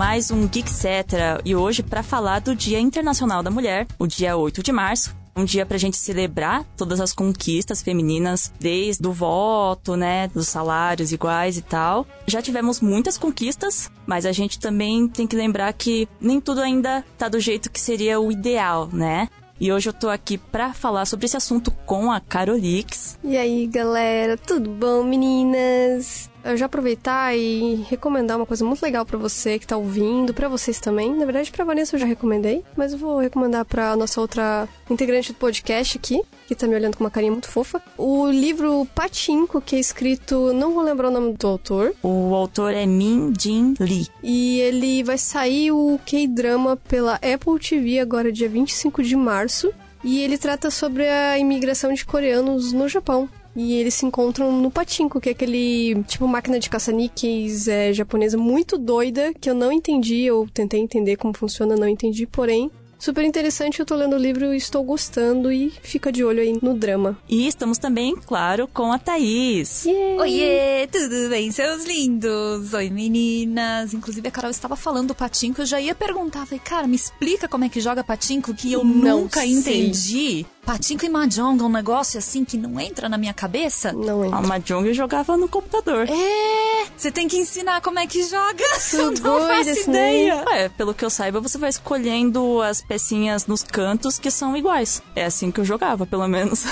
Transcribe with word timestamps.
mais 0.00 0.30
um 0.30 0.48
Geek 0.48 0.70
Cetra 0.70 1.42
e 1.44 1.54
hoje 1.54 1.82
para 1.82 2.02
falar 2.02 2.38
do 2.38 2.56
Dia 2.56 2.80
Internacional 2.80 3.42
da 3.42 3.50
Mulher, 3.50 3.86
o 3.98 4.06
dia 4.06 4.34
8 4.34 4.62
de 4.62 4.72
março. 4.72 5.14
Um 5.36 5.44
dia 5.44 5.66
pra 5.66 5.76
gente 5.76 5.98
celebrar 5.98 6.64
todas 6.74 7.02
as 7.02 7.12
conquistas 7.12 7.82
femininas, 7.82 8.50
desde 8.58 9.06
o 9.06 9.12
voto, 9.12 9.96
né, 9.96 10.28
dos 10.28 10.48
salários 10.48 11.12
iguais 11.12 11.58
e 11.58 11.60
tal. 11.60 12.06
Já 12.26 12.40
tivemos 12.40 12.80
muitas 12.80 13.18
conquistas, 13.18 13.90
mas 14.06 14.24
a 14.24 14.32
gente 14.32 14.58
também 14.58 15.06
tem 15.06 15.26
que 15.26 15.36
lembrar 15.36 15.70
que 15.74 16.08
nem 16.18 16.40
tudo 16.40 16.62
ainda 16.62 17.04
tá 17.18 17.28
do 17.28 17.38
jeito 17.38 17.70
que 17.70 17.78
seria 17.78 18.18
o 18.18 18.32
ideal, 18.32 18.88
né? 18.90 19.28
E 19.60 19.70
hoje 19.70 19.90
eu 19.90 19.92
tô 19.92 20.08
aqui 20.08 20.38
pra 20.38 20.72
falar 20.72 21.04
sobre 21.04 21.26
esse 21.26 21.36
assunto 21.36 21.70
com 21.84 22.10
a 22.10 22.20
Carolix. 22.20 23.18
E 23.22 23.36
aí, 23.36 23.66
galera, 23.66 24.38
tudo 24.38 24.70
bom, 24.70 25.04
meninas? 25.04 26.29
Eu 26.44 26.56
já 26.56 26.66
aproveitar 26.66 27.36
e 27.36 27.84
recomendar 27.88 28.36
uma 28.36 28.46
coisa 28.46 28.64
muito 28.64 28.82
legal 28.82 29.04
para 29.04 29.18
você 29.18 29.58
que 29.58 29.66
tá 29.66 29.76
ouvindo, 29.76 30.32
para 30.32 30.48
vocês 30.48 30.80
também. 30.80 31.14
Na 31.14 31.24
verdade, 31.24 31.50
pra 31.50 31.64
Vanessa 31.64 31.96
eu 31.96 32.00
já 32.00 32.06
recomendei, 32.06 32.64
mas 32.76 32.92
eu 32.92 32.98
vou 32.98 33.18
recomendar 33.18 33.64
pra 33.64 33.96
nossa 33.96 34.20
outra 34.20 34.68
integrante 34.88 35.32
do 35.32 35.38
podcast 35.38 35.98
aqui, 35.98 36.22
que 36.46 36.54
tá 36.54 36.66
me 36.66 36.74
olhando 36.74 36.96
com 36.96 37.04
uma 37.04 37.10
carinha 37.10 37.32
muito 37.32 37.48
fofa. 37.48 37.82
O 37.96 38.28
livro 38.30 38.86
Patinco, 38.94 39.60
que 39.60 39.76
é 39.76 39.80
escrito, 39.80 40.52
não 40.52 40.72
vou 40.72 40.82
lembrar 40.82 41.08
o 41.08 41.12
nome 41.12 41.34
do 41.34 41.46
autor. 41.46 41.94
O 42.02 42.34
autor 42.34 42.72
é 42.72 42.86
Min 42.86 43.32
Jin 43.38 43.74
Lee. 43.78 44.08
E 44.22 44.60
ele 44.60 45.02
vai 45.02 45.18
sair 45.18 45.70
o 45.70 45.98
K-drama 46.04 46.76
pela 46.76 47.14
Apple 47.16 47.58
TV 47.60 47.98
agora 47.98 48.32
dia 48.32 48.48
25 48.48 49.02
de 49.02 49.16
março. 49.16 49.72
E 50.02 50.20
ele 50.20 50.38
trata 50.38 50.70
sobre 50.70 51.06
a 51.06 51.38
imigração 51.38 51.92
de 51.92 52.06
coreanos 52.06 52.72
no 52.72 52.88
Japão. 52.88 53.28
E 53.62 53.74
eles 53.74 53.92
se 53.92 54.06
encontram 54.06 54.50
no 54.50 54.70
Patinco, 54.70 55.20
que 55.20 55.28
é 55.28 55.32
aquele 55.32 56.02
tipo 56.04 56.26
máquina 56.26 56.58
de 56.58 56.70
caça-níqueis 56.70 57.68
é, 57.68 57.92
japonesa 57.92 58.38
muito 58.38 58.78
doida, 58.78 59.34
que 59.38 59.50
eu 59.50 59.54
não 59.54 59.70
entendi, 59.70 60.22
eu 60.22 60.48
tentei 60.54 60.80
entender 60.80 61.16
como 61.16 61.36
funciona, 61.36 61.76
não 61.76 61.86
entendi, 61.86 62.26
porém 62.26 62.70
super 63.00 63.24
interessante. 63.24 63.80
Eu 63.80 63.86
tô 63.86 63.96
lendo 63.96 64.14
o 64.14 64.18
livro 64.18 64.52
e 64.54 64.56
estou 64.56 64.84
gostando 64.84 65.50
e 65.50 65.72
fica 65.82 66.12
de 66.12 66.22
olho 66.24 66.40
aí 66.40 66.56
no 66.62 66.74
drama. 66.74 67.18
E 67.28 67.48
estamos 67.48 67.78
também, 67.78 68.14
claro, 68.14 68.68
com 68.68 68.92
a 68.92 68.98
Thaís. 68.98 69.84
Yeah. 69.84 70.22
Oiê, 70.22 70.86
tudo 70.92 71.28
bem, 71.30 71.50
seus 71.50 71.84
lindos? 71.84 72.72
Oi, 72.74 72.90
meninas. 72.90 73.94
Inclusive, 73.94 74.28
a 74.28 74.30
Carol 74.30 74.50
estava 74.50 74.76
falando 74.76 75.08
do 75.08 75.14
patinco, 75.14 75.62
eu 75.62 75.66
já 75.66 75.80
ia 75.80 75.94
perguntar, 75.94 76.44
falei, 76.46 76.60
cara, 76.64 76.86
me 76.86 76.94
explica 76.94 77.48
como 77.48 77.64
é 77.64 77.68
que 77.68 77.80
joga 77.80 78.04
patinco, 78.04 78.54
que 78.54 78.72
eu 78.72 78.84
Não 78.84 79.20
nunca 79.22 79.40
sei. 79.40 79.50
entendi. 79.52 80.46
Patinco 80.64 81.04
e 81.04 81.08
Mahjong 81.08 81.58
é 81.60 81.64
um 81.64 81.68
negócio 81.70 82.18
assim 82.18 82.44
que 82.44 82.56
não 82.56 82.78
entra 82.78 83.08
na 83.08 83.16
minha 83.18 83.32
cabeça. 83.32 83.92
Não 83.92 84.22
A 84.22 84.26
entra. 84.26 84.40
Mahjong 84.42 84.92
jogava 84.92 85.36
no 85.36 85.48
computador. 85.48 86.06
É, 86.08 86.86
você 86.96 87.10
tem 87.10 87.26
que 87.26 87.38
ensinar 87.38 87.80
como 87.80 87.98
é 87.98 88.06
que 88.06 88.22
joga. 88.22 88.62
Eu 88.92 89.10
não 89.12 89.46
faço 89.48 89.90
ideia. 89.90 90.44
Ué, 90.46 90.68
pelo 90.68 90.92
que 90.94 91.04
eu 91.04 91.10
saiba, 91.10 91.40
você 91.40 91.56
vai 91.58 91.70
escolhendo 91.70 92.60
as 92.60 92.82
pecinhas 92.90 93.46
nos 93.46 93.62
cantos 93.62 94.18
que 94.18 94.32
são 94.32 94.56
iguais. 94.56 95.00
É 95.14 95.24
assim 95.24 95.52
que 95.52 95.60
eu 95.60 95.64
jogava, 95.64 96.04
pelo 96.04 96.26
menos. 96.26 96.64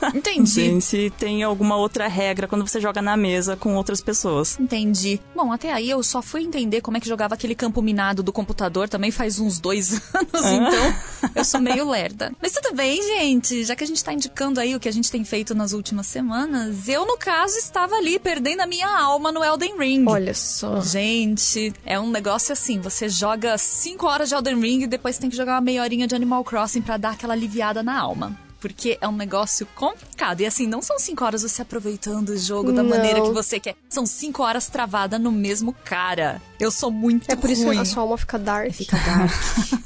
Não 0.00 0.08
Entendi. 0.16 0.48
sei 0.48 0.80
se 0.80 1.10
tem 1.18 1.42
alguma 1.42 1.76
outra 1.76 2.08
regra 2.08 2.48
quando 2.48 2.66
você 2.66 2.80
joga 2.80 3.02
na 3.02 3.14
mesa 3.14 3.56
com 3.56 3.74
outras 3.76 4.00
pessoas. 4.00 4.58
Entendi. 4.58 5.20
Bom, 5.34 5.52
até 5.52 5.70
aí 5.70 5.90
eu 5.90 6.02
só 6.02 6.22
fui 6.22 6.44
entender 6.44 6.80
como 6.80 6.96
é 6.96 7.00
que 7.00 7.06
jogava 7.06 7.34
aquele 7.34 7.54
campo 7.54 7.82
minado 7.82 8.22
do 8.22 8.32
computador 8.32 8.88
também 8.88 9.10
faz 9.10 9.38
uns 9.38 9.60
dois 9.60 10.00
anos, 10.16 10.46
então 10.46 11.30
eu 11.34 11.44
sou 11.44 11.60
meio 11.60 11.84
lerda. 11.90 12.32
Mas 12.40 12.52
tudo 12.52 12.74
bem, 12.74 13.02
gente. 13.02 13.62
Já 13.62 13.76
que 13.76 13.84
a 13.84 13.86
gente 13.86 14.02
tá 14.02 14.14
indicando 14.14 14.58
aí 14.58 14.74
o 14.74 14.80
que 14.80 14.88
a 14.88 14.92
gente 14.92 15.10
tem 15.10 15.26
feito 15.26 15.54
nas 15.54 15.74
últimas 15.74 16.06
semanas, 16.06 16.88
eu, 16.88 17.06
no 17.06 17.18
caso, 17.18 17.54
estava 17.58 17.96
ali 17.96 18.18
perdendo 18.18 18.62
a 18.62 18.66
minha 18.66 18.88
alma 18.88 19.30
no 19.30 19.44
Elden 19.44 19.76
Ring. 19.78 20.06
Olha 20.08 20.32
só. 20.32 20.80
Gente, 20.80 21.74
é 21.84 22.00
um 22.00 22.10
negócio 22.10 22.54
assim, 22.54 22.80
você 22.80 23.10
joga 23.10 23.58
5 23.58 24.06
horas 24.06 24.30
de 24.30 24.34
Elden 24.34 24.58
Ring 24.58 24.82
e 24.84 24.86
depois 24.86 25.18
tem 25.18 25.28
que 25.28 25.36
jogar 25.36 25.52
uma 25.56 25.65
meia 25.66 25.82
horinha 25.82 26.06
de 26.06 26.14
Animal 26.14 26.44
Crossing 26.44 26.80
pra 26.80 26.96
dar 26.96 27.10
aquela 27.14 27.34
aliviada 27.34 27.82
na 27.82 27.98
alma. 27.98 28.38
Porque 28.60 28.96
é 29.00 29.06
um 29.06 29.14
negócio 29.14 29.66
complicado. 29.76 30.40
E 30.40 30.46
assim, 30.46 30.66
não 30.66 30.80
são 30.80 30.98
5 30.98 31.22
horas 31.24 31.42
você 31.42 31.60
aproveitando 31.62 32.30
o 32.30 32.38
jogo 32.38 32.72
da 32.72 32.82
Não. 32.82 32.88
maneira 32.90 33.20
que 33.20 33.30
você 33.30 33.60
quer. 33.60 33.76
São 33.88 34.06
5 34.06 34.42
horas 34.42 34.66
travada 34.68 35.18
no 35.18 35.30
mesmo 35.30 35.72
cara. 35.84 36.40
Eu 36.58 36.70
sou 36.70 36.90
muito 36.90 37.30
É 37.30 37.36
por 37.36 37.50
isso 37.50 37.60
que 37.62 37.66
ruim. 37.68 37.78
a 37.78 37.84
sua 37.84 38.02
alma 38.02 38.16
fica 38.16 38.38
dark. 38.38 38.72
Fica 38.72 38.96
dark. 38.96 39.30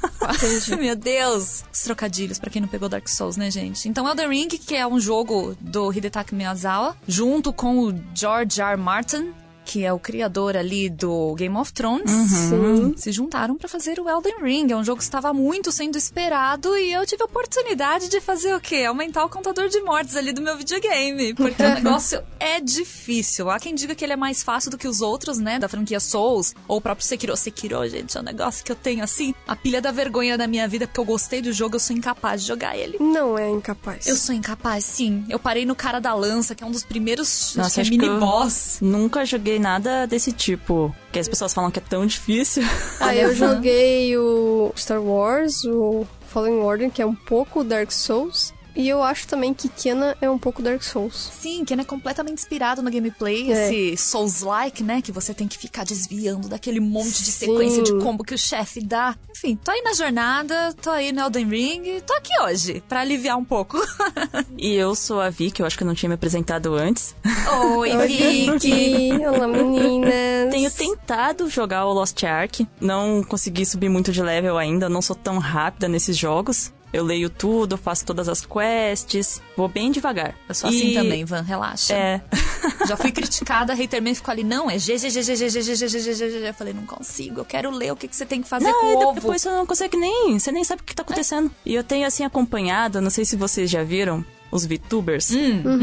Meu 0.79 0.95
Deus! 0.95 1.63
Os 1.71 1.81
trocadilhos, 1.81 2.39
pra 2.39 2.49
quem 2.49 2.61
não 2.61 2.69
pegou 2.69 2.87
Dark 2.87 3.07
Souls, 3.09 3.35
né, 3.37 3.51
gente? 3.51 3.89
Então, 3.89 4.07
Elden 4.07 4.29
Ring, 4.29 4.47
que 4.47 4.75
é 4.75 4.87
um 4.87 4.99
jogo 4.99 5.55
do 5.59 5.91
Hidetaka 5.91 6.35
Miyazawa, 6.35 6.95
junto 7.07 7.51
com 7.51 7.79
o 7.79 7.93
George. 8.15 8.61
R. 8.61 8.77
Martin, 8.77 9.33
que 9.65 9.85
é 9.85 9.93
o 9.93 9.99
criador 9.99 10.57
ali 10.57 10.89
do 10.89 11.33
Game 11.35 11.55
of 11.55 11.71
Thrones, 11.71 12.09
Sim. 12.09 12.93
se 12.97 13.11
juntaram 13.11 13.55
pra 13.55 13.67
fazer 13.69 13.99
o 13.99 14.09
Elden 14.09 14.41
Ring. 14.43 14.71
É 14.71 14.75
um 14.75 14.83
jogo 14.83 14.97
que 14.97 15.03
estava 15.03 15.33
muito 15.33 15.71
sendo 15.71 15.97
esperado 15.97 16.75
e 16.77 16.91
eu 16.91 17.05
tive 17.05 17.21
a 17.23 17.25
oportunidade 17.25 18.09
de 18.09 18.19
fazer 18.19 18.53
o 18.55 18.59
quê? 18.59 18.83
Aumentar 18.87 19.23
o 19.23 19.29
contador 19.29 19.69
de 19.69 19.79
mortes 19.81 20.15
ali 20.15 20.33
do 20.33 20.41
meu 20.41 20.57
videogame. 20.57 21.33
Porque 21.33 21.61
o 21.63 21.69
negócio 21.75 22.21
é 22.39 22.59
difícil. 22.59 23.49
Há 23.49 23.59
quem 23.59 23.73
diga 23.75 23.95
que 23.95 24.03
ele 24.03 24.13
é 24.13 24.17
mais 24.17 24.43
fácil 24.43 24.71
do 24.71 24.77
que 24.77 24.87
os 24.87 25.01
outros, 25.01 25.37
né? 25.37 25.59
Da 25.59 25.69
franquia 25.69 25.99
Souls, 25.99 26.53
ou 26.67 26.77
o 26.77 26.81
próprio 26.81 27.05
Sekiro. 27.05 27.35
Sekiro, 27.37 27.87
gente, 27.87 28.17
é 28.17 28.19
um 28.19 28.23
negócio 28.23 28.65
que 28.65 28.71
eu 28.71 28.75
tenho 28.75 29.03
assim, 29.03 29.33
a 29.47 29.55
pilha 29.55 29.81
da 29.81 29.91
vergonha 29.91 30.37
da 30.37 30.47
minha 30.47 30.67
vida, 30.67 30.87
porque 30.87 30.99
eu 30.99 31.05
gostei 31.05 31.41
do 31.41 31.53
jogo, 31.53 31.75
eu 31.75 31.79
sou 31.79 31.95
incapaz 31.95 32.41
de 32.41 32.47
jogar 32.47 32.75
ele. 32.75 32.97
Não 32.99 33.37
é 33.37 33.49
incapaz. 33.49 34.05
Eu 34.07 34.15
sou 34.15 34.33
incapaz, 34.35 34.83
sim. 34.83 35.23
Eu 35.29 35.39
parei 35.39 35.65
no 35.65 35.75
cara 35.75 35.99
da 35.99 36.13
lança, 36.13 36.53
que 36.55 36.63
é 36.63 36.67
um 36.67 36.71
dos 36.71 36.83
primeiros 36.83 37.55
Nossa, 37.55 37.81
é 37.81 37.85
eu- 37.85 37.89
mini-boss. 37.89 38.79
Nunca 38.81 39.23
joguei 39.25 39.50
nada 39.59 40.05
desse 40.05 40.31
tipo. 40.31 40.93
Que 41.11 41.19
as 41.19 41.27
pessoas 41.27 41.53
falam 41.53 41.71
que 41.71 41.79
é 41.79 41.83
tão 41.87 42.05
difícil. 42.05 42.63
Ah, 42.99 43.15
eu 43.15 43.33
joguei 43.35 44.17
o 44.17 44.71
Star 44.77 45.01
Wars, 45.01 45.63
o 45.65 46.05
Fallen 46.27 46.59
Order, 46.59 46.89
que 46.91 47.01
é 47.01 47.05
um 47.05 47.15
pouco 47.15 47.63
Dark 47.63 47.91
Souls. 47.91 48.53
E 48.75 48.87
eu 48.87 49.03
acho 49.03 49.27
também 49.27 49.53
que 49.53 49.67
Kena 49.67 50.15
é 50.21 50.29
um 50.29 50.37
pouco 50.37 50.61
Dark 50.61 50.81
Souls. 50.81 51.29
Sim, 51.39 51.65
que 51.65 51.73
é 51.73 51.83
completamente 51.83 52.39
inspirado 52.39 52.81
no 52.81 52.89
gameplay, 52.91 53.51
É. 53.51 53.67
esse 53.73 53.97
Souls-like, 53.97 54.83
né? 54.83 55.01
Que 55.01 55.11
você 55.11 55.33
tem 55.33 55.47
que 55.47 55.57
ficar 55.57 55.83
desviando 55.83 56.47
daquele 56.47 56.79
monte 56.79 57.23
de 57.23 57.31
Sim. 57.31 57.47
sequência 57.47 57.83
de 57.83 57.93
combo 57.99 58.23
que 58.23 58.33
o 58.33 58.37
chefe 58.37 58.79
dá. 58.81 59.15
Enfim, 59.31 59.55
tô 59.61 59.71
aí 59.71 59.81
na 59.81 59.93
jornada, 59.93 60.73
tô 60.81 60.89
aí 60.89 61.11
no 61.11 61.21
Elden 61.21 61.47
Ring, 61.47 62.01
tô 62.05 62.13
aqui 62.13 62.31
hoje, 62.43 62.83
pra 62.87 63.01
aliviar 63.01 63.37
um 63.37 63.45
pouco. 63.45 63.77
E 64.57 64.73
eu 64.75 64.93
sou 64.93 65.19
a 65.19 65.29
Vicky, 65.29 65.61
eu 65.61 65.65
acho 65.65 65.75
que 65.75 65.83
eu 65.83 65.87
não 65.87 65.95
tinha 65.95 66.07
me 66.09 66.13
apresentado 66.15 66.75
antes. 66.75 67.15
Oi! 67.77 67.89
Vicky. 68.07 69.09
Olá, 69.25 69.47
meninas. 69.47 70.51
Tenho 70.51 70.69
tentado 70.69 71.49
jogar 71.49 71.85
o 71.85 71.93
Lost 71.93 72.21
Ark, 72.23 72.67
não 72.79 73.23
consegui 73.23 73.65
subir 73.65 73.89
muito 73.89 74.11
de 74.11 74.21
level 74.21 74.57
ainda, 74.57 74.87
não 74.87 75.01
sou 75.01 75.15
tão 75.15 75.39
rápida 75.39 75.87
nesses 75.87 76.15
jogos. 76.15 76.71
Eu 76.93 77.05
leio 77.05 77.29
tudo, 77.29 77.77
faço 77.77 78.05
todas 78.05 78.27
as 78.27 78.45
quests, 78.45 79.41
vou 79.55 79.67
bem 79.69 79.91
devagar. 79.91 80.35
Eu 80.49 80.53
sou 80.53 80.69
assim 80.69 80.89
E- 80.89 80.93
também, 80.93 81.23
Van, 81.23 81.41
relaxa. 81.41 81.93
É. 81.93 82.21
Já 82.85 82.97
fui 82.97 83.11
criticada, 83.11 83.71
a 83.71 83.75
Haterman 83.75 84.13
ficou 84.13 84.31
ali, 84.31 84.43
não, 84.43 84.69
é 84.69 84.77
G, 84.77 84.97
G, 84.97 85.09
G, 85.09 85.21
G, 85.23 85.35
G, 85.35 85.49
G, 85.49 85.61
G, 85.61 85.75
G, 85.75 85.87
G, 85.87 85.99
G, 85.99 86.13
G, 86.13 86.29
G. 86.31 86.49
Eu 86.49 86.53
falei, 86.53 86.73
não 86.73 86.85
consigo, 86.85 87.39
eu 87.39 87.45
quero 87.45 87.71
ler 87.71 87.91
o 87.93 87.95
que, 87.95 88.07
que 88.09 88.15
você 88.15 88.25
tem 88.25 88.41
que 88.41 88.49
fazer 88.49 88.65
Não, 88.69 88.81
com 88.81 88.87
e 88.91 88.95
o 88.95 88.99
ovo. 89.07 89.13
depois 89.21 89.41
você 89.41 89.49
não 89.49 89.65
consegue 89.65 89.95
nem. 89.97 90.37
Você 90.37 90.51
nem 90.51 90.63
sabe 90.65 90.81
o 90.81 90.85
que 90.85 90.93
tá 90.95 91.03
acontecendo. 91.03 91.49
E 91.65 91.73
eu 91.73 91.83
tenho 91.83 92.05
assim 92.05 92.25
acompanhado, 92.25 92.99
não 92.99 93.09
sei 93.09 93.23
se 93.23 93.35
vocês 93.37 93.69
já 93.69 93.83
viram. 93.83 94.25
Os 94.51 94.65
VTubers 94.65 95.31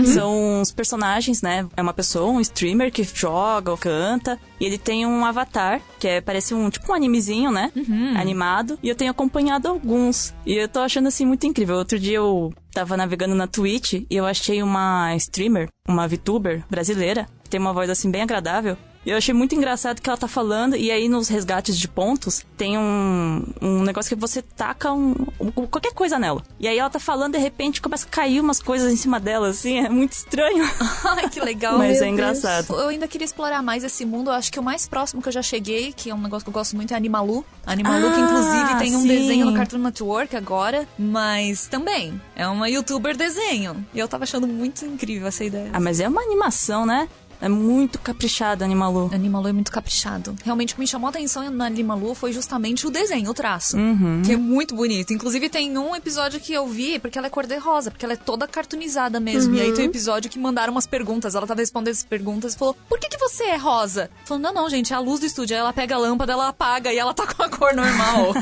são 0.07 0.61
os 0.61 0.71
personagens, 0.71 1.41
né? 1.43 1.67
É 1.77 1.83
uma 1.83 1.95
pessoa, 1.95 2.31
um 2.31 2.41
streamer 2.41 2.93
que 2.93 3.03
joga 3.03 3.71
ou 3.71 3.77
canta. 3.79 4.39
E 4.61 4.65
ele 4.65 4.77
tem 4.79 5.07
um 5.07 5.25
avatar, 5.25 5.81
que 5.99 6.07
é, 6.09 6.21
parece 6.21 6.53
um 6.55 6.69
tipo 6.69 6.91
um 6.91 6.95
animezinho, 6.95 7.51
né? 7.51 7.73
Animado. 8.17 8.79
E 8.83 8.89
eu 8.89 8.95
tenho 8.95 9.11
acompanhado 9.11 9.69
alguns. 9.69 10.35
E 10.45 10.55
eu 10.55 10.69
tô 10.69 10.81
achando 10.81 11.09
assim 11.09 11.25
muito 11.25 11.47
incrível. 11.47 11.77
Outro 11.77 11.99
dia 11.99 12.17
eu 12.17 12.53
tava 12.73 12.97
navegando 12.97 13.35
na 13.35 13.47
Twitch 13.47 13.95
e 13.95 14.07
eu 14.11 14.27
achei 14.27 14.63
uma 14.63 15.15
streamer, 15.17 15.69
uma 15.89 16.07
VTuber 16.07 16.65
brasileira, 16.71 17.27
que 17.43 17.51
tem 17.51 17.59
uma 17.59 17.73
voz 17.73 17.89
assim 17.91 18.11
bem 18.11 18.23
agradável. 18.23 18.77
E 19.09 19.11
eu 19.11 19.17
achei 19.17 19.33
muito 19.33 19.55
engraçado 19.55 20.03
que 20.03 20.11
ela 20.11 20.19
tá 20.19 20.29
falando, 20.29 20.77
e 20.77 20.91
aí 20.91 21.09
nos 21.09 21.29
resgates 21.29 21.79
de 21.79 21.89
pontos 21.89 22.45
tem 22.59 22.77
um, 22.77 23.43
um 23.59 23.83
negócio 23.83 24.15
que 24.15 24.21
você 24.21 24.43
taca 24.43 24.93
um, 24.93 25.15
um- 25.41 25.51
qualquer 25.51 25.95
coisa 25.95 26.19
nela. 26.19 26.43
E 26.61 26.69
aí 26.69 26.79
ela 26.79 26.91
tá 26.91 26.99
falando, 27.01 27.33
de 27.33 27.39
repente 27.39 27.81
começa 27.81 28.05
a 28.07 28.11
cair 28.11 28.39
umas 28.39 28.61
coisas 28.61 28.93
em 28.93 28.97
cima 28.97 29.19
dela, 29.19 29.49
assim, 29.49 29.79
é 29.79 29.89
muito 29.89 30.13
estranho. 30.13 30.63
Ai, 31.17 31.27
que 31.31 31.41
legal. 31.41 31.79
Mas 31.79 31.93
Meu 31.93 31.97
é 31.97 32.01
Deus. 32.01 32.13
engraçado. 32.13 32.75
Eu 32.75 32.89
ainda 32.89 33.09
queria 33.09 33.25
explorar 33.25 33.63
mais 33.63 33.83
esse 33.83 34.05
mundo. 34.05 34.29
Eu 34.29 34.35
acho 34.35 34.53
que 34.53 34.61
o 34.61 34.63
mais 34.63 34.87
próximo 34.87 35.23
que 35.23 35.29
eu 35.29 35.33
já 35.33 35.41
cheguei, 35.41 35.91
que 35.91 36.11
é 36.11 36.15
um 36.15 36.21
negócio 36.21 36.45
que 36.45 36.51
eu 36.51 36.53
gosto 36.53 36.77
muito, 36.77 36.93
é 36.93 36.97
Animalu. 36.99 37.47
Animalu, 37.65 38.11
que 38.13 38.21
Ah, 38.21 38.25
inclusive 38.25 38.79
tem 38.79 38.95
um 38.95 39.01
sim. 39.01 39.09
desenho 39.09 39.47
no 39.47 39.55
Cartoon 39.55 39.79
Network 39.79 40.37
agora, 40.37 40.87
mas 40.99 41.67
também 41.67 42.21
é 42.37 42.47
uma 42.47 42.69
youtuber 42.69 43.17
desenho. 43.17 43.87
E 43.95 43.99
eu 43.99 44.07
tava 44.07 44.25
achando 44.25 44.47
muito 44.47 44.85
incrível 44.85 45.29
essa 45.29 45.45
ideia. 45.45 45.71
Ah, 45.73 45.81
mas 45.81 45.99
é 45.99 46.07
uma 46.07 46.21
animação, 46.21 46.85
né? 46.85 47.09
É 47.41 47.49
muito 47.49 47.99
caprichado 47.99 48.65
Animalu. 48.65 49.11
Animalu 49.13 49.49
é 49.49 49.53
muito 49.53 49.71
caprichado. 49.71 50.35
Realmente 50.45 50.73
o 50.73 50.77
que 50.77 50.81
me 50.81 50.87
chamou 50.87 51.07
a 51.07 51.11
atenção 51.11 51.49
na 51.51 51.67
Animalu 51.67 52.15
foi 52.15 52.33
justamente 52.33 52.87
o 52.87 52.91
desenho, 52.91 53.31
o 53.31 53.35
traço. 53.35 53.77
Uhum. 53.77 54.23
Que 54.25 54.33
é 54.33 54.37
muito 54.37 54.75
bonito. 54.75 55.13
Inclusive 55.13 55.49
tem 55.49 55.77
um 55.79 55.95
episódio 55.95 56.41
que 56.41 56.53
eu 56.53 56.67
vi, 56.67 56.99
porque 56.99 57.19
ela 57.19 57.29
é 57.29 57.31
cor-de-rosa, 57.31 57.91
porque 57.91 58.05
ela 58.05 58.15
é 58.15 58.17
toda 58.17 58.47
cartoonizada 58.49 59.21
mesmo. 59.21 59.53
Uhum. 59.53 59.59
E 59.59 59.63
aí 59.63 59.73
tem 59.73 59.81
um 59.81 59.85
uhum. 59.85 59.91
episódio 59.91 60.31
que 60.31 60.39
mandaram 60.39 60.73
umas 60.73 60.87
perguntas. 60.87 61.35
Ela 61.35 61.47
tava 61.47 61.61
respondendo 61.61 61.93
essas 61.93 62.05
perguntas 62.05 62.55
e 62.55 62.59
falou: 62.59 62.77
Por 62.89 62.99
que, 62.99 63.09
que 63.09 63.19
você 63.19 63.45
é 63.45 63.57
rosa? 63.57 64.11
Falou, 64.25 64.43
não, 64.43 64.53
não, 64.53 64.69
gente, 64.69 64.93
é 64.93 64.97
a 64.97 65.01
luz 65.01 65.21
do 65.21 65.27
estúdio. 65.27 65.55
Aí 65.55 65.61
ela 65.61 65.73
pega 65.73 65.95
a 65.95 65.99
lâmpada, 65.99 66.33
ela 66.33 66.49
apaga 66.49 66.93
e 66.93 66.99
ela 66.99 67.15
tá 67.15 67.27
com 67.33 67.43
a 67.43 67.49
cor 67.49 67.75
normal. 67.75 68.35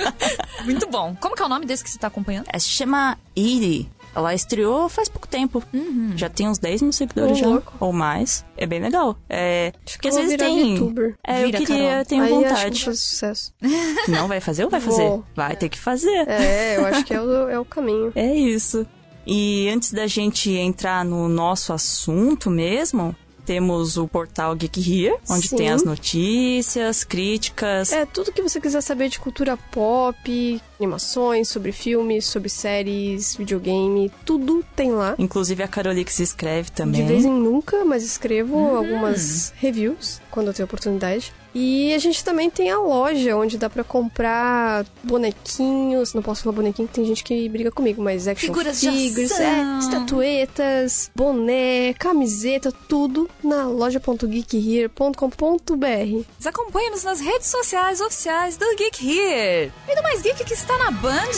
muito 0.64 0.88
bom. 0.88 1.16
Como 1.20 1.34
que 1.34 1.42
é 1.42 1.44
o 1.44 1.48
nome 1.48 1.66
desse 1.66 1.84
que 1.84 1.90
você 1.90 1.98
tá 1.98 2.06
acompanhando? 2.06 2.46
É, 2.52 2.58
se 2.58 2.68
chama 2.68 3.18
Iri. 3.36 3.88
Ela 4.14 4.34
estreou 4.34 4.88
faz 4.88 5.08
pouco 5.08 5.28
tempo. 5.28 5.62
Uhum. 5.72 6.12
Já 6.16 6.28
tem 6.28 6.48
uns 6.48 6.58
10 6.58 6.82
mil 6.82 6.92
seguidores 6.92 7.38
oh, 7.38 7.40
já. 7.40 7.46
Louco. 7.46 7.72
Ou 7.78 7.92
mais. 7.92 8.44
É 8.56 8.66
bem 8.66 8.80
legal. 8.80 9.16
É. 9.28 9.72
Porque 9.84 10.08
às 10.08 10.16
vezes 10.16 10.36
tem. 10.36 10.72
YouTuber. 10.76 11.14
É, 11.24 11.44
Vira, 11.44 11.58
eu 11.58 11.66
queria, 11.66 11.88
Carol. 11.90 12.04
tenho 12.04 12.22
Aí 12.22 12.30
vontade. 12.30 12.54
Acho 12.54 12.90
que 12.90 12.96
sucesso. 12.96 13.54
Não 14.08 14.28
vai 14.28 14.40
fazer 14.40 14.64
ou 14.64 14.70
vai 14.70 14.80
fazer? 14.80 15.08
Vou. 15.08 15.24
Vai 15.34 15.56
ter 15.56 15.68
que 15.68 15.78
fazer. 15.78 16.28
É, 16.28 16.76
eu 16.76 16.86
acho 16.86 17.04
que 17.04 17.14
é 17.14 17.20
o, 17.20 17.48
é 17.48 17.58
o 17.58 17.64
caminho. 17.64 18.12
É 18.20 18.34
isso. 18.34 18.86
E 19.26 19.68
antes 19.70 19.92
da 19.92 20.06
gente 20.06 20.50
entrar 20.50 21.04
no 21.04 21.28
nosso 21.28 21.72
assunto 21.72 22.50
mesmo, 22.50 23.14
temos 23.44 23.96
o 23.96 24.06
portal 24.06 24.54
Geek 24.54 24.80
Here, 24.80 25.16
onde 25.28 25.48
Sim. 25.48 25.56
tem 25.56 25.70
as 25.70 25.82
notícias, 25.82 27.02
críticas. 27.04 27.92
É, 27.92 28.04
tudo 28.06 28.32
que 28.32 28.42
você 28.42 28.60
quiser 28.60 28.80
saber 28.80 29.08
de 29.08 29.18
cultura 29.18 29.56
pop, 29.56 30.60
animações, 30.80 31.48
sobre 31.48 31.72
filmes, 31.72 32.24
sobre 32.24 32.48
séries, 32.48 33.36
videogame, 33.36 34.10
tudo 34.24 34.64
tem 34.74 34.92
lá. 34.92 35.14
Inclusive 35.18 35.62
a 35.62 35.68
Carolix 35.68 36.18
escreve 36.18 36.70
também. 36.70 37.02
De 37.02 37.06
vez 37.06 37.24
em 37.24 37.32
nunca, 37.32 37.84
mas 37.84 38.02
escrevo 38.02 38.56
hum. 38.56 38.76
algumas 38.76 39.52
reviews 39.56 40.20
quando 40.30 40.48
eu 40.48 40.54
tenho 40.54 40.64
oportunidade. 40.64 41.32
E 41.54 41.92
a 41.92 41.98
gente 41.98 42.24
também 42.24 42.48
tem 42.48 42.70
a 42.70 42.78
loja 42.78 43.36
onde 43.36 43.58
dá 43.58 43.68
para 43.68 43.82
comprar 43.82 44.86
bonequinhos. 45.02 46.14
Não 46.14 46.22
posso 46.22 46.44
falar 46.44 46.54
bonequinho, 46.54 46.86
que 46.86 46.94
tem 46.94 47.04
gente 47.04 47.24
que 47.24 47.48
briga 47.48 47.72
comigo, 47.72 48.00
mas 48.02 48.28
action 48.28 48.46
Figuras 48.46 48.80
figures, 48.80 49.32
é, 49.32 49.78
estatuetas, 49.80 51.10
boné, 51.14 51.92
camiseta, 51.94 52.70
tudo 52.88 53.28
na 53.42 53.66
loja.geekhere.com.br. 53.66 56.24
Acompanhe-nos 56.44 57.04
nas 57.04 57.20
redes 57.20 57.46
sociais 57.48 58.00
oficiais 58.00 58.56
do 58.56 58.64
Geek 58.76 59.04
Here. 59.04 59.72
E 59.88 59.94
do 59.94 60.02
Mais 60.02 60.22
Geek 60.22 60.44
que 60.44 60.54
está 60.54 60.69
na 60.78 60.90
Band. 61.02 61.34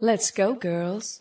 Let's 0.00 0.30
go, 0.30 0.54
girls. 0.54 1.18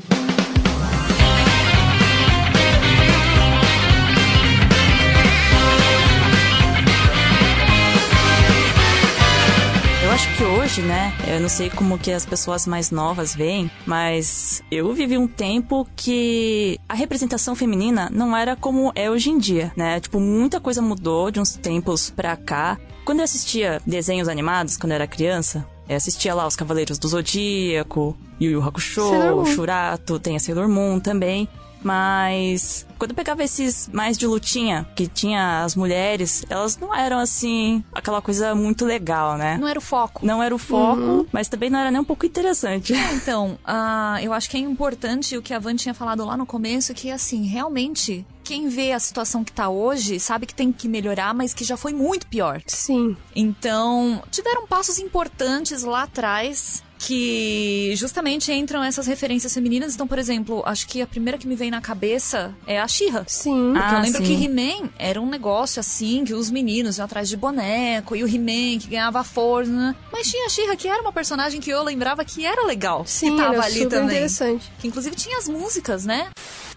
Acho 10.18 10.36
que 10.36 10.44
hoje, 10.44 10.82
né, 10.82 11.14
eu 11.28 11.40
não 11.40 11.48
sei 11.48 11.70
como 11.70 11.96
que 11.96 12.12
as 12.12 12.26
pessoas 12.26 12.66
mais 12.66 12.90
novas 12.90 13.36
veem, 13.36 13.70
mas 13.86 14.64
eu 14.72 14.92
vivi 14.92 15.16
um 15.16 15.28
tempo 15.28 15.88
que 15.96 16.80
a 16.90 16.96
representação 16.96 17.56
feminina 17.56 18.10
não 18.12 18.36
era 18.36 18.56
como 18.56 18.92
é 18.96 19.12
hoje 19.12 19.30
em 19.30 19.38
dia, 19.38 19.72
né? 19.78 20.00
Tipo, 20.00 20.20
muita 20.20 20.60
coisa 20.60 20.82
mudou 20.82 21.30
de 21.30 21.40
uns 21.40 21.56
tempos 21.56 22.10
pra 22.10 22.36
cá. 22.36 22.80
Quando 23.06 23.20
eu 23.20 23.26
assistia 23.26 23.80
desenhos 23.86 24.28
animados, 24.28 24.76
quando 24.76 24.94
eu 24.94 24.96
era 24.96 25.06
criança, 25.06 25.64
eu 25.88 25.96
assistia 25.96 26.34
lá 26.34 26.48
os 26.48 26.56
Cavaleiros 26.56 26.98
do 26.98 27.08
Zodíaco, 27.08 28.18
Yu 28.42 28.54
Yu 28.54 28.64
Hakusho, 28.64 29.46
Shurato, 29.46 30.20
tem 30.20 30.36
a 30.36 30.40
Sailor 30.40 30.68
Moon 30.68 31.00
também. 31.00 31.48
Mas 31.82 32.86
quando 32.98 33.12
eu 33.12 33.16
pegava 33.16 33.44
esses 33.44 33.90
mais 33.92 34.18
de 34.18 34.26
lutinha, 34.26 34.88
que 34.96 35.08
tinha 35.08 35.64
as 35.64 35.76
mulheres, 35.76 36.44
elas 36.50 36.78
não 36.78 36.96
eram 36.96 37.20
assim, 37.20 37.84
aquela 37.94 38.22
coisa 38.22 38.56
muito 38.56 38.86
legal, 38.86 39.38
né? 39.38 39.58
Não 39.58 39.68
era 39.68 39.80
o 39.80 39.82
foco. 39.82 40.26
Não 40.26 40.42
era 40.42 40.54
o 40.54 40.58
foco, 40.58 41.02
uhum. 41.02 41.26
mas 41.32 41.48
também 41.48 41.70
não 41.70 41.80
era 41.80 41.92
nem 41.92 42.02
um 42.02 42.06
pouco 42.06 42.26
interessante. 42.26 42.94
É, 42.94 43.14
então, 43.14 43.58
uh, 43.66 44.20
eu 44.22 44.34
acho 44.34 44.50
que 44.50 44.58
é 44.58 44.60
importante 44.60 45.38
o 45.38 45.42
que 45.42 45.54
a 45.54 45.60
Van 45.60 45.76
tinha 45.76 45.94
falado 45.94 46.26
lá 46.26 46.36
no 46.36 46.46
começo, 46.46 46.94
que 46.94 47.12
assim, 47.12 47.46
realmente 47.46 48.26
quem 48.44 48.70
vê 48.70 48.94
a 48.94 49.00
situação 49.00 49.44
que 49.44 49.52
tá 49.52 49.68
hoje 49.68 50.22
sabe 50.22 50.46
que 50.46 50.56
tem 50.56 50.72
que 50.72 50.88
melhorar, 50.88 51.34
mas 51.34 51.54
que 51.54 51.66
já 51.66 51.76
foi 51.76 51.92
muito 51.92 52.26
pior. 52.28 52.62
Sim. 52.66 53.16
Então, 53.36 54.24
tiveram 54.32 54.66
passos 54.66 55.00
importantes 55.00 55.84
lá 55.84 56.04
atrás 56.04 56.82
que 57.08 57.94
justamente 57.96 58.52
entram 58.52 58.84
essas 58.84 59.08
referências 59.08 59.54
femininas. 59.54 59.96
Então, 59.96 60.06
por 60.06 60.20
exemplo, 60.20 60.62
acho 60.66 60.86
que 60.86 61.02
a 61.02 61.08
primeira 61.08 61.38
que 61.38 61.48
me 61.48 61.56
vem 61.56 61.72
na 61.72 61.80
cabeça 61.80 62.54
é 62.66 62.82
a 62.82 62.86
Xirra. 62.86 63.24
Sim. 63.26 63.72
Porque 63.72 63.88
ah, 63.88 63.98
eu 63.98 64.02
lembro 64.02 64.26
sim. 64.26 64.38
que 64.38 64.44
He-Man 64.44 64.90
era 65.00 65.22
um 65.22 65.30
negócio 65.30 65.80
assim, 65.80 66.26
que 66.26 66.34
os 66.34 66.52
meninos 66.52 66.98
iam 66.98 67.06
atrás 67.06 67.30
de 67.30 67.38
boneco, 67.38 68.14
e 68.14 68.26
o 68.26 68.28
He-Man 68.28 68.80
que 68.80 68.88
ganhava 68.90 69.24
força. 69.24 69.72
Né? 69.72 69.96
Mas 70.12 70.28
tinha 70.28 70.48
a 70.48 70.50
Xirra, 70.50 70.76
que 70.76 70.86
era 70.86 71.02
uma 71.02 71.14
personagem 71.14 71.62
que 71.62 71.70
eu 71.70 71.82
lembrava 71.82 72.26
que 72.26 72.46
era 72.46 72.66
legal. 72.66 73.06
Sim, 73.06 73.32
que 73.32 73.38
tava 73.42 73.54
era 73.54 73.64
ali 73.64 73.84
super 73.84 73.90
também. 73.90 74.18
interessante. 74.18 74.70
Que 74.78 74.90
inclusive 74.90 75.16
tinha 75.16 75.38
as 75.38 75.48
músicas, 75.48 76.06
né? 76.06 76.28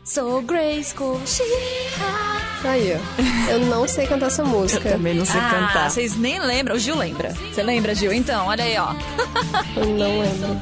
So 0.05 0.41
Grayskull 0.43 1.21
Xirra. 1.27 2.19
Aí, 2.64 2.92
ó. 2.94 3.52
Eu 3.52 3.60
não 3.66 3.88
sei 3.88 4.06
cantar 4.06 4.26
essa 4.26 4.44
música. 4.44 4.88
Eu 4.88 4.92
também 4.92 5.14
não 5.14 5.24
sei 5.24 5.40
ah, 5.40 5.50
cantar. 5.50 5.90
Vocês 5.90 6.16
nem 6.16 6.38
lembram. 6.38 6.76
O 6.76 6.78
Gil 6.78 6.96
lembra. 6.96 7.34
Você 7.52 7.62
lembra, 7.62 7.94
Gil? 7.94 8.12
Então, 8.12 8.46
olha 8.46 8.64
aí, 8.64 8.76
ó. 8.76 8.94
Eu 9.76 9.86
não 9.86 10.20
lembro. 10.20 10.60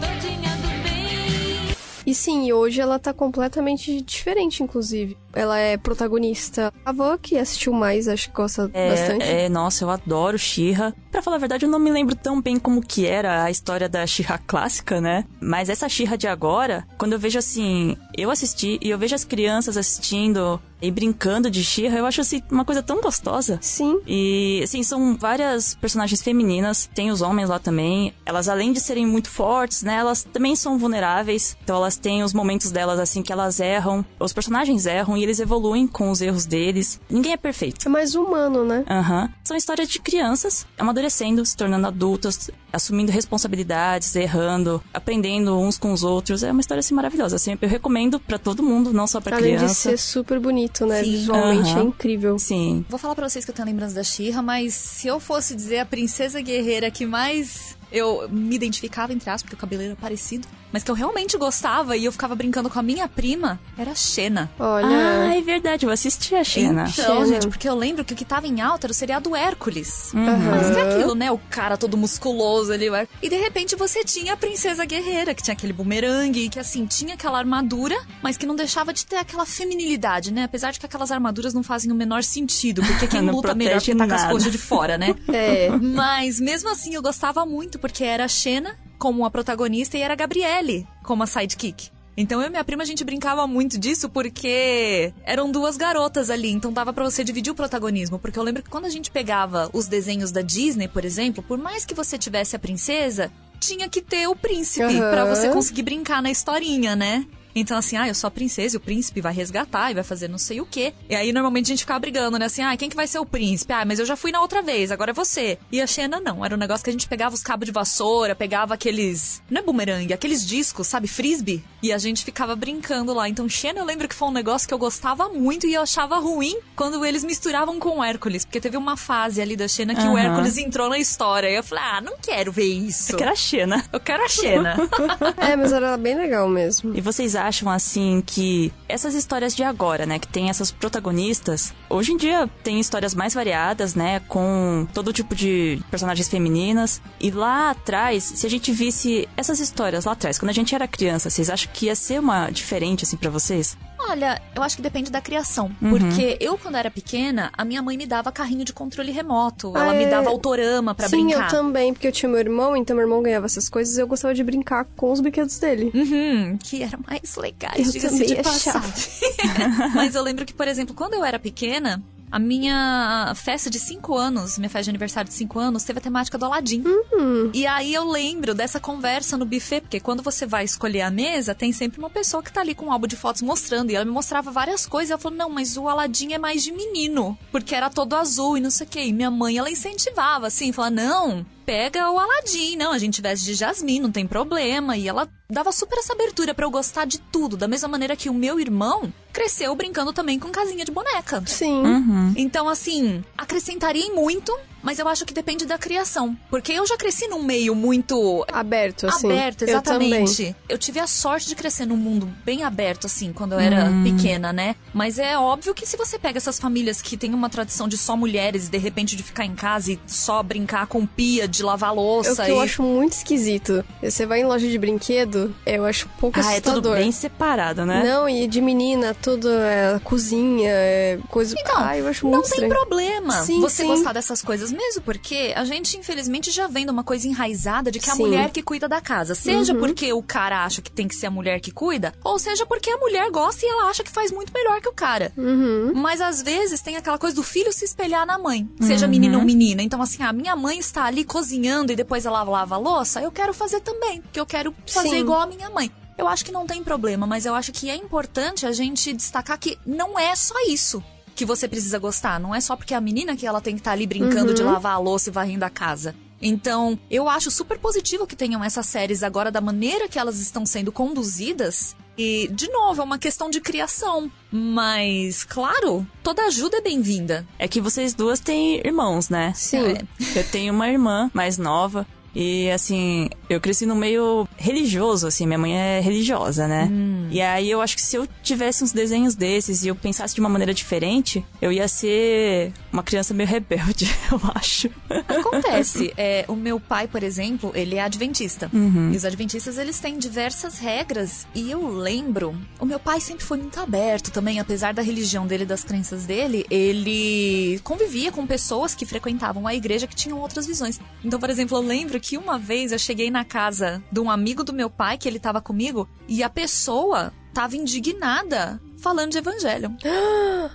E 2.09 2.15
sim, 2.15 2.51
hoje 2.53 2.81
ela 2.81 2.99
tá 2.99 3.13
completamente 3.13 4.01
diferente, 4.01 4.63
inclusive. 4.63 5.15
Ela 5.35 5.59
é 5.59 5.77
protagonista. 5.77 6.73
A 6.83 6.89
avó 6.89 7.19
que 7.19 7.37
assistiu 7.37 7.71
mais, 7.71 8.09
acho 8.09 8.31
que 8.31 8.35
gosta 8.35 8.71
é, 8.73 8.89
bastante. 8.89 9.25
É, 9.25 9.49
nossa, 9.51 9.85
eu 9.85 9.91
adoro 9.91 10.39
Shira. 10.39 10.95
Pra 11.13 11.21
falar 11.21 11.37
a 11.37 11.41
verdade, 11.41 11.67
eu 11.67 11.71
não 11.71 11.79
me 11.79 11.91
lembro 11.91 12.17
tão 12.17 12.41
bem 12.41 12.59
como 12.59 12.81
que 12.81 13.05
era 13.05 13.45
a 13.45 13.51
história 13.51 13.91
da 13.91 14.07
Shira 14.07 14.39
clássica, 14.47 15.03
né? 15.03 15.27
Mas 15.39 15.69
essa 15.69 15.87
Shira 15.87 16.17
de 16.17 16.27
agora, 16.27 16.87
quando 16.97 17.13
eu 17.13 17.19
vejo 17.19 17.39
assim, 17.39 17.95
eu 18.21 18.31
assisti 18.31 18.79
e 18.81 18.91
eu 18.91 18.99
vejo 18.99 19.15
as 19.15 19.25
crianças 19.25 19.77
assistindo 19.77 20.61
e 20.81 20.91
brincando 20.91 21.51
de 21.51 21.63
Shira, 21.65 21.97
eu 21.97 22.07
acho 22.07 22.21
assim 22.21 22.43
uma 22.51 22.65
coisa 22.65 22.83
tão 22.83 23.01
gostosa. 23.01 23.59
Sim. 23.61 24.01
E 24.07 24.61
assim, 24.63 24.83
são 24.83 25.17
várias 25.17 25.75
personagens 25.75 26.23
femininas, 26.23 26.89
tem 26.95 27.11
os 27.11 27.21
homens 27.21 27.49
lá 27.49 27.59
também. 27.59 28.15
Elas 28.25 28.49
além 28.49 28.73
de 28.73 28.81
serem 28.81 29.07
muito 29.07 29.29
fortes, 29.29 29.83
né, 29.83 29.97
elas 29.97 30.25
também 30.25 30.55
são 30.55 30.79
vulneráveis. 30.79 31.57
Então 31.63 31.77
elas 31.77 31.97
têm 31.97 32.23
os 32.23 32.33
momentos 32.33 32.71
delas 32.71 33.01
assim 33.01 33.23
que 33.23 33.33
elas 33.33 33.61
erram, 33.61 34.05
os 34.19 34.33
personagens 34.33 34.87
erram 34.87 35.17
e 35.17 35.23
eles 35.23 35.41
evoluem 35.41 35.87
com 35.87 36.11
os 36.11 36.21
erros 36.21 36.47
deles. 36.47 37.01
Ninguém 37.11 37.33
é 37.33 37.37
perfeito. 37.37 37.87
É 37.87 37.89
mais 37.89 38.15
humano, 38.15 38.65
né? 38.65 38.85
Aham. 38.89 39.23
Uhum. 39.23 39.29
São 39.45 39.57
histórias 39.57 39.89
de 39.89 39.99
crianças 40.01 40.67
amadurecendo, 40.79 41.45
se 41.45 41.57
tornando 41.57 41.87
adultas, 41.87 42.51
assumindo 42.73 43.11
responsabilidades, 43.11 44.15
errando, 44.15 44.83
aprendendo 44.93 45.59
uns 45.59 45.79
com 45.79 45.93
os 45.93 46.05
outros. 46.05 46.43
É 46.43 46.53
uma 46.53 46.61
história 46.61 46.81
assim 46.81 46.95
maravilhosa. 46.95 47.37
Assim, 47.37 47.57
eu 47.61 47.69
recomendo 47.69 48.08
para 48.19 48.39
todo 48.39 48.63
mundo, 48.63 48.93
não 48.93 49.07
só 49.07 49.21
para 49.21 49.37
criança. 49.37 49.65
Além 49.65 49.75
de 49.75 49.75
ser 49.75 49.99
super 49.99 50.39
bonito, 50.39 50.87
né? 50.87 51.03
Sim. 51.03 51.11
Visualmente 51.11 51.71
uhum. 51.71 51.81
é 51.81 51.83
incrível. 51.85 52.39
Sim. 52.39 52.85
Vou 52.89 52.99
falar 52.99 53.15
para 53.15 53.29
vocês 53.29 53.45
que 53.45 53.51
eu 53.51 53.55
tenho 53.55 53.67
lembrança 53.67 53.95
da 53.95 54.03
Shira, 54.03 54.43
mas 54.43 54.75
se 54.75 55.09
eu 55.09 55.21
fosse 55.21 55.55
dizer 55.55 55.79
a 55.79 55.87
princesa 55.87 56.41
guerreira 56.41 56.91
que 56.91 57.05
mais 57.07 57.78
eu 57.91 58.29
me 58.31 58.55
identificava, 58.55 59.13
entre 59.13 59.29
aspas, 59.31 59.43
porque 59.43 59.55
o 59.55 59.59
cabelo 59.59 59.83
era 59.83 59.97
parecido, 59.97 60.47
mas 60.73 60.83
que 60.83 60.91
eu 60.91 60.95
realmente 60.95 61.37
gostava 61.39 61.97
e 61.97 62.05
eu 62.05 62.13
ficava 62.13 62.35
brincando 62.35 62.69
com 62.69 62.79
a 62.79 62.83
minha 62.83 63.09
prima, 63.09 63.59
era 63.77 63.93
a 63.93 63.95
Xena. 63.95 64.51
Olha. 64.59 64.87
Ah, 64.87 65.37
é 65.37 65.41
verdade, 65.41 65.87
eu 65.87 65.91
assisti 65.91 66.35
a 66.35 66.45
Xena. 66.45 66.87
Então, 66.89 67.25
Xena. 67.25 67.27
gente, 67.27 67.49
porque 67.49 67.69
eu 67.69 67.75
lembro 67.75 68.05
que 68.05 68.13
o 68.13 68.17
que 68.17 68.25
tava 68.25 68.47
em 68.47 68.61
alta 68.61 68.87
era 68.87 68.93
o 68.93 68.95
seriado 68.95 69.35
Hércules. 69.35 70.13
Uhum. 70.13 70.25
Mas 70.25 70.71
que 70.71 70.79
é 70.79 70.83
aquilo, 70.83 71.15
né? 71.15 71.31
O 71.31 71.39
cara 71.51 71.77
todo 71.77 71.97
musculoso 71.97 72.73
ali. 72.73 72.89
E 73.23 73.29
de 73.29 73.37
repente 73.37 73.77
você 73.77 74.05
tinha 74.05 74.35
a 74.35 74.37
princesa 74.37 74.85
guerreira, 74.85 75.35
que 75.35 75.43
tinha 75.43 75.55
aquele 75.55 75.73
bumerangue, 75.73 76.49
que 76.49 76.59
assim, 76.59 76.87
tinha 76.87 77.15
aquela 77.15 77.39
armadura, 77.39 77.97
mas 78.23 78.37
que 78.37 78.47
não 78.47 78.57
deixava 78.57 78.93
de 78.93 79.07
ter 79.07 79.17
aquela 79.17 79.47
feminilidade, 79.47 80.33
né? 80.33 80.45
Apesar 80.45 80.71
de 80.73 80.81
que 80.81 80.87
aquelas 80.87 81.11
armaduras 81.11 81.55
não 81.55 81.63
fazem 81.63 81.91
o 81.91 81.95
menor 81.95 82.23
sentido, 82.23 82.83
porque 82.83 83.07
quem 83.07 83.23
luta 83.31 83.55
melhor 83.55 83.81
que 83.81 83.95
tá 83.95 84.07
com 84.07 84.15
as 84.15 84.27
coxas 84.27 84.53
de 84.53 84.59
fora, 84.59 84.99
né? 84.99 85.15
É. 85.39 85.69
Mas 85.71 86.41
mesmo 86.41 86.69
assim 86.69 86.95
eu 86.95 87.03
gostava 87.03 87.47
muito, 87.47 87.78
porque 87.79 88.05
era 88.05 88.25
a 88.25 88.29
Xena 88.29 88.77
como 88.99 89.25
a 89.25 89.31
protagonista 89.31 89.97
e 89.97 90.03
era 90.03 90.15
a 90.15 90.17
Gabriele 90.17 90.87
como 91.03 91.23
a 91.23 91.27
sidekick. 91.27 91.91
Então 92.21 92.41
eu 92.43 92.49
e 92.49 92.51
minha 92.51 92.65
prima 92.65 92.83
a 92.83 92.87
gente 92.87 93.05
brincava 93.05 93.47
muito 93.47 93.79
disso 93.79 94.09
porque 94.09 95.15
eram 95.23 95.53
duas 95.53 95.77
garotas 95.77 96.31
ali, 96.31 96.51
então 96.51 96.73
dava 96.73 96.93
para 96.93 97.05
você 97.05 97.23
dividir 97.23 97.53
o 97.53 97.55
protagonismo, 97.55 98.19
porque 98.19 98.37
eu 98.37 98.43
lembro 98.43 98.61
que 98.61 98.69
quando 98.69 98.87
a 98.87 98.91
gente 98.91 99.09
pegava 99.09 99.71
os 99.73 99.87
desenhos 99.87 100.33
da 100.33 100.43
Disney, 100.43 100.89
por 100.89 101.05
exemplo, 101.05 101.45
por 101.45 101.57
mais 101.57 101.85
que 101.85 101.95
você 101.95 102.19
tivesse 102.19 102.57
a 102.57 102.59
princesa, 102.59 103.31
tinha 103.61 103.89
que 103.89 104.03
ter 104.03 104.27
o 104.27 104.35
príncipe 104.35 104.95
uhum. 104.95 104.99
para 104.99 105.25
você 105.27 105.49
conseguir 105.51 105.83
brincar 105.83 106.21
na 106.21 106.31
historinha, 106.31 106.97
né? 106.97 107.25
Então, 107.55 107.77
assim, 107.77 107.97
ah, 107.97 108.09
eu 108.09 108.15
sou 108.15 108.29
a 108.29 108.31
princesa 108.31 108.77
e 108.77 108.79
o 108.79 108.81
príncipe 108.81 109.21
vai 109.21 109.33
resgatar 109.33 109.91
e 109.91 109.95
vai 109.95 110.05
fazer 110.05 110.29
não 110.29 110.39
sei 110.39 110.61
o 110.61 110.67
quê. 110.67 110.93
E 111.09 111.15
aí, 111.15 111.33
normalmente, 111.33 111.67
a 111.67 111.69
gente 111.71 111.81
ficava 111.81 112.01
brigando, 112.01 112.39
né? 112.39 112.47
Assim, 112.47 112.63
ah, 112.63 112.77
quem 112.77 112.89
que 112.89 112.97
vai 112.97 113.07
ser 113.07 113.19
o 113.19 113.27
príncipe? 113.27 113.73
Ah, 113.73 113.85
mas 113.85 113.99
eu 113.99 114.07
já 114.07 114.17
fui 114.17 114.31
na 114.31 114.41
outra 114.41 114.63
vez, 114.63 114.91
agora 114.91 115.11
é 115.11 115.15
você. 115.15 115.59
E 115.71 115.81
a 115.81 115.87
Xena, 115.87 116.21
não. 116.21 116.45
Era 116.45 116.55
um 116.55 116.59
negócio 116.59 116.85
que 116.85 116.91
a 116.91 116.93
gente 116.93 117.09
pegava 117.09 117.35
os 117.35 117.43
cabos 117.43 117.67
de 117.67 117.73
vassoura, 117.73 118.35
pegava 118.35 118.75
aqueles... 118.75 119.43
Não 119.51 119.61
é 119.61 119.65
bumerangue, 119.65 120.13
aqueles 120.13 120.47
discos, 120.47 120.87
sabe? 120.87 121.09
Frisbee. 121.09 121.63
E 121.83 121.93
a 121.93 121.99
gente 121.99 122.25
ficava 122.25 122.55
brincando 122.57 123.13
lá. 123.13 123.29
Então, 123.29 123.49
Xena, 123.49 123.81
eu 123.81 123.85
lembro 123.85 124.09
que 124.09 124.15
foi 124.15 124.29
um 124.29 124.33
negócio 124.33 124.67
que 124.67 124.75
eu 124.75 124.79
gostava 124.79 125.29
muito 125.29 125.67
e 125.67 125.75
eu 125.75 125.83
achava 125.83 126.19
ruim 126.19 126.59
quando 126.75 127.05
eles 127.05 127.25
misturavam 127.25 127.79
com 127.79 127.99
o 127.99 128.05
Hércules. 128.05 128.45
Porque 128.45 128.61
teve 128.61 128.77
uma 128.77 128.97
fase 128.97 129.41
ali 129.41 129.57
da 129.57 129.69
Xena 129.69 129.95
que 129.95 130.03
uhum. 130.03 130.15
o 130.15 130.19
Hércules 130.19 130.57
entrou 130.59 130.89
na 130.89 130.99
história. 130.99 131.49
E 131.49 131.55
eu 131.55 131.63
falei, 131.63 131.85
ah, 131.85 132.01
não 132.01 132.17
quero 132.21 132.53
ver 132.53 132.65
isso. 132.65 133.13
Eu 133.13 133.19
quero 133.19 133.31
a 133.31 133.37
Xena. 133.37 133.85
Eu 133.93 134.01
quero 134.01 134.25
a 134.25 134.29
Xena. 134.29 134.77
é, 135.39 135.57
mas 135.57 135.73
era 135.73 135.97
bem 135.97 136.15
legal 136.15 136.49
mesmo. 136.49 136.97
E 136.97 137.01
vocês 137.01 137.35
acham, 137.39 137.71
assim, 137.71 138.23
que 138.25 138.73
essas 138.89 139.15
histórias 139.15 139.55
de 139.55 139.63
agora, 139.63 140.05
né, 140.05 140.19
que 140.19 140.29
tem 140.29 140.51
essas 140.51 140.71
protagonistas, 140.71 141.73
hoje 141.89 142.13
em 142.13 142.17
dia 142.17 142.49
tem 142.63 142.79
histórias 142.81 143.15
mais 143.15 143.33
variadas, 143.33 143.95
né, 143.95 144.21
com 144.21 144.87
todo 144.93 145.13
tipo 145.13 145.35
de 145.35 145.81
personagens 145.91 146.29
femininas. 146.29 147.01
E 147.21 147.31
lá 147.31 147.71
atrás, 147.71 148.25
se 148.25 148.47
a 148.47 148.51
gente 148.51 148.73
visse 148.73 149.29
essas 149.37 149.61
histórias 149.61 150.05
lá 150.05 150.13
atrás, 150.13 150.39
quando 150.39 150.51
a 150.51 150.55
gente 150.55 150.75
era 150.75 150.87
criança, 150.87 151.31
vocês 151.31 151.49
acham 151.49 151.71
que 151.73 151.87
ia 151.87 151.95
ser 151.95 152.21
uma 152.21 152.51
diferente, 152.51 153.05
assim, 153.05 153.17
para 153.17 153.31
vocês? 153.31 153.77
Olha, 153.99 154.41
eu 154.55 154.63
acho 154.63 154.77
que 154.77 154.83
depende 154.83 155.11
da 155.11 155.21
criação. 155.21 155.71
Uhum. 155.83 155.91
Porque 155.91 156.37
eu, 156.41 156.57
quando 156.57 156.77
era 156.77 156.91
pequena, 156.91 157.51
a 157.57 157.65
minha 157.65 157.83
mãe 157.83 157.97
me 157.97 158.07
dava 158.07 158.31
carrinho 158.31 158.65
de 158.65 158.73
controle 158.73 159.11
remoto. 159.11 159.77
Ela 159.77 159.93
me 159.93 160.07
dava 160.07 160.31
autorama 160.31 160.95
para 160.95 161.09
brincar. 161.09 161.37
Sim, 161.37 161.43
eu 161.43 161.49
também, 161.49 161.93
porque 161.93 162.07
eu 162.07 162.13
tinha 162.13 162.29
meu 162.29 162.39
irmão, 162.39 162.77
então 162.77 162.95
meu 162.95 163.05
irmão 163.05 163.23
ganhava 163.23 163.47
essas 163.47 163.69
coisas 163.69 163.97
e 163.97 164.01
eu 164.01 164.07
gostava 164.07 164.35
de 164.35 164.45
brincar 164.45 164.87
com 164.97 165.11
os 165.11 165.21
brinquedos 165.21 165.59
dele. 165.59 165.91
Uhum, 165.95 166.59
que 166.59 166.83
eram 166.83 167.01
mais 167.07 167.37
legais, 167.37 167.93
diga-se 167.93 168.25
de 168.25 168.37
passagem. 168.37 169.11
Mas 169.95 170.15
eu 170.15 170.23
lembro 170.23 170.47
que, 170.47 170.55
por 170.55 170.69
exemplo, 170.69 170.95
quando 170.95 171.15
eu 171.15 171.25
era 171.25 171.39
pequena, 171.39 172.03
a 172.31 172.39
minha 172.39 173.33
festa 173.35 173.71
de 173.71 173.79
5 173.79 174.17
anos, 174.17 174.59
minha 174.59 174.69
festa 174.69 174.85
de 174.85 174.91
aniversário 174.91 175.29
de 175.29 175.35
5 175.35 175.59
anos, 175.59 175.85
teve 175.85 175.99
a 175.99 176.03
temática 176.03 176.39
do 176.39 176.45
Aladdin. 176.45 176.83
Uhum. 176.87 177.51
E 177.55 177.67
aí 177.67 177.95
eu 177.95 178.05
lembro 178.05 178.55
dessa 178.55 178.79
conversa 178.79 179.37
no 179.37 179.45
buffet, 179.45 179.81
porque 179.81 180.01
quando 180.01 180.23
você 180.23 180.47
vai 180.47 180.65
escolher 180.65 181.03
a 181.03 181.11
mesa, 181.11 181.55
tem 181.55 181.73
sempre 181.73 181.99
uma 181.99 182.11
pessoa 182.11 182.43
que 182.43 182.53
tá 182.53 182.61
ali 182.61 182.75
com 182.75 182.87
um 182.87 182.93
álbum 182.93 183.07
de 183.07 183.17
fotos 183.17 183.43
mostrando. 183.43 183.91
E 183.91 183.95
ela 183.95 184.05
me 184.05 184.11
mostrava 184.11 184.51
várias 184.51 184.87
coisas. 184.87 185.11
E 185.11 185.13
ela 185.13 185.21
falou: 185.21 185.39
não, 185.39 185.51
mas 185.51 185.77
o 185.77 185.89
Aladdin 185.89 186.33
é 186.33 186.39
mais 186.39 186.63
de 186.63 186.73
menino, 186.73 187.39
porque 187.51 187.75
era 187.75 187.91
todo 187.91 188.15
azul 188.15 188.57
e 188.57 188.61
não 188.61 188.71
sei 188.71 188.87
o 188.87 188.91
quê. 188.91 189.05
E 189.05 189.13
minha 189.13 189.31
mãe, 189.31 189.57
ela 189.57 189.71
incentivava, 189.71 190.47
assim, 190.47 190.73
falava: 190.73 190.95
não, 190.95 191.47
pega 191.69 192.11
o 192.11 192.19
Aladdin, 192.19 192.77
não, 192.77 192.93
a 192.93 192.99
gente 192.99 193.21
veste 193.21 193.45
de 193.45 193.53
jasmim, 193.53 194.01
não 194.01 194.11
tem 194.11 194.27
problema. 194.27 194.97
E 194.97 195.07
ela 195.07 195.29
dava 195.51 195.71
super 195.71 195.99
essa 195.99 196.15
abertura 196.15 196.55
para 196.55 196.65
eu 196.65 196.71
gostar 196.71 197.05
de 197.05 197.19
tudo, 197.19 197.59
da 197.59 197.69
mesma 197.69 197.87
maneira 197.89 198.17
que 198.17 198.31
o 198.31 198.35
meu 198.35 198.59
irmão 198.59 199.13
cresceu 199.35 199.75
brincando 199.75 200.11
também 200.11 200.39
com 200.39 200.49
casinha 200.49 200.83
de 200.83 200.91
boneca. 200.91 201.43
Sim. 201.45 201.83
Uhum. 201.83 202.33
Então, 202.39 202.71
assim, 202.71 203.23
acrescentaria 203.37 204.11
muito 204.15 204.51
mas 204.83 204.99
eu 204.99 205.09
acho 205.09 205.25
que 205.25 205.35
depende 205.35 205.67
da 205.67 205.79
criação. 205.79 206.37
Porque 206.51 206.73
eu 206.73 206.87
já 206.87 206.97
cresci 206.97 207.27
num 207.29 207.43
meio 207.43 207.75
muito. 207.75 208.45
Aberto, 208.53 209.07
assim. 209.07 209.31
Aberto, 209.31 209.63
exatamente. 209.63 210.47
Eu, 210.47 210.55
eu 210.71 210.79
tive 210.79 211.01
a 211.01 211.07
sorte 211.07 211.49
de 211.49 211.55
crescer 211.55 211.87
num 211.87 211.97
mundo 211.97 212.29
bem 212.45 212.63
aberto, 212.63 213.07
assim, 213.07 213.33
quando 213.33 213.53
eu 213.53 213.61
era 213.61 213.85
hum. 213.85 214.05
pequena, 214.05 214.53
né? 214.53 214.77
Mas 214.93 215.19
é 215.19 215.39
óbvio 215.39 215.75
que 215.75 215.87
se 215.87 215.97
você 215.97 216.19
pega 216.19 216.39
essas 216.39 216.59
famílias 216.59 217.03
que 217.03 217.17
têm 217.17 217.35
uma 217.35 217.51
tradição 217.51 217.89
de 217.89 217.97
só 217.97 218.17
mulheres 218.17 218.69
e 218.69 218.71
de 218.71 218.79
repente 218.79 219.17
de 219.17 219.23
ficar 219.23 219.45
em 219.45 219.55
casa 219.55 219.93
e 219.93 220.01
só 220.07 220.43
brincar 220.43 220.87
com 220.87 221.07
pia, 221.07 221.49
de 221.49 221.63
lavar 221.63 221.95
louça. 221.95 222.31
É 222.31 222.33
o 222.33 222.37
que 222.37 222.53
e... 222.53 222.55
eu 222.55 222.61
acho 222.61 222.83
muito 222.83 223.13
esquisito. 223.13 223.85
Você 224.03 224.27
vai 224.27 224.41
em 224.41 224.45
loja 224.45 224.69
de 224.69 224.79
brinquedo, 224.79 225.55
eu 225.67 225.85
acho 225.85 226.07
um 226.07 226.21
pouco 226.21 226.39
ah, 226.39 226.41
assustador. 226.41 226.73
é 226.73 226.75
tudo 226.75 226.93
bem 226.93 227.13
separado, 227.13 227.85
né? 227.85 228.03
Não, 228.05 228.29
e 228.29 228.47
de 228.47 228.61
menina, 228.61 229.15
tudo 229.15 229.49
é 229.51 230.01
cozinha, 230.05 230.71
é 230.71 231.19
coisa. 231.29 231.55
Então, 231.59 231.75
ah, 231.77 231.97
eu 231.97 232.07
acho 232.07 232.27
muito 232.27 232.37
não 232.37 232.43
estranho. 232.43 232.69
tem 232.69 232.79
problema 232.79 233.43
sim, 233.43 233.61
você 233.61 233.83
sim. 233.83 233.89
gostar 233.89 234.13
dessas 234.13 234.43
coisas 234.43 234.68
mesmo 234.71 235.03
porque 235.03 235.53
a 235.55 235.65
gente, 235.65 235.97
infelizmente, 235.97 236.51
já 236.51 236.67
vem 236.67 236.85
de 236.85 236.91
uma 236.91 237.05
coisa 237.05 237.27
enraizada 237.27 237.91
de 237.91 237.99
que 237.99 238.07
Sim. 238.07 238.13
a 238.13 238.17
mulher 238.17 238.51
que 238.51 238.63
cuida 238.63 238.89
da 238.89 239.01
casa. 239.01 239.35
Seja 239.35 239.73
uhum. 239.73 239.79
porque 239.79 240.13
o 240.13 240.23
cara 240.23 240.65
acha 240.65 240.83
que 240.83 240.91
tem 240.91 241.09
que 241.09 241.15
ser 241.15 241.27
a 241.27 241.31
mulher 241.31 241.61
que 241.61 241.71
cuida, 241.71 242.13
ou 242.25 242.39
seja 242.39 242.67
porque 242.67 242.91
a 242.91 242.97
mulher 242.97 243.31
gosta 243.31 243.65
e 243.65 243.69
ela 243.69 243.91
acha 243.91 244.03
que 244.03 244.11
faz 244.11 244.31
muito 244.31 244.53
melhor 244.53 244.81
que 244.81 244.89
o 244.89 244.93
cara. 244.93 245.33
Uhum. 245.37 245.93
Mas 245.95 246.21
às 246.21 246.43
vezes 246.43 246.81
tem 246.81 246.97
aquela 246.97 247.19
coisa 247.19 247.37
do 247.37 247.43
filho 247.43 247.73
se 247.73 247.85
espelhar 247.85 248.27
na 248.27 248.39
mãe, 248.39 248.69
seja 248.81 249.07
uhum. 249.07 249.11
menino 249.11 249.39
ou 249.39 249.45
menina. 249.45 249.83
Então, 249.83 250.01
assim, 250.01 250.23
a 250.23 250.33
minha 250.33 250.57
mãe 250.57 250.79
está 250.79 251.05
ali 251.05 251.25
cozinhando 251.25 251.93
e 251.93 251.97
depois 251.97 252.27
ela 252.27 252.43
lava 252.43 252.75
a 252.75 252.79
louça, 252.79 253.21
eu 253.21 253.31
quero 253.31 253.53
fazer 253.55 253.81
também, 253.81 254.21
porque 254.21 254.41
eu 254.41 254.47
quero 254.47 254.75
fazer 254.87 255.11
Sim. 255.11 255.21
igual 255.21 255.41
a 255.41 255.47
minha 255.47 255.71
mãe. 255.71 255.91
Eu 256.17 256.27
acho 256.27 256.45
que 256.45 256.51
não 256.51 256.67
tem 256.67 256.83
problema, 256.83 257.27
mas 257.27 257.47
eu 257.47 257.55
acho 257.55 257.71
que 257.71 257.89
é 257.89 257.95
importante 257.95 258.67
a 258.67 258.73
gente 258.73 259.13
destacar 259.13 259.57
que 259.57 259.79
não 259.87 260.19
é 260.19 260.35
só 260.35 260.55
isso 260.69 261.03
que 261.39 261.47
você 261.47 261.69
precisa 261.69 262.01
gostar. 262.01 262.41
Não 262.41 262.53
é 262.53 262.61
só 262.61 262.75
porque 262.75 262.93
é 262.93 262.97
a 262.97 263.01
menina 263.01 263.37
que 263.37 263.47
ela 263.47 263.61
tem 263.61 263.75
que 263.75 263.81
estar 263.81 263.93
tá 263.93 263.95
ali 263.95 264.09
brincando 264.09 264.49
uhum. 264.49 264.55
de 264.55 264.63
lavar 264.65 264.95
a 264.95 264.99
louça 264.99 265.31
e 265.31 265.33
varrendo 265.33 265.65
a 265.65 265.71
casa. 265.71 266.13
Então, 266.43 266.99
eu 267.09 267.29
acho 267.29 267.49
super 267.49 267.79
positivo 267.79 268.27
que 268.27 268.35
tenham 268.35 268.63
essas 268.63 268.87
séries 268.87 269.23
agora 269.23 269.49
da 269.49 269.61
maneira 269.61 270.09
que 270.09 270.19
elas 270.19 270.41
estão 270.41 270.67
sendo 270.67 270.91
conduzidas. 270.91 271.95
E, 272.17 272.49
de 272.53 272.69
novo, 272.71 273.01
é 273.01 273.05
uma 273.05 273.19
questão 273.19 273.49
de 273.49 273.61
criação. 273.61 274.29
Mas, 274.51 275.45
claro, 275.45 276.05
toda 276.25 276.43
ajuda 276.47 276.79
é 276.79 276.81
bem-vinda. 276.81 277.47
É 277.57 277.69
que 277.69 277.81
vocês 277.81 278.15
duas 278.15 278.41
têm 278.41 278.79
irmãos, 278.85 279.29
né? 279.29 279.53
Sim. 279.55 279.79
É. 279.79 280.41
Eu 280.41 280.51
tenho 280.51 280.75
uma 280.75 280.89
irmã 280.89 281.31
mais 281.33 281.57
nova. 281.57 282.05
E 282.41 282.71
assim, 282.71 283.29
eu 283.51 283.61
cresci 283.61 283.85
no 283.85 283.97
meio 283.97 284.47
religioso, 284.57 285.27
assim, 285.27 285.45
minha 285.45 285.59
mãe 285.59 285.77
é 285.77 285.99
religiosa, 285.99 286.69
né? 286.69 286.89
Hum. 286.89 287.27
E 287.33 287.41
aí 287.41 287.69
eu 287.69 287.81
acho 287.81 287.97
que 287.97 288.03
se 288.03 288.15
eu 288.15 288.29
tivesse 288.45 288.85
uns 288.85 288.93
desenhos 288.93 289.35
desses 289.35 289.83
e 289.83 289.89
eu 289.89 289.97
pensasse 289.97 290.37
de 290.37 290.41
uma 290.41 290.49
maneira 290.49 290.73
diferente, 290.73 291.45
eu 291.61 291.73
ia 291.73 291.89
ser 291.89 292.73
uma 292.93 293.03
criança 293.03 293.35
meio 293.35 293.49
rebelde, 293.49 294.09
eu 294.31 294.41
acho. 294.55 294.89
Acontece. 295.27 296.13
É, 296.17 296.45
o 296.47 296.55
meu 296.55 296.79
pai, 296.79 297.09
por 297.09 297.25
exemplo, 297.25 297.73
ele 297.75 297.97
é 297.97 298.03
adventista. 298.03 298.71
Uhum. 298.73 299.11
E 299.13 299.17
os 299.17 299.25
adventistas, 299.25 299.77
eles 299.77 299.99
têm 299.99 300.17
diversas 300.17 300.79
regras. 300.79 301.45
E 301.53 301.69
eu 301.73 301.89
lembro, 301.89 302.55
o 302.79 302.87
meu 302.87 303.01
pai 303.01 303.21
sempre 303.21 303.45
foi 303.45 303.59
muito 303.59 303.81
aberto 303.81 304.31
também, 304.31 304.61
apesar 304.61 304.95
da 304.95 305.03
religião 305.03 305.45
dele, 305.45 305.67
das 305.67 305.83
crenças 305.83 306.25
dele, 306.25 306.65
ele 306.71 307.81
convivia 307.83 308.31
com 308.31 308.47
pessoas 308.47 308.95
que 308.95 309.05
frequentavam 309.05 309.67
a 309.67 309.75
igreja 309.75 310.07
que 310.07 310.15
tinham 310.15 310.39
outras 310.39 310.67
visões. 310.67 311.01
Então, 311.25 311.41
por 311.41 311.51
exemplo, 311.51 311.77
eu 311.77 311.83
lembro 311.83 312.21
que 312.21 312.28
que 312.29 312.37
uma 312.37 312.59
vez 312.59 312.93
eu 312.93 312.99
cheguei 312.99 313.31
na 313.31 313.43
casa 313.43 314.03
de 314.13 314.21
um 314.21 314.31
amigo 314.31 314.63
do 314.63 314.71
meu 314.71 314.91
pai, 314.91 315.17
que 315.17 315.27
ele 315.27 315.39
tava 315.39 315.63
comigo, 315.63 316.07
e 316.29 316.43
a 316.43 316.51
pessoa 316.51 317.33
tava 317.55 317.75
indignada 317.75 318.79
falando 319.01 319.31
de 319.31 319.39
evangelho. 319.39 319.97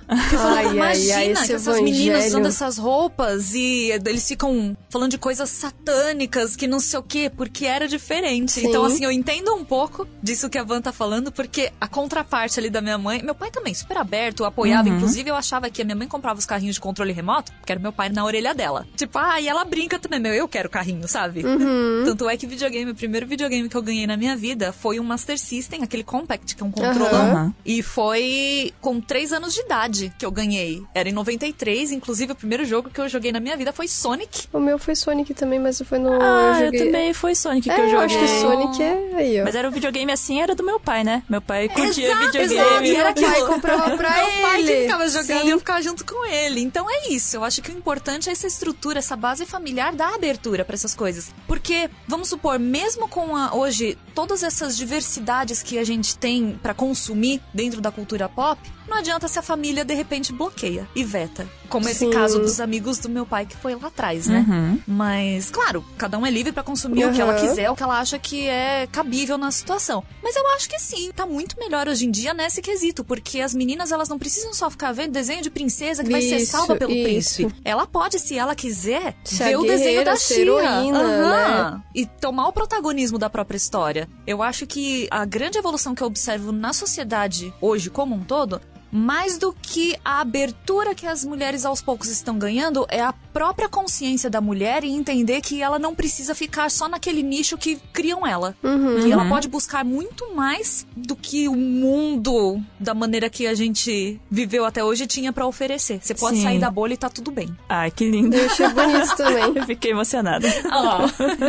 Ai, 0.08 0.68
imagina 0.68 1.15
ai, 1.15 1.27
ai, 1.27 1.34
que 1.34 1.53
essas 1.53 1.68
evangelho. 1.68 1.84
meninas 1.84 2.25
usando 2.27 2.48
essas 2.48 2.77
roupas 2.77 3.53
e 3.53 3.92
eles 4.06 4.27
ficam 4.27 4.75
falando 4.89 5.12
de 5.12 5.18
coisas 5.18 5.50
satânicas 5.50 6.56
que 6.56 6.68
não 6.68 6.80
sei 6.80 7.00
o 7.00 7.03
quê, 7.03 7.32
porque 7.36 7.65
era 7.65 7.88
diferente. 7.88 8.53
Sim. 8.53 8.68
Então, 8.68 8.84
assim, 8.84 9.03
eu 9.03 9.12
entendo 9.12 9.53
um 9.53 9.63
pouco 9.63 10.08
disso 10.22 10.50
que 10.50 10.58
a 10.58 10.63
Van 10.63 10.82
tá 10.82 10.92
falando, 10.92 11.32
porque 11.32 11.72
a 11.80 11.88
contraparte 11.88 12.60
ali 12.60 12.70
da 12.70 12.82
minha 12.82 12.98
mãe, 12.98 13.22
meu 13.24 13.36
pai 13.36 13.51
também, 13.51 13.74
super 13.74 13.98
aberto, 13.98 14.46
apoiava. 14.46 14.89
Uhum. 14.89 14.98
Inclusive, 14.98 15.30
eu 15.30 15.36
achava 15.36 15.70
que 15.70 15.82
a 15.82 15.86
minha 15.86 15.96
mãe 15.96 16.08
comprava 16.08 16.39
os 16.39 16.46
carrinhos 16.46 16.75
de 16.75 16.82
controle 16.82 17.12
remoto, 17.12 17.51
porque 17.53 17.72
era 17.72 17.82
meu 17.82 17.94
pai 17.94 18.10
na 18.10 18.24
orelha 18.24 18.53
dela. 18.53 18.86
Tipo, 18.96 19.18
ah, 19.20 19.39
e 19.39 19.48
ela 19.48 19.65
brinca 19.65 20.00
também, 20.00 20.20
meu, 20.20 20.34
eu 20.34 20.48
quero 20.48 20.70
carrinho, 20.70 21.08
sabe? 21.08 21.46
Uhum. 21.46 22.03
Tanto 22.06 22.30
é 22.30 22.38
que 22.38 22.48
videogame, 22.48 22.92
o 22.92 22.96
primeiro 22.96 23.27
videogame 23.27 23.70
que 23.70 23.77
eu 23.77 23.82
ganhei 23.82 24.08
na 24.08 24.18
minha 24.18 24.36
vida 24.36 24.72
foi 24.72 25.00
um 25.00 25.03
Master 25.03 25.39
System, 25.39 25.84
aquele 25.84 26.03
Compact, 26.03 26.56
que 26.56 26.63
é 26.63 26.65
um 26.65 26.72
controlão. 26.72 27.46
Uhum. 27.46 27.53
E 27.65 27.82
foi 27.82 28.12
foi 28.13 28.72
com 28.79 29.01
3 29.01 29.34
anos 29.34 29.55
de 29.55 29.62
idade 29.62 30.13
que 30.20 30.25
eu 30.25 30.29
ganhei. 30.29 30.84
Era 30.93 31.10
em 31.10 31.12
93, 31.12 31.91
inclusive 31.91 32.34
o 32.34 32.36
primeiro 32.36 32.63
jogo 32.63 32.88
que 32.91 33.01
eu 33.01 33.10
joguei 33.10 33.32
na 33.32 33.39
minha 33.39 33.58
vida 33.58 33.74
foi 33.74 33.88
Sonic. 33.88 34.48
O 34.53 34.60
meu 34.60 34.77
foi 34.77 34.96
Sonic 34.96 35.34
também, 35.34 35.58
mas 35.58 35.82
foi 35.82 35.98
no. 35.98 36.22
Ah, 36.22 36.60
eu, 36.60 36.65
joguei... 36.65 36.82
eu 36.82 36.86
também 36.86 37.13
foi 37.13 37.34
Sonic 37.34 37.72
é, 37.72 37.74
que 37.74 37.82
eu 37.82 37.89
joguei. 37.89 37.98
Eu 37.98 38.05
acho 38.05 38.20
que 38.20 38.27
Sonic 38.27 38.84
é 38.84 39.15
aí, 39.15 39.41
ó. 39.41 39.46
Mas 39.46 39.55
era 39.55 39.67
um 39.67 39.72
videogame 39.72 40.12
assim, 40.12 40.39
era 40.39 40.53
do 40.53 40.63
meu 40.63 40.79
pai, 40.79 41.03
né? 41.03 41.24
Meu 41.27 41.41
pai 41.41 41.67
curtia 41.70 42.05
exato, 42.05 42.25
videogame. 42.25 42.53
Exato. 42.53 42.84
E 42.84 42.96
era 42.96 43.13
que 43.13 43.22
pai 43.22 43.46
comprava 43.48 43.98
pra 43.98 44.10
meu 44.12 44.27
ele. 44.29 44.34
Meu 44.34 44.48
pai 44.48 44.63
que 44.63 44.82
ficava 44.84 45.08
jogando 45.10 45.41
Sim. 45.41 45.48
e 45.48 45.50
eu 45.50 45.60
ficava 45.60 45.82
junto 45.82 46.05
com 46.05 46.25
ele. 46.25 46.62
Então 46.62 46.86
é 46.88 47.08
isso. 47.10 47.38
Eu 47.38 47.43
acho 47.43 47.63
que 47.63 47.72
o 47.72 47.75
importante 47.75 48.29
é 48.29 48.32
essa 48.32 48.46
estrutura, 48.46 49.00
essa 49.00 49.15
base 49.15 49.43
familiar 49.43 49.96
dar 49.96 50.13
abertura 50.13 50.63
para 50.63 50.75
essas 50.75 50.93
coisas. 50.93 51.32
Porque, 51.48 51.89
vamos 52.08 52.29
supor, 52.29 52.60
mesmo 52.60 53.08
com 53.08 53.36
a, 53.36 53.55
hoje 53.55 53.98
todas 54.13 54.43
essas 54.43 54.77
diversidades 54.77 55.63
que 55.63 55.79
a 55.79 55.84
gente 55.84 56.15
tem 56.15 56.60
para 56.62 56.75
consumir 56.75 57.41
dentro 57.51 57.82
da 57.82 57.89
cultura 57.89 58.03
pop, 58.30 58.58
não 58.88 58.98
adianta 58.98 59.28
se 59.28 59.40
a 59.40 59.42
família 59.42 59.84
de 59.84 59.94
repente 59.94 60.34
bloqueia 60.34 60.88
e 60.96 61.04
veta. 61.04 61.48
Como 61.70 61.90
esse 61.90 62.00
Sim. 62.00 62.12
caso 62.12 62.40
dos 62.40 62.60
amigos 62.60 63.00
do 63.00 63.10
meu 63.10 63.25
pai 63.25 63.46
que 63.46 63.58
foi 63.58 63.74
lá 63.75 63.88
atrás, 63.88 64.28
né? 64.28 64.46
Uhum. 64.48 64.80
Mas, 64.86 65.50
claro, 65.50 65.84
cada 65.98 66.18
um 66.20 66.25
é 66.25 66.30
livre 66.30 66.52
para 66.52 66.62
consumir 66.62 67.06
uhum. 67.06 67.12
o 67.12 67.13
que 67.13 67.22
ela 67.22 67.34
quiser, 67.34 67.72
o 67.72 67.75
que 67.75 67.82
ela 67.82 68.00
acha 68.00 68.20
que 68.20 68.48
é 68.48 68.88
cabível 68.92 69.38
na 69.38 69.52
situação. 69.52 70.04
Mas 70.22 70.36
eu 70.36 70.48
acho 70.50 70.70
que 70.70 70.78
sim, 70.80 71.12
tá 71.16 71.25
muito 71.25 71.58
melhor 71.58 71.88
hoje 71.88 72.06
em 72.06 72.12
dia 72.12 72.34
nesse 72.34 72.62
quesito, 72.62 73.04
porque 73.04 73.40
as 73.40 73.56
meninas 73.56 73.92
elas 73.92 74.08
não 74.08 74.20
precisam 74.20 74.54
só 74.54 74.70
ficar 74.70 74.92
vendo 74.92 75.12
desenho 75.12 75.42
de 75.42 75.50
princesa 75.50 76.04
que 76.04 76.10
isso, 76.16 76.30
vai 76.30 76.40
ser 76.40 76.46
salva 76.46 76.75
pelo 76.75 76.92
isso. 76.92 77.04
príncipe. 77.04 77.56
Ela 77.66 77.88
pode, 77.88 78.20
se 78.20 78.38
ela 78.38 78.54
quiser, 78.54 79.16
se 79.24 79.44
ver 79.44 79.58
o 79.58 79.63
desenho 79.63 80.06
da 80.06 80.16
Shira. 80.16 80.54
Uhum. 80.54 80.92
né? 80.92 81.82
e 81.96 82.06
tomar 82.06 82.48
o 82.48 82.54
protagonismo 82.54 83.18
da 83.18 83.30
própria 83.30 83.58
história. 83.58 84.08
Eu 84.25 84.42
acho 84.42 84.68
que 84.68 85.08
a 85.10 85.25
grande 85.25 85.58
evolução 85.58 85.96
que 85.96 86.02
eu 86.02 86.08
observo 86.08 86.52
na 86.52 86.74
sociedade 86.74 87.54
hoje 87.62 87.90
como 87.90 88.16
um 88.16 88.24
todo 88.24 88.62
mais 88.94 89.40
do 89.40 89.52
que 89.52 89.98
a 90.06 90.22
abertura 90.22 90.94
que 90.94 91.08
as 91.08 91.26
mulheres 91.26 91.66
aos 91.66 91.82
poucos 91.82 92.10
estão 92.10 92.38
ganhando, 92.38 92.86
é 92.90 93.02
a 93.02 93.12
própria 93.34 93.68
consciência 93.68 94.30
da 94.30 94.40
mulher 94.40 94.84
e 94.84 94.92
entender 94.92 95.42
que 95.42 95.62
ela 95.62 95.80
não 95.80 95.96
precisa 95.96 96.36
ficar 96.36 96.70
só 96.70 96.88
naquele 96.88 97.24
nicho 97.24 97.58
que 97.58 97.78
criam 97.92 98.25
ela. 98.25 98.56
Uhum. 98.63 99.02
Que 99.02 99.12
ela 99.12 99.28
pode 99.28 99.48
buscar 99.48 99.84
muito 99.84 100.34
mais 100.36 100.86
do 100.96 101.16
que 101.16 101.48
o 101.48 101.56
mundo, 101.56 102.62
da 102.80 102.94
maneira 102.94 103.30
que 103.30 103.48
a 103.48 103.56
gente 103.56 104.20
viveu 104.30 104.66
até 104.66 104.84
hoje, 104.84 105.08
tinha 105.08 105.34
para 105.34 105.46
oferecer. 105.46 106.00
Você 106.02 106.13
pode 106.13 106.38
Sim. 106.38 106.44
sair 106.44 106.60
da 106.60 106.70
bolha 106.70 106.94
e 106.94 106.98
tá 106.98 107.10
tudo 107.10 107.32
bem. 107.32 107.50
Ai, 107.68 107.90
que 107.90 108.10
lindo. 108.10 108.36
Eu 108.36 108.46
achei 108.46 108.68
bonito 108.70 109.16
também. 109.16 109.54
Eu 109.56 109.66
fiquei 109.66 109.92
emocionada. 109.92 110.48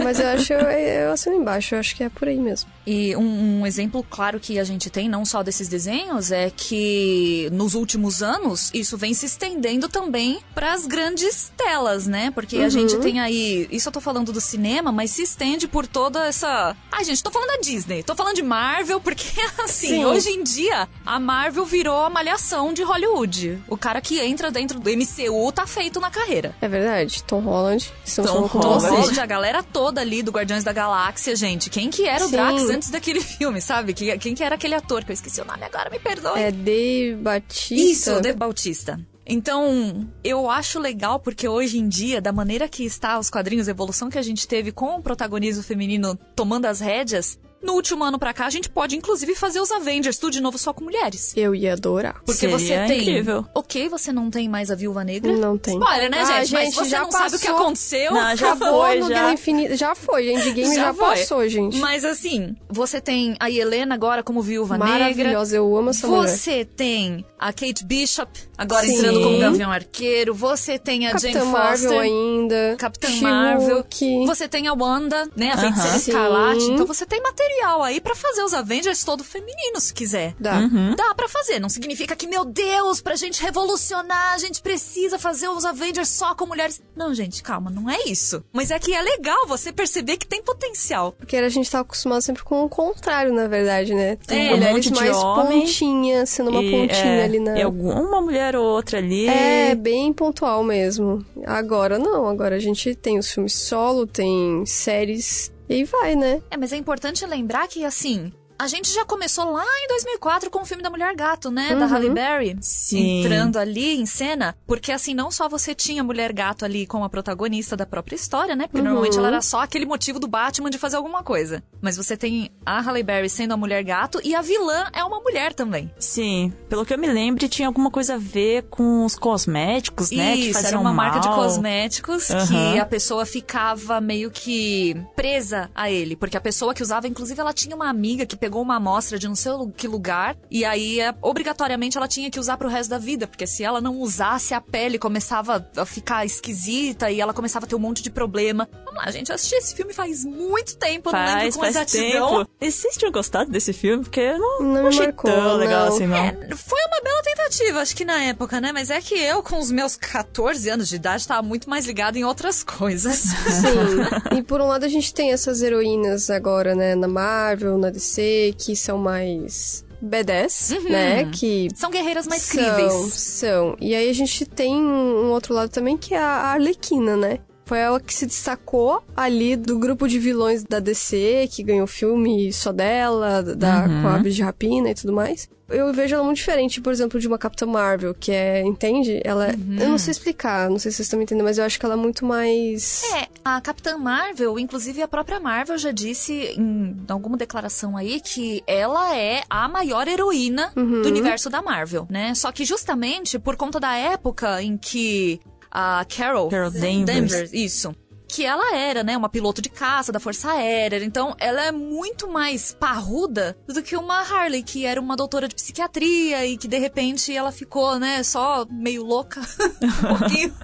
Mas 0.03 0.21
eu 0.21 0.29
acho, 0.29 0.53
eu 0.53 1.13
assino 1.13 1.37
embaixo, 1.37 1.75
eu 1.75 1.81
acho 1.81 1.97
que 1.97 2.05
é 2.05 2.09
por 2.09 2.29
aí 2.29 2.39
mesmo. 2.39 2.71
E 2.87 3.17
um, 3.17 3.61
um 3.61 3.67
exemplo 3.67 4.05
claro 4.09 4.39
que 4.39 4.59
a 4.59 4.65
gente 4.65 4.91
tem, 4.91 5.09
não 5.09 5.25
só 5.25 5.43
desses 5.43 5.69
desenhos, 5.69 6.31
é 6.31 6.51
que 6.51 7.49
nos 7.53 7.75
últimos 7.75 8.23
anos 8.23 8.71
isso 8.73 8.97
vem 8.97 9.15
se 9.15 9.27
estendendo 9.27 9.89
também 9.89 10.41
para 10.55 10.73
as 10.73 10.87
grandes 10.87 11.53
telas, 11.57 11.74
né? 12.07 12.31
Porque 12.31 12.59
a 12.59 12.69
gente 12.69 12.97
tem 12.99 13.21
aí. 13.21 13.67
Isso 13.71 13.89
eu 13.89 13.93
tô 13.93 14.01
falando 14.01 14.33
do 14.33 14.41
cinema, 14.41 14.91
mas 14.93 15.11
se 15.11 15.23
estende 15.23 15.67
por 15.67 15.87
toda 15.87 16.25
essa. 16.27 16.77
Ai, 16.91 17.05
gente, 17.05 17.23
tô 17.23 17.31
falando 17.31 17.49
da 17.49 17.57
Disney, 17.59 18.03
tô 18.03 18.15
falando 18.15 18.35
de 18.37 18.43
Marvel, 18.43 19.01
porque 19.01 19.25
assim, 19.63 19.89
Sim. 19.89 20.05
hoje 20.05 20.31
em 20.31 20.43
dia 20.43 20.89
a 21.05 21.19
Marvel 21.19 21.65
virou 21.65 22.03
a 22.05 22.11
malhação 22.11 22.73
de 22.73 22.83
Hollywood. 22.83 23.63
O 23.69 23.77
cara 23.77 24.01
que 24.01 24.21
entra 24.21 24.51
dentro 24.51 24.79
do 24.79 24.91
MCU 24.91 25.51
tá 25.53 25.67
feito 25.67 26.01
na 26.01 26.11
carreira. 26.11 26.55
É 26.61 26.69
verdade, 26.69 27.23
Tom 27.25 27.41
Holland. 27.41 27.93
Tom 28.17 28.49
Tom 28.49 28.59
Holland. 28.79 29.21
a 29.21 29.27
galera 29.27 29.63
toda 29.63 30.01
ali 30.01 30.23
do 30.23 30.31
Guardiões 30.31 30.65
da 30.65 30.73
Galáxia, 30.73 31.35
gente. 31.37 31.71
Quem 31.71 31.91
que 31.91 32.07
era 32.07 32.25
o 32.25 32.29
Sim. 32.29 32.33
Drax 32.33 32.63
antes 32.71 32.91
daquele 32.91 33.21
filme, 33.23 33.61
sabe? 33.61 33.93
Que- 33.95 34.17
Quem 34.19 34.35
que 34.35 34.43
era 34.45 34.55
aquele 34.55 34.75
ator 34.75 35.05
que 35.05 35.11
eu 35.11 35.15
esqueci 35.15 35.41
o 35.41 35.45
nome 35.45 35.65
agora, 35.65 35.91
me 35.91 35.99
perdoe. 35.99 36.41
É 36.41 36.51
Dave 36.51 37.17
Batista. 37.17 37.75
Isso, 37.75 38.21
De 38.21 38.33
Bautista. 38.33 39.01
Então, 39.27 40.07
eu 40.23 40.51
acho 40.51 40.79
legal 40.79 41.19
porque 41.19 41.49
hoje 41.49 41.79
em 41.79 41.89
dia, 41.89 42.21
da 42.21 42.33
maneira 42.33 42.69
que 42.69 42.85
está 42.85 43.19
os 43.19 43.31
quadrinhos, 43.31 43.69
a 43.69 43.71
evolução 43.71 44.11
que 44.11 44.19
a 44.19 44.23
gente 44.23 44.47
teve 44.47 44.71
com 44.71 44.97
o 44.97 45.03
protagonismo 45.03 45.63
feminino 45.63 46.19
tomando 46.37 46.67
as 46.67 46.81
rédeas, 46.81 47.39
no 47.65 47.73
último 47.75 48.05
ano 48.05 48.19
pra 48.19 48.33
cá 48.33 48.47
a 48.47 48.51
gente 48.51 48.69
pode 48.69 48.97
inclusive 48.97 49.35
fazer 49.35 49.61
os 49.61 49.71
Avengers 49.73 50.19
tudo 50.19 50.33
de 50.33 50.41
novo 50.41 50.59
só 50.59 50.73
com 50.73 50.85
mulheres. 50.85 51.33
Eu 51.37 51.55
ia 51.55 51.73
adorar. 51.73 52.17
Porque 52.25 52.33
Seria 52.41 52.59
você 52.59 52.87
tem. 52.87 53.01
incrível. 53.03 53.45
Ok, 53.55 53.89
você 53.89 54.13
não 54.13 54.31
tem 54.31 54.49
mais 54.49 54.71
a 54.71 54.75
Viúva 54.75 55.03
Negra. 55.05 55.33
Não 55.37 55.57
tem. 55.59 55.75
Spoiler, 55.79 56.11
né, 56.11 56.19
Ah, 56.21 56.25
gente? 56.45 56.53
Mas 56.53 56.65
gente, 56.67 56.75
você 56.77 56.85
já 56.91 57.01
não 57.01 57.11
sabe 57.11 57.37
o 57.37 57.39
que 57.41 57.47
passou. 57.47 57.63
aconteceu. 57.63 58.13
Não, 58.13 58.37
já 58.37 58.53
Acabou 58.53 58.83
foi, 58.85 58.99
no 59.01 59.09
já. 59.09 59.15
Guerra 59.15 59.33
Infinita. 59.33 59.77
Já 59.77 59.95
foi, 59.95 60.31
Endgame 60.33 60.75
já, 60.75 60.93
foi. 60.95 61.05
passou, 61.17 61.49
gente. 61.49 61.79
Mas 61.79 62.05
assim, 62.05 62.55
você 62.69 63.01
tem 63.01 63.35
a 63.41 63.51
Helena 63.51 63.95
agora 63.95 64.23
como 64.23 64.43
Viúva 64.43 64.77
Negra. 64.79 64.93
Maravilhosa, 64.93 65.57
eu 65.57 65.77
amo 65.77 65.91
essa 65.91 66.07
mulher. 66.07 66.29
Você 66.29 66.65
tem 66.65 67.25
a 67.39 67.53
Kate 67.53 67.85
Bishop, 67.85 68.31
agora 68.59 68.87
Sim. 68.87 68.95
entrando 68.97 69.21
como 69.23 69.39
Gavião 69.39 69.71
Arqueiro. 69.73 70.35
Você 70.35 70.79
tem 70.79 71.07
a 71.07 71.13
Capitã 71.13 71.33
Jane 71.33 71.51
Marvel 71.51 71.79
Foster. 71.91 72.01
ainda. 72.01 72.77
Capitã. 72.79 73.09
Marvel. 73.21 73.85
Você 74.27 74.49
tem 74.49 74.67
a 74.69 74.73
Wanda, 74.75 75.29
né? 75.37 75.53
A 75.53 75.59
feiticeira 75.59 75.89
Aham. 75.91 75.97
escarlate. 75.99 76.65
Então 76.65 76.87
você 76.87 77.07
tem 77.07 77.21
material 77.23 77.54
aí 77.83 78.01
pra 78.01 78.15
fazer 78.15 78.43
os 78.43 78.55
Avengers 78.55 79.05
todo 79.05 79.23
feminino, 79.25 79.81
se 79.81 79.93
quiser. 79.93 80.35
Dá. 80.39 80.61
Dá 80.97 81.15
pra 81.15 81.29
fazer. 81.29 81.59
Não 81.59 81.69
significa 81.69 82.15
que, 82.17 82.27
meu 82.27 82.45
Deus, 82.45 83.01
pra 83.01 83.17
gente 83.17 83.43
revolucionar, 83.43 84.35
a 84.35 84.39
gente 84.39 84.61
precisa 84.63 85.19
fazer 85.19 85.49
os 85.49 85.65
Avengers 85.65 86.09
só 86.09 86.35
com 86.35 86.47
mulheres. 86.47 86.83
Não, 86.97 87.15
gente, 87.15 87.43
calma, 87.43 87.71
não 87.71 87.89
é 87.89 87.99
isso. 88.07 88.45
Mas 88.53 88.71
é 88.71 88.79
que 88.79 88.93
é 88.95 89.01
legal 89.03 89.47
você 89.47 89.73
perceber 89.73 90.17
que 90.17 90.27
tem 90.27 90.43
potencial. 90.43 91.13
Porque 91.13 91.37
a 91.37 91.49
gente 91.49 91.71
tá 91.71 91.81
acostumado 91.81 92.23
sempre 92.23 92.43
com 92.43 92.65
o 92.65 92.69
contrário, 92.69 93.33
na 93.33 93.47
verdade, 93.49 93.95
né? 93.95 94.17
Tem 94.27 94.49
É, 94.49 94.51
um 94.51 94.57
mulheres 94.57 94.75
monte 94.75 94.91
de 94.91 95.01
mais 95.01 95.17
homem 95.17 95.61
pontinhas, 95.61 96.31
sendo 96.31 96.51
uma 96.51 96.63
E, 96.63 96.71
pontinha 96.71 97.15
é, 97.15 97.25
ali 97.25 97.39
na. 97.41 97.59
E 97.59 97.63
alguma 97.63 98.21
mulher 98.21 98.57
ou 98.57 98.65
outra 98.65 98.99
ali. 98.99 99.29
É, 99.29 99.75
bem 99.75 100.13
pontual 100.13 100.63
mesmo. 100.63 101.25
Agora 101.47 101.99
não, 101.99 102.29
agora 102.29 102.57
a 102.57 102.59
gente 102.61 102.95
tem 102.95 103.19
os 103.19 103.31
filmes 103.31 103.55
solo, 103.55 104.07
tem 104.07 104.65
séries. 104.67 105.53
E 105.69 105.85
vai, 105.85 106.15
né? 106.15 106.43
É, 106.51 106.57
mas 106.57 106.73
é 106.73 106.77
importante 106.77 107.25
lembrar 107.27 107.67
que, 107.69 107.85
assim, 107.85 108.33
a 108.59 108.67
gente 108.67 108.93
já 108.93 109.05
começou 109.05 109.51
lá 109.51 109.65
em 109.85 109.89
2004 109.89 110.51
com 110.51 110.63
o 110.63 110.65
filme 110.65 110.83
da 110.83 110.91
Mulher 110.91 111.15
Gato, 111.15 111.51
né? 111.51 111.75
Da 111.75 111.87
Uhum. 111.87 111.93
Halle 111.93 112.11
Berry. 112.11 112.57
Sim. 112.61 113.21
Entrando 113.21 113.57
ali 113.59 114.01
em 114.01 114.07
cena. 114.07 114.55
Porque, 114.67 114.93
assim, 114.93 115.13
não 115.15 115.31
só 115.31 115.49
você 115.49 115.75
tinha 115.75 116.03
a 116.03 116.05
Mulher 116.05 116.33
Gato 116.33 116.65
ali 116.65 116.87
como 116.87 117.05
a 117.05 117.09
protagonista 117.11 117.77
da 117.77 117.85
própria 117.87 118.15
história, 118.17 118.55
né? 118.55 118.67
Porque 118.67 118.79
Uhum. 118.79 118.85
normalmente 118.85 119.19
ela 119.19 119.29
era 119.29 119.43
só 119.43 119.61
aquele 119.61 119.85
motivo 119.87 120.19
do 120.21 120.29
Batman 120.29 120.71
de 120.71 120.79
fazer 120.79 120.97
alguma 120.97 121.23
coisa. 121.23 121.63
Mas 121.81 121.97
você 121.97 122.17
tem 122.17 122.51
a 122.65 122.81
Halle 122.81 123.03
Berry 123.03 123.29
sendo 123.29 123.53
a 123.55 123.57
Mulher 123.57 123.83
Gato 123.83 124.21
e 124.25 124.35
a 124.35 124.41
vilã 124.43 124.87
é 124.93 125.03
uma 125.05 125.21
mulher 125.21 125.53
também. 125.53 125.91
Sim, 125.99 126.53
pelo 126.69 126.85
que 126.87 126.95
eu 126.95 126.99
me 126.99 127.07
lembro, 127.09 127.49
tinha 127.49 127.69
alguma 127.69 127.91
coisa 127.91 128.15
a 128.15 128.19
ver 128.19 128.65
com 128.71 129.05
os 129.05 129.17
cosméticos, 129.17 130.11
né? 130.11 130.35
que 130.37 130.41
Isso, 130.45 130.53
faziam 130.55 130.69
era 130.71 130.81
uma 130.81 130.93
marca 130.93 131.19
de 131.21 131.29
mal. 131.29 131.37
cosméticos 131.37 132.27
que 132.29 132.35
Aham. 132.35 132.81
a 132.81 132.87
pessoa 132.87 133.27
ficava 133.27 134.01
meio 134.01 134.31
que 134.31 134.97
presa 135.17 135.71
a 135.75 135.91
ele. 135.91 136.17
Porque 136.17 136.37
a 136.37 136.41
pessoa 136.41 136.73
que 136.75 136.83
usava, 136.83 137.07
inclusive, 137.09 137.41
ela 137.41 137.53
tinha 137.53 137.75
uma 137.75 137.89
amiga 137.89 138.25
que 138.27 138.37
pegou 138.45 138.61
uma 138.61 138.77
amostra 138.77 139.19
de 139.19 139.27
não 139.27 139.35
sei 139.35 139.53
que 139.75 139.89
lugar. 139.89 140.37
E 140.51 140.67
aí, 140.67 141.01
é, 141.01 141.15
obrigatoriamente, 141.23 141.97
ela 141.97 142.07
tinha 142.07 142.31
que 142.31 142.39
usar 142.39 142.59
pro 142.59 142.69
resto 142.69 142.91
da 142.91 142.99
vida. 142.99 143.27
Porque 143.27 143.47
se 143.47 143.65
ela 143.65 143.81
não 143.81 143.99
usasse, 144.01 144.53
a 144.53 144.61
pele 144.61 144.99
começava 144.99 145.67
a 145.75 145.87
ficar 145.87 146.27
esquisita 146.27 147.11
e 147.11 147.23
ela 147.23 147.33
começava 147.33 147.65
a 147.65 147.69
ter 147.69 147.75
um 147.75 147.79
monte 147.79 148.03
de 148.03 148.11
problema. 148.11 148.69
Vamos 148.85 149.03
lá, 149.03 149.11
gente, 149.11 149.31
eu 149.31 149.35
assisti 149.35 149.55
esse 149.55 149.75
filme 149.75 149.95
faz 149.95 150.27
muito 150.27 150.77
tempo, 150.77 151.09
eu 151.09 151.13
não 151.15 151.21
lembro 151.25 151.41
Faz, 151.41 151.55
com 151.55 151.61
faz 151.63 151.77
exatidão. 151.77 152.39
tempo. 152.39 152.51
E 152.61 152.71
vocês 152.71 152.97
tinham 152.99 153.11
gostado 153.11 153.51
desse 153.51 153.73
filme? 153.73 154.03
Porque 154.05 154.21
eu 154.21 154.39
não, 154.39 154.61
Não 154.61 154.75
não 154.83 154.87
achei 154.89 155.07
marcou, 155.07 155.31
tão 155.31 155.57
legal 155.57 155.87
não. 155.87 155.95
assim, 155.95 156.07
não. 156.07 156.17
É, 156.17 156.33
foi 156.55 156.79
uma 156.89 157.01
bela 157.03 157.23
tentativa, 157.23 157.81
acho 157.81 157.97
que 157.97 158.05
na 158.05 158.23
época, 158.25 158.61
né? 158.61 158.73
Mas 158.73 158.91
é 158.91 159.01
que 159.01 159.15
eu, 159.15 159.43
com 159.43 159.59
os 159.59 159.71
meus 159.71 159.97
14 159.97 160.69
anos 160.69 160.89
de 160.91 160.97
idade, 160.97 161.27
tava 161.27 161.41
muito 161.43 161.71
mais 161.71 161.87
ligada 161.87 162.19
em 162.19 162.25
outras 162.25 162.63
coisas. 162.63 163.15
Sim. 163.21 164.37
e 164.39 164.43
por 164.43 164.61
um 164.61 164.67
lado 164.67 164.85
a 164.85 164.89
gente 164.89 165.15
tem 165.15 165.33
essas 165.33 165.63
heroínas 165.63 166.29
agora, 166.29 166.75
né, 166.75 166.95
na 166.95 167.09
Marvel, 167.09 167.79
na 167.79 167.89
DC, 167.91 168.23
que 168.59 168.75
são 168.77 168.99
mais 168.99 169.85
badass, 170.01 170.71
né? 170.89 171.31
Que 171.33 171.69
São 171.75 171.91
guerreiras 171.91 172.27
mais 172.27 172.43
são, 172.43 172.57
críveis. 172.63 172.93
são. 173.15 173.77
E 173.81 173.95
aí 173.95 174.09
a 174.09 174.13
gente 174.13 174.45
tem 174.47 174.75
um 174.77 175.31
outro 175.31 175.55
lado 175.55 175.71
também 175.71 175.97
que 175.97 176.15
é 176.15 176.19
a 176.19 176.53
Arlequina, 176.53 177.17
né? 177.17 177.39
Foi 177.67 177.79
ela 177.79 177.99
que 177.99 178.13
se 178.13 178.27
destacou 178.27 179.03
ali 179.17 179.57
do 179.57 179.79
grupo 179.79 180.07
de 180.07 180.19
vilões 180.19 180.63
da 180.65 180.79
DC, 180.79 181.49
que 181.51 181.63
ganhou 181.63 181.87
filme 181.87 182.53
só 182.53 182.73
dela, 182.73 183.43
da, 183.43 183.85
com 183.89 184.09
a 184.09 184.17
Aves 184.17 184.35
de 184.37 184.43
Rapina 184.43 184.91
e 184.91 184.95
tudo 184.95 185.15
mais. 185.15 185.49
Eu 185.69 185.93
vejo 185.93 186.15
ela 186.15 186.25
muito 186.25 186.37
diferente, 186.37 186.81
por 186.81 186.93
exemplo, 186.93 187.19
de 187.19 187.27
uma 187.27 187.39
Capitã 187.39 187.67
Marvel, 187.67 188.15
que 188.15 188.31
é, 188.31 188.61
entende? 188.63 189.21
Ela, 189.25 189.49
eu 189.49 189.89
não 189.89 189.99
sei 189.99 190.11
explicar, 190.11 190.69
não 190.69 190.79
sei 190.79 190.91
se 190.91 190.97
vocês 190.97 191.07
estão 191.07 191.19
me 191.19 191.25
entendendo, 191.25 191.45
mas 191.45 191.57
eu 191.59 191.65
acho 191.65 191.79
que 191.79 191.87
ela 191.87 191.95
é 191.95 191.97
muito 191.97 192.25
mais... 192.27 193.03
É, 193.15 193.29
a 193.45 193.61
Capitã 193.61 193.97
Marvel, 193.97 194.59
inclusive 194.59 195.01
a 195.01 195.09
própria 195.09 195.41
Marvel 195.41 195.79
já 195.79 195.91
disse 195.91 196.55
em 196.57 196.97
alguma 197.09 197.37
declaração 197.37 197.97
aí 197.97 198.21
que 198.21 198.63
ela 198.67 199.17
é 199.17 199.43
a 199.49 199.69
maior 199.69 200.07
heroína 200.07 200.73
do 200.75 201.09
universo 201.09 201.49
da 201.49 201.63
Marvel, 201.63 202.07
né? 202.11 202.35
Só 202.35 202.53
que 202.53 202.65
justamente 202.65 203.39
por 203.39 203.57
conta 203.57 203.81
da 203.81 203.95
época 203.95 204.63
em 204.63 204.77
que 204.77 205.41
a 205.71 206.05
Carol, 206.09 206.49
Carol 206.49 206.71
Danvers. 206.71 207.53
isso. 207.53 207.95
Que 208.35 208.45
ela 208.45 208.75
era, 208.77 209.03
né, 209.05 209.17
uma 209.17 209.29
piloto 209.29 209.63
de 209.63 209.69
caça 209.69 210.11
da 210.11 210.19
Força 210.19 210.51
Aérea. 210.51 211.05
Então, 211.05 211.35
ela 211.39 211.67
é 211.67 211.71
muito 211.73 212.29
mais 212.29 212.73
parruda 212.79 213.57
do 213.69 213.83
que 213.83 213.97
uma 213.97 214.21
Harley, 214.21 214.63
que 214.63 214.85
era 214.85 215.01
uma 215.01 215.15
doutora 215.17 215.47
de 215.47 215.55
psiquiatria 215.55 216.45
e 216.47 216.57
que, 216.57 216.67
de 216.67 216.79
repente, 216.79 217.35
ela 217.35 217.53
ficou, 217.53 217.99
né, 217.99 218.23
só 218.23 218.67
meio 218.71 219.05
louca. 219.05 219.41
um 219.83 220.19
pouquinho. 220.19 220.55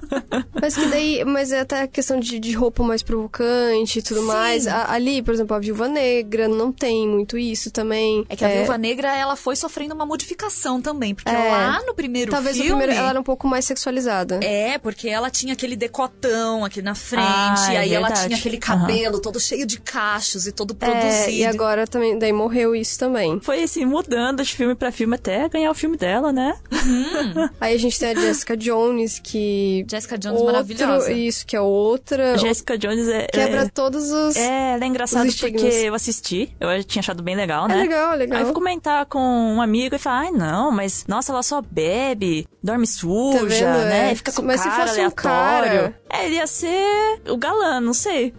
Mas 0.60 0.74
que 0.74 0.86
daí, 0.86 1.24
mas 1.24 1.52
é 1.52 1.60
até 1.60 1.82
a 1.82 1.86
questão 1.88 2.18
de, 2.18 2.38
de 2.38 2.52
roupa 2.52 2.82
mais 2.82 3.02
provocante 3.02 3.98
e 3.98 4.02
tudo 4.02 4.20
Sim. 4.20 4.26
mais. 4.26 4.66
A- 4.66 4.90
ali, 4.92 5.22
por 5.22 5.32
exemplo, 5.34 5.54
a 5.56 5.60
Viúva 5.60 5.86
Negra 5.88 6.48
não 6.48 6.72
tem 6.72 7.06
muito 7.08 7.38
isso 7.38 7.70
também. 7.70 8.24
É 8.28 8.34
que 8.36 8.44
a 8.44 8.48
Viúva 8.48 8.76
Negra, 8.78 9.14
ela 9.16 9.36
foi 9.36 9.54
sofrendo 9.56 9.94
uma 9.94 10.04
modificação 10.06 10.80
também. 10.82 11.14
Porque 11.14 11.30
É. 11.30 11.50
lá 11.50 11.80
no 11.86 11.94
primeiro 11.94 12.30
Talvez 12.30 12.56
filme... 12.56 12.72
o 12.72 12.76
primeiro 12.76 12.98
ela 13.00 13.10
era 13.10 13.20
um 13.20 13.24
pouco 13.24 13.46
mais 13.46 13.64
sexualizada. 13.64 14.40
É, 14.42 14.76
porque 14.78 15.08
ela 15.08 15.30
tinha 15.30 15.52
aquele 15.52 15.76
decotão 15.76 16.64
aqui 16.64 16.82
na 16.82 16.94
frente, 16.94 17.59
Ah, 17.68 17.72
e 17.72 17.76
é 17.76 17.78
aí 17.80 17.94
ela 17.94 18.10
tinha 18.12 18.36
aquele 18.36 18.56
cabelo 18.58 19.20
todo 19.20 19.38
cheio 19.40 19.66
de 19.66 19.80
cachos 19.80 20.46
e 20.46 20.52
todo 20.52 20.76
É, 20.80 20.86
produzido. 20.86 21.30
e 21.30 21.44
agora 21.44 21.86
também, 21.86 22.18
daí 22.18 22.32
morreu 22.32 22.74
isso 22.74 22.98
também. 22.98 23.40
Foi 23.40 23.62
assim, 23.62 23.84
mudando 23.84 24.42
de 24.42 24.54
filme 24.54 24.74
pra 24.74 24.90
filme 24.92 25.14
até 25.14 25.48
ganhar 25.48 25.70
o 25.70 25.74
filme 25.74 25.96
dela, 25.96 26.32
né? 26.32 26.54
Aí 27.60 27.74
a 27.74 27.78
gente 27.78 27.98
tem 27.98 28.10
a 28.10 28.14
Jessica 28.14 28.56
Jones, 28.56 29.18
que. 29.22 29.84
Jessica 29.90 30.16
Jones 30.18 30.38
outro, 30.40 30.52
maravilhosa. 30.52 31.12
Isso, 31.12 31.46
que 31.46 31.56
é 31.56 31.60
outra. 31.60 32.36
Jessica 32.38 32.76
Jones 32.78 33.08
é. 33.08 33.26
Quebra 33.26 33.62
é, 33.62 33.68
todos 33.68 34.10
os. 34.10 34.36
é, 34.36 34.74
ela 34.74 34.84
é 34.84 34.86
engraçada 34.86 35.30
porque 35.38 35.66
eu 35.66 35.94
assisti, 35.94 36.54
eu 36.60 36.82
tinha 36.84 37.00
achado 37.00 37.22
bem 37.22 37.36
legal, 37.36 37.64
É 37.66 37.68
né? 37.68 37.76
legal, 37.82 38.10
é 38.10 38.10
Aí 38.10 38.12
eu 38.14 38.18
legal. 38.18 38.44
fui 38.44 38.52
comentar 38.54 39.06
com 39.06 39.18
um 39.20 39.60
amigo 39.62 39.94
e 39.94 39.98
falar, 39.98 40.20
ai 40.20 40.30
não, 40.30 40.70
mas 40.70 41.04
nossa, 41.06 41.32
ela 41.32 41.42
só 41.42 41.60
bebe, 41.62 42.46
dorme 42.62 42.86
suja, 42.86 43.38
Tá 43.38 43.44
vendo? 43.44 43.84
né? 43.86 44.08
É. 44.08 44.12
E 44.12 44.16
fica 44.16 44.32
com 44.32 44.42
Mas 44.42 44.60
se 44.60 44.68
cara 44.68 44.86
fosse 44.86 45.00
um 45.00 45.02
aleatório. 45.04 45.14
cara 45.22 46.00
É, 46.10 46.26
ele 46.26 46.36
ia 46.36 46.46
ser 46.46 47.20
o 47.28 47.36
galã, 47.50 47.80
não 47.80 47.92
sei. 47.92 48.32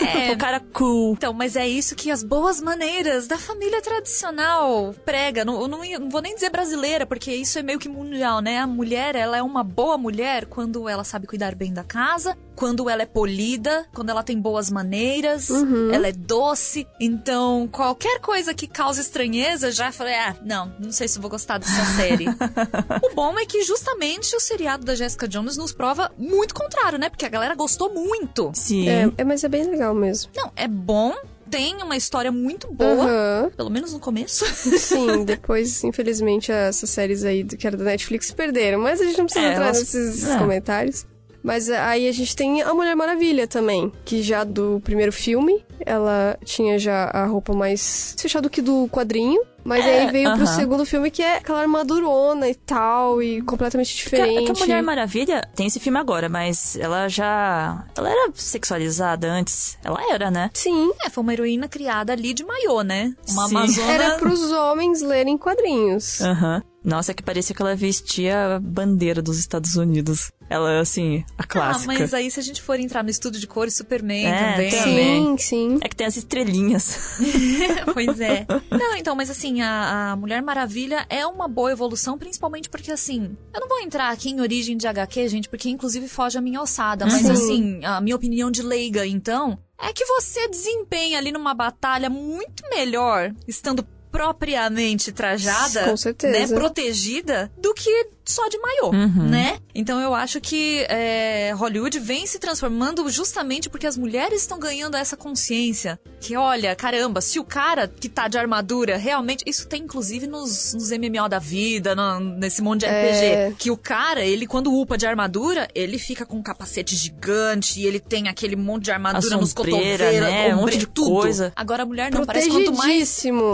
É. 0.00 0.32
o 0.32 0.38
cara 0.38 0.60
cool. 0.72 1.12
Então, 1.12 1.32
mas 1.32 1.56
é 1.56 1.66
isso 1.66 1.94
que 1.96 2.10
as 2.10 2.22
boas 2.22 2.60
maneiras 2.60 3.26
da 3.26 3.38
família 3.38 3.82
tradicional 3.82 4.94
prega. 5.04 5.44
Não, 5.44 5.66
não, 5.66 5.82
não, 5.84 6.08
vou 6.08 6.22
nem 6.22 6.34
dizer 6.34 6.50
brasileira, 6.50 7.04
porque 7.04 7.32
isso 7.32 7.58
é 7.58 7.62
meio 7.62 7.78
que 7.78 7.88
mundial, 7.88 8.40
né? 8.40 8.58
A 8.58 8.66
mulher, 8.66 9.16
ela 9.16 9.36
é 9.36 9.42
uma 9.42 9.64
boa 9.64 9.98
mulher 9.98 10.46
quando 10.46 10.88
ela 10.88 11.04
sabe 11.04 11.26
cuidar 11.26 11.54
bem 11.54 11.72
da 11.72 11.84
casa, 11.84 12.36
quando 12.56 12.88
ela 12.88 13.02
é 13.02 13.06
polida, 13.06 13.86
quando 13.92 14.10
ela 14.10 14.22
tem 14.22 14.40
boas 14.40 14.70
maneiras, 14.70 15.50
uhum. 15.50 15.92
ela 15.92 16.08
é 16.08 16.12
doce. 16.12 16.86
Então, 17.00 17.68
qualquer 17.70 18.20
coisa 18.20 18.54
que 18.54 18.66
cause 18.66 19.00
estranheza, 19.00 19.70
já 19.70 19.90
falei, 19.92 20.14
ah, 20.14 20.36
não, 20.44 20.72
não 20.78 20.92
sei 20.92 21.08
se 21.08 21.18
vou 21.18 21.30
gostar 21.30 21.58
dessa 21.58 21.84
série. 21.96 22.26
o 23.02 23.14
bom 23.14 23.38
é 23.38 23.46
que 23.46 23.62
justamente 23.62 24.34
o 24.36 24.40
seriado 24.40 24.84
da 24.84 24.94
Jessica 24.94 25.26
Jones 25.28 25.56
nos 25.56 25.72
prova 25.72 26.10
muito 26.18 26.54
contrário, 26.54 26.98
né? 26.98 27.08
Porque 27.08 27.26
a 27.26 27.28
galera 27.28 27.54
gostou 27.54 27.92
muito. 27.92 28.50
Sim. 28.54 28.88
É, 28.88 29.12
é 29.18 29.24
mas 29.24 29.44
é 29.44 29.48
bem 29.48 29.64
legal 29.64 29.94
mesmo. 29.94 30.30
Não, 30.34 30.52
é 30.56 30.68
bom, 30.68 31.14
tem 31.52 31.82
uma 31.82 31.96
história 31.98 32.32
muito 32.32 32.72
boa, 32.72 33.42
uhum. 33.44 33.50
pelo 33.50 33.68
menos 33.68 33.92
no 33.92 34.00
começo. 34.00 34.46
Sim, 34.78 35.22
depois, 35.22 35.84
infelizmente, 35.84 36.50
essas 36.50 36.88
séries 36.88 37.24
aí 37.24 37.44
que 37.44 37.66
era 37.66 37.76
da 37.76 37.84
Netflix 37.84 38.30
perderam, 38.32 38.80
mas 38.80 39.02
a 39.02 39.04
gente 39.04 39.18
não 39.18 39.26
precisa 39.26 39.46
é, 39.46 39.52
entrar 39.52 39.64
elas... 39.66 39.80
nesses 39.80 40.24
é. 40.24 40.38
comentários. 40.38 41.06
Mas 41.42 41.68
aí 41.68 42.08
a 42.08 42.12
gente 42.12 42.36
tem 42.36 42.62
a 42.62 42.72
Mulher 42.72 42.94
Maravilha 42.94 43.46
também, 43.46 43.90
que 44.04 44.22
já 44.22 44.44
do 44.44 44.80
primeiro 44.84 45.12
filme, 45.12 45.64
ela 45.80 46.38
tinha 46.44 46.78
já 46.78 47.10
a 47.12 47.26
roupa 47.26 47.52
mais 47.52 48.14
fechada 48.18 48.42
do 48.42 48.50
que 48.50 48.62
do 48.62 48.88
quadrinho. 48.88 49.42
Mas 49.64 49.84
é, 49.84 50.02
aí 50.02 50.10
veio 50.10 50.28
uh 50.28 50.32
-huh. 50.32 50.36
pro 50.36 50.46
segundo 50.46 50.84
filme 50.84 51.10
que 51.10 51.22
é 51.22 51.36
aquela 51.36 51.60
armadurona 51.60 52.48
e 52.48 52.54
tal, 52.54 53.22
e 53.22 53.42
completamente 53.42 53.94
diferente. 53.96 54.46
Que, 54.46 54.52
que 54.52 54.62
a 54.62 54.64
Mulher 54.64 54.82
Maravilha 54.82 55.48
tem 55.54 55.66
esse 55.66 55.80
filme 55.80 55.98
agora, 55.98 56.28
mas 56.28 56.76
ela 56.76 57.08
já. 57.08 57.84
Ela 57.96 58.10
era 58.10 58.30
sexualizada 58.34 59.30
antes. 59.30 59.78
Ela 59.84 60.00
era, 60.12 60.30
né? 60.30 60.50
Sim. 60.54 60.90
É, 61.04 61.10
foi 61.10 61.22
uma 61.22 61.32
heroína 61.32 61.68
criada 61.68 62.12
ali 62.12 62.34
de 62.34 62.44
maiô, 62.44 62.82
né? 62.82 63.14
Uma 63.28 63.48
Sim. 63.48 63.56
Amazona. 63.56 63.92
Era 63.92 64.16
pros 64.16 64.52
homens 64.52 65.02
lerem 65.02 65.38
quadrinhos. 65.38 66.20
Aham. 66.20 66.56
Uh 66.56 66.60
-huh. 66.60 66.72
Nossa, 66.84 67.14
que 67.14 67.22
parecia 67.22 67.54
que 67.54 67.62
ela 67.62 67.76
vestia 67.76 68.56
a 68.56 68.60
bandeira 68.60 69.22
dos 69.22 69.38
Estados 69.38 69.76
Unidos. 69.76 70.32
Ela, 70.50 70.80
assim, 70.80 71.24
a 71.38 71.44
clássica. 71.44 71.92
Ah, 71.92 71.98
mas 71.98 72.12
aí 72.12 72.30
se 72.30 72.40
a 72.40 72.42
gente 72.42 72.60
for 72.60 72.78
entrar 72.78 73.02
no 73.02 73.08
estudo 73.08 73.38
de 73.38 73.46
cores, 73.46 73.74
Superman 73.74 74.26
é, 74.26 74.52
também. 74.52 74.70
Sim, 74.70 75.36
sim. 75.38 75.78
É 75.80 75.88
que 75.88 75.96
tem 75.96 76.06
as 76.06 76.16
estrelinhas. 76.16 77.18
pois 77.94 78.20
é. 78.20 78.46
Não, 78.70 78.96
então, 78.96 79.14
mas 79.14 79.30
assim, 79.30 79.51
a, 79.60 80.12
a, 80.12 80.16
Mulher 80.16 80.40
Maravilha 80.40 81.04
é 81.10 81.26
uma 81.26 81.48
boa 81.48 81.72
evolução, 81.72 82.16
principalmente 82.16 82.70
porque, 82.70 82.90
assim, 82.90 83.36
eu 83.52 83.60
não 83.60 83.68
vou 83.68 83.80
entrar 83.80 84.10
aqui 84.10 84.30
em 84.30 84.40
origem 84.40 84.76
de 84.76 84.86
HQ, 84.86 85.28
gente, 85.28 85.48
porque 85.48 85.68
inclusive 85.68 86.08
foge 86.08 86.38
a 86.38 86.40
minha 86.40 86.60
alçada. 86.60 87.04
Mas, 87.04 87.24
uhum. 87.24 87.32
assim, 87.32 87.84
a 87.84 88.00
minha 88.00 88.16
opinião 88.16 88.50
de 88.50 88.62
leiga, 88.62 89.06
então, 89.06 89.58
é 89.78 89.92
que 89.92 90.04
você 90.04 90.48
desempenha 90.48 91.18
ali 91.18 91.32
numa 91.32 91.52
batalha 91.52 92.08
muito 92.08 92.62
melhor 92.70 93.34
estando 93.46 93.86
propriamente 94.12 95.10
trajada, 95.10 95.84
Com 95.84 95.96
certeza. 95.96 96.38
né, 96.38 96.46
protegida, 96.46 97.50
do 97.56 97.72
que 97.72 98.06
só 98.24 98.46
de 98.48 98.58
maiô, 98.58 98.90
uhum. 98.90 99.28
né? 99.28 99.58
Então 99.74 100.00
eu 100.00 100.14
acho 100.14 100.40
que 100.40 100.86
é, 100.88 101.52
Hollywood 101.56 101.98
vem 101.98 102.26
se 102.26 102.38
transformando 102.38 103.08
justamente 103.10 103.68
porque 103.68 103.86
as 103.86 103.96
mulheres 103.96 104.42
estão 104.42 104.58
ganhando 104.60 104.96
essa 104.96 105.16
consciência. 105.16 105.98
Que 106.20 106.36
olha, 106.36 106.76
caramba, 106.76 107.20
se 107.20 107.40
o 107.40 107.44
cara 107.44 107.88
que 107.88 108.08
tá 108.08 108.28
de 108.28 108.38
armadura 108.38 108.96
realmente. 108.96 109.42
Isso 109.46 109.66
tem 109.66 109.82
inclusive 109.82 110.26
nos, 110.26 110.74
nos 110.74 110.90
MMO 110.90 111.28
da 111.28 111.38
vida, 111.38 111.94
no, 111.94 112.20
nesse 112.20 112.62
monte 112.62 112.80
de 112.80 112.86
RPG. 112.86 113.24
É... 113.24 113.52
Que 113.58 113.70
o 113.70 113.76
cara, 113.76 114.24
ele 114.24 114.46
quando 114.46 114.72
upa 114.72 114.96
de 114.96 115.06
armadura, 115.06 115.68
ele 115.74 115.98
fica 115.98 116.24
com 116.24 116.36
um 116.36 116.42
capacete 116.42 116.94
gigante 116.94 117.80
e 117.80 117.86
ele 117.86 117.98
tem 117.98 118.28
aquele 118.28 118.56
monte 118.56 118.84
de 118.84 118.92
armadura 118.92 119.36
nos 119.36 119.52
cotovelos, 119.52 120.20
né? 120.20 120.54
um 120.54 120.58
monte 120.58 120.78
de 120.78 120.86
tudo. 120.86 121.10
coisa. 121.10 121.52
Agora 121.56 121.82
a 121.82 121.86
mulher 121.86 122.12
não 122.12 122.24
parece 122.24 122.48
quanto 122.50 122.72
mais. 122.74 122.82
Protegidíssimo. 122.82 123.50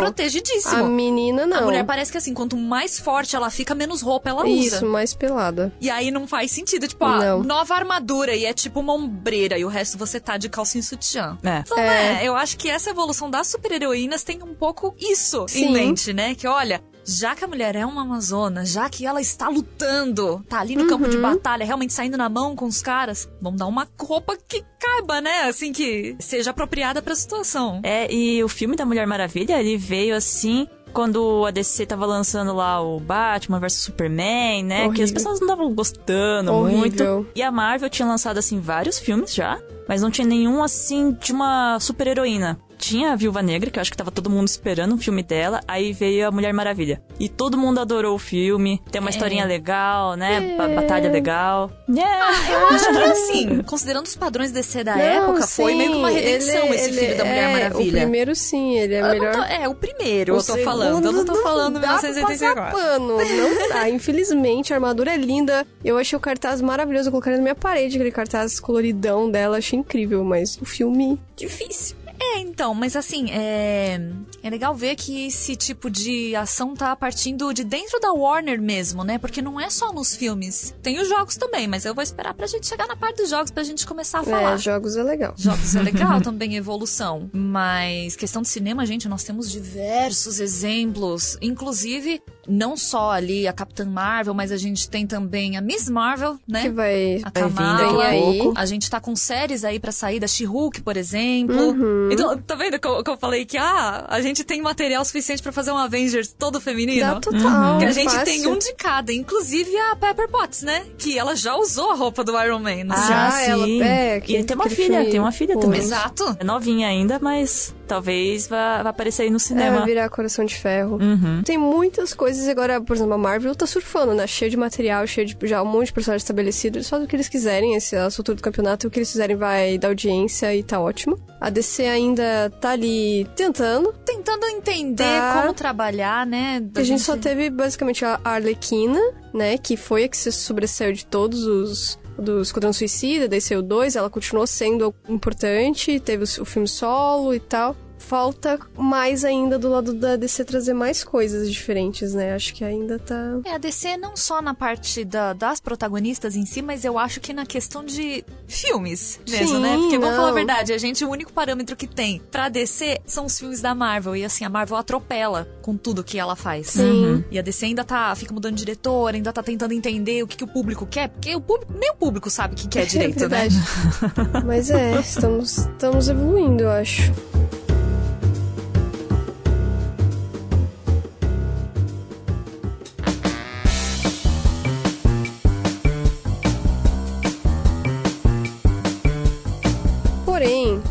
A 0.66 0.82
menina 0.84 1.46
não. 1.46 1.58
A 1.58 1.62
mulher 1.62 1.84
parece 1.84 2.10
que 2.10 2.18
assim, 2.18 2.34
quanto 2.34 2.56
mais 2.56 2.98
forte 2.98 3.34
ela 3.34 3.50
fica, 3.50 3.74
menos 3.74 4.02
roupa 4.02 4.30
ela 4.30 4.44
usa. 4.44 4.76
Isso, 4.76 4.86
mais 4.86 5.14
pelada. 5.14 5.72
E 5.80 5.90
aí 5.90 6.10
não 6.10 6.26
faz 6.26 6.50
sentido. 6.50 6.88
Tipo, 6.88 7.04
ó, 7.04 7.18
não. 7.18 7.42
nova 7.42 7.74
armadura 7.74 8.34
e 8.34 8.44
é 8.44 8.52
tipo 8.52 8.80
uma 8.80 8.94
ombreira 8.94 9.58
e 9.58 9.64
o 9.64 9.68
resto 9.68 9.98
você 9.98 10.20
tá 10.20 10.36
de 10.36 10.48
calcinha 10.48 10.82
sutiã. 10.82 11.38
É. 11.42 11.60
Então, 11.60 11.78
é. 11.78 12.24
é. 12.24 12.28
eu 12.28 12.36
acho 12.36 12.56
que 12.56 12.68
essa 12.68 12.90
evolução 12.90 13.30
das 13.30 13.46
super-heroínas 13.48 14.22
tem 14.22 14.42
um 14.42 14.54
pouco 14.54 14.94
isso 14.98 15.46
Sim. 15.48 15.66
em 15.66 15.72
mente, 15.72 16.12
né? 16.12 16.34
Que 16.34 16.46
olha, 16.46 16.82
já 17.08 17.34
que 17.34 17.42
a 17.42 17.48
mulher 17.48 17.74
é 17.74 17.86
uma 17.86 18.02
amazona, 18.02 18.66
já 18.66 18.88
que 18.90 19.06
ela 19.06 19.20
está 19.20 19.48
lutando, 19.48 20.44
tá 20.46 20.60
ali 20.60 20.76
no 20.76 20.82
uhum. 20.82 20.88
campo 20.88 21.08
de 21.08 21.16
uhum. 21.16 21.22
batalha, 21.22 21.64
realmente 21.64 21.94
saindo 21.94 22.18
na 22.18 22.28
mão 22.28 22.54
com 22.54 22.66
os 22.66 22.82
caras, 22.82 23.28
vamos 23.40 23.58
dar 23.58 23.66
uma 23.66 23.88
roupa 23.98 24.36
que 24.36 24.62
caiba, 24.78 25.20
né? 25.20 25.44
Assim, 25.44 25.72
que 25.72 26.14
seja 26.18 26.50
apropriada 26.50 27.00
pra 27.00 27.14
situação. 27.14 27.80
É, 27.82 28.12
e 28.12 28.44
o 28.44 28.48
filme 28.48 28.76
da 28.76 28.84
Mulher 28.84 29.06
Maravilha, 29.06 29.58
ele 29.58 29.78
veio 29.78 30.14
assim 30.14 30.68
quando 30.92 31.44
a 31.46 31.50
DC 31.50 31.86
tava 31.86 32.04
lançando 32.06 32.52
lá 32.54 32.80
o 32.80 32.98
Batman 32.98 33.60
vs 33.60 33.74
Superman, 33.74 34.64
né? 34.64 34.80
Horrível. 34.80 34.94
Que 34.94 35.02
as 35.02 35.12
pessoas 35.12 35.40
não 35.40 35.46
estavam 35.46 35.74
gostando 35.74 36.52
Horrível. 36.52 36.78
muito. 36.78 37.26
E 37.34 37.42
a 37.42 37.50
Marvel 37.50 37.88
tinha 37.88 38.06
lançado, 38.06 38.38
assim, 38.38 38.60
vários 38.60 38.98
filmes 38.98 39.34
já, 39.34 39.58
mas 39.88 40.02
não 40.02 40.10
tinha 40.10 40.26
nenhum, 40.26 40.62
assim, 40.62 41.12
de 41.12 41.32
uma 41.32 41.78
super-heroína 41.80 42.58
tinha 42.78 43.12
a 43.12 43.16
Viúva 43.16 43.42
Negra, 43.42 43.70
que 43.70 43.78
eu 43.78 43.80
acho 43.80 43.90
que 43.90 43.96
tava 43.96 44.10
todo 44.10 44.30
mundo 44.30 44.46
esperando 44.46 44.94
um 44.94 44.98
filme 44.98 45.22
dela, 45.22 45.60
aí 45.66 45.92
veio 45.92 46.28
a 46.28 46.30
Mulher 46.30 46.54
Maravilha. 46.54 47.02
E 47.18 47.28
todo 47.28 47.58
mundo 47.58 47.80
adorou 47.80 48.14
o 48.14 48.18
filme, 48.18 48.80
tem 48.90 49.00
uma 49.00 49.10
é. 49.10 49.12
historinha 49.12 49.44
legal, 49.44 50.14
né? 50.14 50.56
É. 50.56 50.74
Batalha 50.74 51.10
legal. 51.10 51.70
Yeah. 51.88 52.28
Ah, 52.28 52.50
eu 52.50 52.66
acho 52.68 52.90
que 52.90 52.98
assim, 52.98 53.62
considerando 53.62 54.06
os 54.06 54.14
padrões 54.14 54.52
DC 54.52 54.84
da 54.84 54.96
Não, 54.96 55.02
época, 55.02 55.42
sim, 55.42 55.62
foi 55.62 55.74
meio 55.74 55.92
que 55.92 55.96
uma 55.98 56.10
redenção 56.10 56.66
ele, 56.66 56.74
esse 56.74 56.88
ele 56.90 56.98
filme 56.98 57.14
da 57.16 57.24
Mulher 57.24 57.44
é, 57.44 57.52
Maravilha. 57.52 57.98
O 57.98 58.00
primeiro 58.02 58.34
sim, 58.36 58.78
ele 58.78 58.94
é 58.94 59.00
eu 59.00 59.08
melhor. 59.08 59.34
Tô, 59.34 59.42
é, 59.42 59.68
o 59.68 59.74
primeiro 59.74 60.34
o 60.34 60.38
eu 60.38 60.44
tô 60.44 60.58
falando. 60.58 61.04
Eu 61.04 61.12
não 61.12 61.24
tô 61.24 61.34
falando 61.42 61.80
1984. 61.80 62.78
Pano, 62.78 63.18
não 63.18 63.68
dá. 63.68 63.90
Infelizmente, 63.90 64.72
a 64.72 64.76
armadura 64.76 65.12
é 65.12 65.16
linda. 65.16 65.66
Eu 65.84 65.98
achei 65.98 66.16
o 66.16 66.20
cartaz 66.20 66.60
maravilhoso, 66.60 67.08
eu 67.08 67.12
coloquei 67.12 67.32
na 67.32 67.42
minha 67.42 67.54
parede 67.54 67.96
aquele 67.96 68.12
cartaz 68.12 68.60
coloridão 68.60 69.30
dela, 69.30 69.58
achei 69.58 69.78
incrível, 69.78 70.22
mas 70.24 70.58
o 70.60 70.64
filme 70.64 71.18
difícil. 71.36 71.97
É, 72.20 72.40
então, 72.40 72.74
mas 72.74 72.96
assim, 72.96 73.30
é... 73.30 74.00
é 74.42 74.50
legal 74.50 74.74
ver 74.74 74.96
que 74.96 75.26
esse 75.26 75.54
tipo 75.56 75.88
de 75.88 76.34
ação 76.34 76.74
tá 76.74 76.94
partindo 76.96 77.52
de 77.52 77.64
dentro 77.64 78.00
da 78.00 78.12
Warner 78.12 78.60
mesmo, 78.60 79.04
né? 79.04 79.18
Porque 79.18 79.40
não 79.40 79.60
é 79.60 79.70
só 79.70 79.92
nos 79.92 80.16
filmes. 80.16 80.74
Tem 80.82 81.00
os 81.00 81.08
jogos 81.08 81.36
também, 81.36 81.66
mas 81.66 81.84
eu 81.84 81.94
vou 81.94 82.02
esperar 82.02 82.34
pra 82.34 82.46
gente 82.46 82.66
chegar 82.66 82.86
na 82.86 82.96
parte 82.96 83.18
dos 83.18 83.30
jogos 83.30 83.50
pra 83.50 83.62
gente 83.62 83.86
começar 83.86 84.20
a 84.20 84.24
falar. 84.24 84.54
É, 84.54 84.58
jogos 84.58 84.96
é 84.96 85.02
legal. 85.02 85.34
Jogos 85.36 85.76
é 85.76 85.82
legal 85.82 86.20
também, 86.22 86.56
evolução. 86.56 87.30
Mas 87.32 88.16
questão 88.16 88.42
de 88.42 88.48
cinema, 88.48 88.84
gente, 88.84 89.08
nós 89.08 89.22
temos 89.24 89.50
diversos 89.50 90.40
exemplos. 90.40 91.38
Inclusive, 91.40 92.20
não 92.48 92.76
só 92.76 93.10
ali 93.10 93.46
a 93.46 93.52
Capitã 93.52 93.84
Marvel, 93.84 94.34
mas 94.34 94.50
a 94.50 94.56
gente 94.56 94.88
tem 94.88 95.06
também 95.06 95.56
a 95.56 95.60
Miss 95.60 95.88
Marvel, 95.88 96.38
né? 96.46 96.62
Que 96.62 96.70
vai, 96.70 97.20
a 97.22 97.30
Kamala. 97.30 98.04
Aí. 98.04 98.40
A 98.54 98.66
gente 98.66 98.90
tá 98.90 99.00
com 99.00 99.14
séries 99.14 99.64
aí 99.64 99.78
para 99.78 99.92
sair 99.92 100.18
da 100.18 100.26
She-Hulk, 100.26 100.82
por 100.82 100.96
exemplo. 100.96 101.56
Uhum. 101.56 102.08
Então, 102.10 102.36
tá 102.38 102.54
vendo 102.54 102.78
que 102.78 102.86
eu, 102.86 103.02
que 103.02 103.10
eu, 103.10 103.16
falei 103.16 103.44
que 103.44 103.56
ah, 103.56 104.06
a 104.08 104.20
gente 104.20 104.44
tem 104.44 104.62
material 104.62 105.04
suficiente 105.04 105.42
para 105.42 105.52
fazer 105.52 105.70
um 105.72 105.78
Avengers 105.78 106.34
todo 106.36 106.60
feminino? 106.60 107.00
Dá 107.00 107.20
total. 107.20 107.72
Uhum. 107.74 107.78
Que 107.78 107.84
a 107.84 107.92
gente 107.92 108.10
fácil. 108.10 108.24
tem 108.24 108.46
um 108.46 108.58
de 108.58 108.72
cada, 108.74 109.12
inclusive 109.12 109.76
a 109.76 109.96
Pepper 109.96 110.28
Potts, 110.28 110.62
né? 110.62 110.86
Que 110.96 111.18
ela 111.18 111.36
já 111.36 111.56
usou 111.56 111.90
a 111.90 111.94
roupa 111.94 112.24
do 112.24 112.38
Iron 112.42 112.58
Man. 112.58 112.86
Ah, 112.90 113.08
já, 113.08 113.30
sim. 113.30 113.50
Ela, 113.50 113.86
é, 113.86 114.20
que, 114.20 114.36
e 114.36 114.44
tem 114.44 114.56
uma 114.56 114.68
filha, 114.68 114.98
filme. 114.98 115.10
tem 115.10 115.20
uma 115.20 115.32
filha 115.32 115.58
também. 115.58 115.80
Exato. 115.80 116.36
É 116.38 116.44
novinha 116.44 116.88
ainda, 116.88 117.18
mas 117.20 117.74
talvez 117.88 118.46
vá, 118.46 118.82
vá 118.82 118.90
aparecer 118.90 119.22
aí 119.22 119.30
no 119.30 119.40
cinema. 119.40 119.76
É, 119.76 119.78
vai 119.78 119.86
virar 119.86 120.08
Coração 120.10 120.44
de 120.44 120.54
Ferro. 120.54 120.98
Uhum. 121.00 121.42
Tem 121.42 121.56
muitas 121.56 122.12
coisas 122.12 122.46
agora, 122.46 122.80
por 122.80 122.94
exemplo, 122.94 123.14
a 123.14 123.18
Marvel 123.18 123.54
tá 123.54 123.66
surfando, 123.66 124.14
né? 124.14 124.26
Cheio 124.26 124.50
de 124.50 124.56
material, 124.56 125.06
cheio 125.06 125.26
de 125.26 125.36
já 125.48 125.62
um 125.62 125.66
monte 125.66 125.86
de 125.86 125.92
personagens 125.94 126.22
estabelecidos. 126.22 126.76
Eles 126.76 126.88
fazem 126.88 127.06
o 127.06 127.08
que 127.08 127.16
eles 127.16 127.28
quiserem, 127.28 127.74
esse 127.74 127.96
a 127.96 128.04
altura 128.04 128.36
do 128.36 128.42
campeonato, 128.42 128.86
o 128.86 128.90
que 128.90 128.98
eles 128.98 129.10
fizerem 129.10 129.36
vai 129.36 129.78
dar 129.78 129.88
audiência 129.88 130.54
e 130.54 130.62
tá 130.62 130.78
ótimo. 130.78 131.18
A 131.40 131.50
DC 131.50 131.84
ainda 131.86 132.52
tá 132.60 132.70
ali 132.70 133.26
tentando. 133.34 133.94
Tentando 134.04 134.46
entender 134.46 135.04
tá. 135.04 135.40
como 135.40 135.54
trabalhar, 135.54 136.26
né? 136.26 136.56
A 136.74 136.78
gente... 136.78 136.84
gente 136.84 137.02
só 137.02 137.16
teve 137.16 137.48
basicamente 137.48 138.04
a 138.04 138.20
Arlequina, 138.22 139.00
né? 139.32 139.56
Que 139.56 139.76
foi 139.76 140.04
a 140.04 140.08
que 140.08 140.16
se 140.16 140.30
sobressaiu 140.30 140.92
de 140.92 141.06
todos 141.06 141.44
os 141.44 141.98
do 142.18 142.40
Esquadrão 142.40 142.72
Suicida, 142.72 143.28
daí 143.28 143.40
saiu 143.40 143.62
dois, 143.62 143.96
ela 143.96 144.10
continuou 144.10 144.46
sendo 144.46 144.94
importante, 145.08 146.00
teve 146.00 146.24
o 146.24 146.44
filme 146.44 146.68
solo 146.68 147.32
e 147.32 147.40
tal. 147.40 147.76
Falta 148.08 148.58
mais 148.74 149.22
ainda 149.22 149.58
do 149.58 149.68
lado 149.68 149.92
da 149.92 150.16
DC 150.16 150.42
trazer 150.46 150.72
mais 150.72 151.04
coisas 151.04 151.52
diferentes, 151.52 152.14
né? 152.14 152.34
Acho 152.34 152.54
que 152.54 152.64
ainda 152.64 152.98
tá. 152.98 153.38
É, 153.44 153.52
a 153.52 153.58
DC 153.58 153.98
não 153.98 154.16
só 154.16 154.40
na 154.40 154.54
parte 154.54 155.04
da, 155.04 155.34
das 155.34 155.60
protagonistas 155.60 156.34
em 156.34 156.46
si, 156.46 156.62
mas 156.62 156.86
eu 156.86 156.98
acho 156.98 157.20
que 157.20 157.34
na 157.34 157.44
questão 157.44 157.84
de 157.84 158.24
filmes 158.46 159.20
mesmo, 159.28 159.56
Sim, 159.56 159.60
né? 159.60 159.76
Porque 159.76 159.98
vamos 159.98 160.16
falar 160.16 160.30
a 160.30 160.32
verdade, 160.32 160.72
a 160.72 160.78
gente, 160.78 161.04
o 161.04 161.10
único 161.10 161.30
parâmetro 161.34 161.76
que 161.76 161.86
tem 161.86 162.18
pra 162.30 162.48
DC 162.48 162.98
são 163.04 163.26
os 163.26 163.38
filmes 163.38 163.60
da 163.60 163.74
Marvel. 163.74 164.16
E 164.16 164.24
assim, 164.24 164.42
a 164.42 164.48
Marvel 164.48 164.78
atropela 164.78 165.46
com 165.60 165.76
tudo 165.76 166.02
que 166.02 166.18
ela 166.18 166.34
faz. 166.34 166.68
Sim. 166.68 167.22
E 167.30 167.38
a 167.38 167.42
DC 167.42 167.66
ainda 167.66 167.84
tá, 167.84 168.14
fica 168.16 168.32
mudando 168.32 168.54
de 168.54 168.64
diretor, 168.64 169.14
ainda 169.14 169.34
tá 169.34 169.42
tentando 169.42 169.74
entender 169.74 170.22
o 170.22 170.26
que, 170.26 170.38
que 170.38 170.44
o 170.44 170.48
público 170.48 170.86
quer, 170.86 171.10
porque 171.10 171.36
o 171.36 171.42
público, 171.42 171.74
nem 171.78 171.90
o 171.90 171.94
público 171.94 172.30
sabe 172.30 172.54
o 172.54 172.56
que 172.56 172.68
quer 172.68 172.86
direito, 172.88 173.24
é 173.24 173.28
né? 173.28 173.48
verdade. 173.48 174.46
Mas 174.46 174.70
é, 174.70 174.98
estamos, 174.98 175.58
estamos 175.58 176.08
evoluindo, 176.08 176.62
eu 176.62 176.70
acho. 176.70 177.12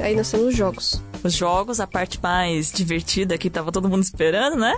Aí 0.07 0.15
temos 0.15 0.33
os 0.33 0.55
jogos. 0.55 1.01
Os 1.23 1.33
jogos, 1.33 1.79
a 1.79 1.87
parte 1.87 2.19
mais 2.21 2.71
divertida 2.71 3.37
que 3.37 3.49
tava 3.49 3.71
todo 3.71 3.89
mundo 3.89 4.03
esperando, 4.03 4.55
né? 4.55 4.75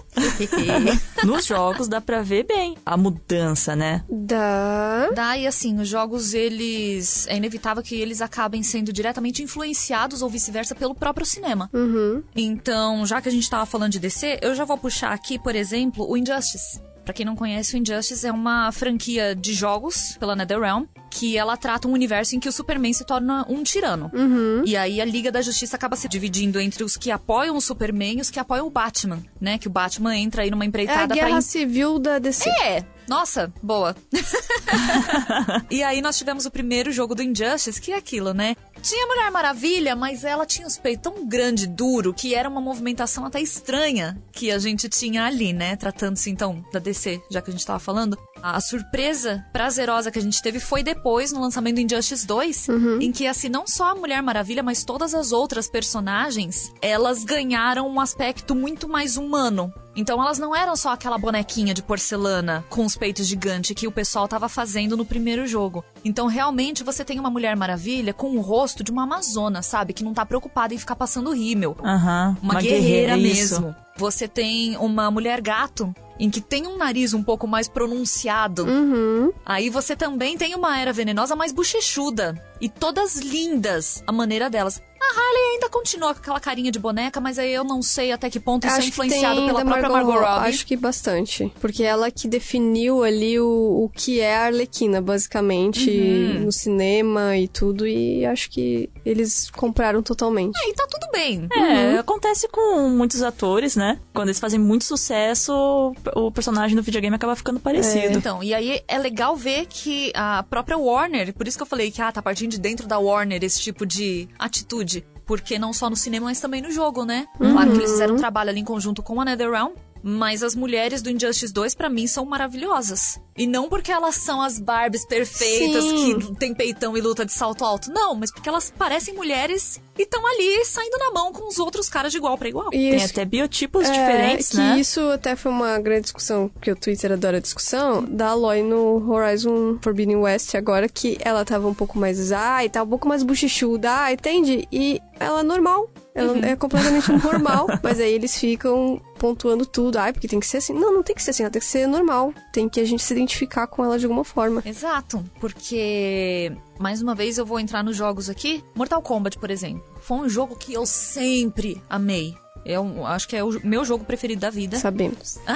Nos 1.24 1.46
jogos 1.46 1.88
dá 1.88 2.00
pra 2.02 2.22
ver 2.22 2.46
bem 2.46 2.76
a 2.86 2.98
mudança, 2.98 3.76
né? 3.76 4.04
Da. 4.10 5.10
Daí, 5.14 5.46
assim, 5.46 5.80
os 5.80 5.88
jogos, 5.88 6.34
eles. 6.34 7.28
É 7.28 7.36
inevitável 7.36 7.84
que 7.84 7.96
eles 7.96 8.22
acabem 8.22 8.64
sendo 8.64 8.92
diretamente 8.92 9.44
influenciados 9.44 10.22
ou 10.22 10.30
vice-versa 10.30 10.74
pelo 10.74 10.96
próprio 10.96 11.26
cinema. 11.26 11.70
Uhum. 11.74 12.24
Então, 12.36 13.06
já 13.06 13.22
que 13.22 13.30
a 13.30 13.32
gente 13.32 13.50
tava 13.50 13.66
falando 13.66 13.92
de 13.92 14.00
DC, 14.00 14.40
eu 14.42 14.56
já 14.56 14.66
vou 14.66 14.78
puxar 14.78 15.12
aqui, 15.12 15.38
por 15.38 15.56
exemplo, 15.56 16.10
o 16.10 16.18
Injustice. 16.18 16.82
Pra 17.10 17.14
quem 17.16 17.26
não 17.26 17.36
conhece, 17.36 17.76
o 17.76 17.80
Injustice 17.80 18.28
é 18.28 18.32
uma 18.32 18.72
franquia 18.72 19.34
de 19.34 19.52
jogos 19.56 20.16
pela 20.20 20.36
NetherRealm 20.36 20.86
que 21.10 21.36
ela 21.36 21.58
trata 21.58 21.88
um 21.88 21.92
universo 21.92 22.36
em 22.36 22.40
que 22.40 22.48
o 22.48 22.52
Superman 22.52 22.94
se 22.94 23.04
torna 23.04 23.44
um 23.50 23.64
tirano. 23.64 24.12
Uhum. 24.14 24.62
E 24.64 24.78
aí 24.78 25.02
a 25.02 25.06
Liga 25.06 25.32
da 25.32 25.42
Justiça 25.42 25.76
acaba 25.76 25.96
se 25.96 26.08
dividindo 26.08 26.60
entre 26.60 26.84
os 26.84 26.96
que 26.96 27.10
apoiam 27.10 27.58
o 27.58 27.62
Superman 27.62 28.20
e 28.20 28.22
os 28.22 28.30
que 28.30 28.40
apoiam 28.40 28.68
o 28.68 28.70
Batman, 28.70 29.24
né? 29.42 29.58
Que 29.58 29.68
o 29.68 29.72
Batman 29.72 30.16
entra 30.16 30.44
aí 30.44 30.52
numa 30.52 30.64
É 30.64 30.68
a 30.68 30.70
empreitada 30.70 31.16
guerra 31.16 31.42
civil 31.42 31.98
da 31.98 32.20
DC. 32.20 32.48
é, 32.62 32.86
nossa, 33.08 33.52
boa. 33.64 33.96
e 35.72 35.82
aí 35.82 36.00
nós 36.00 36.16
tivemos 36.16 36.46
o 36.46 36.52
primeiro 36.52 36.92
jogo 36.92 37.16
do 37.16 37.24
Injustice, 37.24 37.82
que 37.82 37.92
é 37.92 37.98
aquilo, 37.98 38.36
né? 38.36 38.56
Tinha 38.82 39.08
Mulher 39.08 39.30
Maravilha, 39.30 39.96
mas 39.96 40.24
ela 40.24 40.46
tinha 40.46 40.66
os 40.66 40.78
peitos 40.78 41.12
tão 41.12 41.28
grande, 41.28 41.68
duro, 41.68 42.14
que 42.14 42.34
era 42.34 42.48
uma 42.48 42.62
movimentação 42.62 43.26
até 43.26 43.42
estranha 43.42 44.22
que 44.32 44.52
a 44.52 44.58
gente 44.58 44.88
tinha 44.88 45.26
ali, 45.26 45.54
né? 45.54 45.76
Tratando-se 45.76 46.30
então 46.30 46.64
da 46.72 46.80
DC, 46.80 47.22
já 47.30 47.42
que 47.42 47.50
a 47.50 47.54
gente 47.54 47.66
tava 47.66 47.80
falando. 47.80 48.18
A 48.42 48.60
surpresa 48.62 49.46
prazerosa 49.52 50.12
que 50.12 50.20
a 50.20 50.22
gente 50.22 50.42
teve 50.42 50.60
foi 50.60 50.82
depois, 50.82 51.32
no 51.32 51.42
lançamento 51.42 51.76
do 51.76 51.82
Injustice 51.82 52.26
2, 52.26 52.68
em 53.02 53.12
que, 53.12 53.28
assim, 53.28 53.50
não 53.50 53.68
só 53.68 53.92
a 53.92 53.96
Mulher 53.96 54.24
Maravilha, 54.24 54.64
mas 54.64 54.86
todas 54.86 55.14
as 55.14 55.32
outras 55.32 55.70
personagens, 55.70 56.72
elas 56.82 57.24
ganharam 57.26 57.88
um 57.88 58.00
aspecto 58.00 58.56
muito 58.56 58.88
mais 58.88 59.18
humano. 59.18 59.74
Então 60.00 60.22
elas 60.24 60.40
não 60.40 60.56
eram 60.56 60.78
só 60.78 60.94
aquela 60.94 61.18
bonequinha 61.18 61.74
de 61.74 61.84
porcelana 61.84 62.64
com 62.70 62.86
os 62.86 62.96
peitos 62.96 63.28
gigantes 63.28 63.76
que 63.76 63.86
o 63.86 63.92
pessoal 63.92 64.30
tava 64.30 64.48
fazendo 64.48 64.96
no 64.96 65.04
primeiro 65.04 65.46
jogo. 65.46 65.84
Então 66.06 66.28
realmente 66.28 66.86
você 66.86 67.04
tem 67.04 67.20
uma 67.20 67.30
Mulher 67.30 67.54
Maravilha 67.58 68.14
com 68.14 68.38
o 68.38 68.40
rosto 68.40 68.82
de 68.82 68.92
uma 68.92 69.04
amazona, 69.04 69.62
sabe? 69.62 69.92
Que 69.92 70.04
não 70.04 70.14
tá 70.14 70.26
preocupada 70.26 70.74
em 70.74 70.78
ficar 70.78 70.96
passando 70.96 71.34
rímel. 71.34 71.76
Aham. 71.84 72.38
Uma, 72.42 72.62
guerreira, 72.62 73.18
isso. 73.18 73.62
mesmo. 73.62 73.76
Você 73.98 74.26
tem 74.26 74.78
uma 74.78 75.12
mulher 75.12 75.42
gato 75.42 75.94
em 76.18 76.30
que 76.30 76.40
tem 76.40 76.66
um 76.66 76.78
nariz 76.78 77.14
um 77.14 77.22
pouco 77.22 77.46
mais 77.46 77.68
pronunciado. 77.68 78.66
Uhum. 78.66 79.34
Aí 79.46 79.70
você 79.70 79.98
também 79.98 80.38
tem 80.38 80.56
uma 80.56 80.80
era 80.80 80.94
venenosa 80.94 81.36
mais 81.36 81.52
bochechuda. 81.52 82.42
E 82.62 82.70
todas 82.70 83.18
lindas 83.18 84.02
a 84.08 84.12
maneira 84.12 84.50
delas. 84.50 84.82
A 85.02 85.06
Harley 85.06 85.54
ainda 85.54 85.70
continua 85.70 86.14
com 86.14 86.20
aquela 86.20 86.40
carinha 86.40 86.72
de 86.72 86.80
boneca, 86.80 87.20
mas 87.22 87.40
aí 87.40 87.54
eu 87.54 87.64
não 87.64 87.82
sei 87.82 88.12
até 88.12 88.30
que 88.30 88.40
ponto 88.40 88.66
isso 88.68 88.76
é 88.76 88.80
Acho 88.80 88.90
influenciado 88.90 89.46
pela 89.46 89.64
própria 89.66 89.90
Margot, 89.90 90.12
Robbie. 90.12 90.50
Acho 90.50 90.66
que 90.66 90.76
bastante. 90.76 91.52
Porque 91.60 91.84
ela 91.84 92.12
que 92.12 92.28
definiu 92.28 93.04
ali 93.04 93.40
o, 93.40 93.46
o 93.86 93.90
que 93.94 94.20
é 94.20 94.36
a 94.36 94.46
Arlequina, 94.46 95.02
basicamente, 95.02 95.90
Uhum. 95.90 96.40
no 96.46 96.52
cinema 96.52 97.38
e 97.38 97.48
tudo. 97.48 97.88
E 97.88 98.26
acho 98.26 98.50
que 98.50 98.90
eles 99.06 99.50
compraram 99.52 100.02
totalmente. 100.04 100.58
E 100.68 100.74
tá 100.74 100.86
tudo 100.90 101.08
bem. 101.12 101.48
É, 101.54 101.98
acontece 101.98 102.48
com 102.50 102.90
muitos 102.90 103.22
atores, 103.22 103.76
né? 103.76 104.00
Quando 104.14 104.28
eles 104.30 104.40
fazem 104.40 104.60
muito 104.60 104.84
sucesso, 104.86 105.94
o 106.16 106.32
personagem 106.32 106.76
do 106.76 106.84
videogame 106.84 107.16
acaba 107.16 107.36
ficando 107.36 107.60
parecido. 107.60 108.18
Então, 108.18 108.44
e 108.44 108.54
aí 108.54 108.82
é 108.88 108.98
legal 108.98 109.36
ver 109.36 109.66
que 109.68 110.12
a 110.16 110.44
própria 110.44 110.78
Warner, 110.78 111.34
por 111.34 111.48
isso 111.48 111.58
que 111.58 111.64
eu 111.64 111.68
falei 111.68 111.92
que 111.92 112.02
ah, 112.02 112.12
tá 112.12 112.22
partindo 112.22 112.52
de 112.52 112.60
dentro 112.60 112.88
da 112.88 112.98
Warner 113.00 113.44
esse 113.44 113.60
tipo 113.60 113.86
de 113.86 114.28
atitude. 114.38 114.89
Porque 115.30 115.60
não 115.60 115.72
só 115.72 115.92
no 115.92 115.96
cinema, 115.96 116.26
mas 116.26 116.40
também 116.40 116.60
no 116.60 116.72
jogo, 116.72 117.06
né? 117.06 117.28
Claro 117.38 117.72
que 117.72 117.78
eles 117.78 117.92
fizeram 117.92 118.16
um 118.16 118.18
trabalho 118.18 118.50
ali 118.50 118.62
em 118.62 118.64
conjunto 118.64 119.04
com 119.04 119.22
a 119.22 119.26
NetherRealm. 119.26 119.74
Mas 120.02 120.44
as 120.44 120.56
mulheres 120.56 121.02
do 121.02 121.10
Injustice 121.10 121.52
2, 121.54 121.76
pra 121.76 121.90
mim, 121.90 122.08
são 122.08 122.26
maravilhosas. 122.26 123.20
E 123.38 123.46
não 123.48 123.70
porque 123.70 123.92
elas 123.92 124.16
são 124.16 124.42
as 124.42 124.60
Barbies 124.60 125.06
perfeitas 125.06 125.84
Sim. 125.84 126.20
que 126.20 126.36
tem 126.36 126.54
peitão 126.54 126.98
e 126.98 127.02
luta 127.02 127.26
de 127.26 127.32
salto 127.34 127.64
alto. 127.64 127.90
Não, 127.92 128.16
mas 128.16 128.32
porque 128.32 128.50
elas 128.50 128.72
parecem 128.78 129.14
mulheres 129.14 129.80
e 129.98 130.04
estão 130.04 130.26
ali 130.26 130.66
saindo 130.66 130.98
na 130.98 131.12
mão 131.12 131.32
com 131.32 131.48
os 131.48 131.58
outros 131.60 131.88
caras 131.90 132.12
de 132.12 132.18
igual 132.18 132.38
pra 132.38 132.50
igual. 132.50 132.68
E 132.68 132.78
Tem 132.78 132.96
isso- 132.96 133.06
até 133.12 133.24
biotipos 133.26 133.86
é, 133.88 133.92
diferentes, 133.92 134.50
que 134.50 134.58
né? 134.58 134.80
isso 134.80 135.02
até 135.10 135.36
foi 135.36 135.52
uma 135.52 135.78
grande 135.80 136.02
discussão, 136.04 136.50
que 136.62 136.72
o 136.72 136.76
Twitter 136.76 137.12
adora 137.14 137.40
discussão, 137.40 138.04
da 138.04 138.30
Aloy 138.30 138.62
no 138.62 139.10
Horizon 139.12 139.78
Forbidden 139.82 140.18
West, 140.18 140.56
agora 140.56 140.88
que 140.90 141.18
ela 141.22 141.46
tava 141.46 141.68
um 141.68 141.74
pouco 141.74 141.98
mais, 141.98 142.32
ai, 142.32 142.70
tá 142.70 142.84
um 142.84 142.88
pouco 142.88 143.08
mais 143.08 143.24
bochechuda, 143.24 143.90
ai, 143.92 144.14
entende? 144.14 144.68
E 144.72 145.02
ela 145.20 145.42
é 145.42 145.44
normal. 145.44 145.90
Ela 146.20 146.34
Uhum. 146.34 146.44
é 146.44 146.56
completamente 146.56 147.12
normal. 147.12 147.68
Mas 147.84 148.00
aí 148.00 148.12
eles 148.14 148.38
ficam 148.38 149.02
pontuando 149.18 149.66
tudo. 149.66 149.98
Ai, 149.98 150.12
porque 150.14 150.28
tem 150.28 150.40
que 150.40 150.46
ser 150.48 150.58
assim. 150.58 150.74
Não, 150.74 150.94
não 150.94 151.04
tem 151.04 151.16
que 151.16 151.24
ser 151.24 151.32
assim. 151.32 151.44
Ela 151.44 151.52
tem 151.52 151.60
que 151.60 151.66
ser 151.68 151.88
normal. 151.88 152.34
Tem 152.54 152.68
que 152.70 152.80
a 152.80 152.86
gente 152.86 153.02
se 153.04 153.14
identificar 153.14 153.68
com 153.68 153.84
ela 153.84 153.98
de 153.98 154.06
alguma 154.06 154.24
forma. 154.24 154.62
Exato, 154.66 155.24
porque 155.40 156.52
mais 156.78 157.02
uma 157.02 157.16
vez 157.16 157.38
eu 157.38 157.46
vou 157.46 157.60
entrar 157.60 157.84
nos 157.84 157.96
jogos 157.96 158.30
aqui. 158.30 158.64
Mortal 158.76 159.02
Kombat, 159.02 159.38
por 159.38 159.50
exemplo, 159.50 159.84
foi 160.02 160.18
um 160.18 160.30
jogo 160.30 160.56
que 160.56 160.74
eu 160.74 160.86
sempre 160.86 161.82
amei. 161.90 162.36
Eu 162.66 163.06
acho 163.06 163.28
que 163.28 163.36
é 163.36 163.44
o 163.44 163.50
meu 163.66 163.86
jogo 163.86 164.04
preferido 164.04 164.42
da 164.42 164.50
vida. 164.50 164.78
Sabemos. 164.78 165.40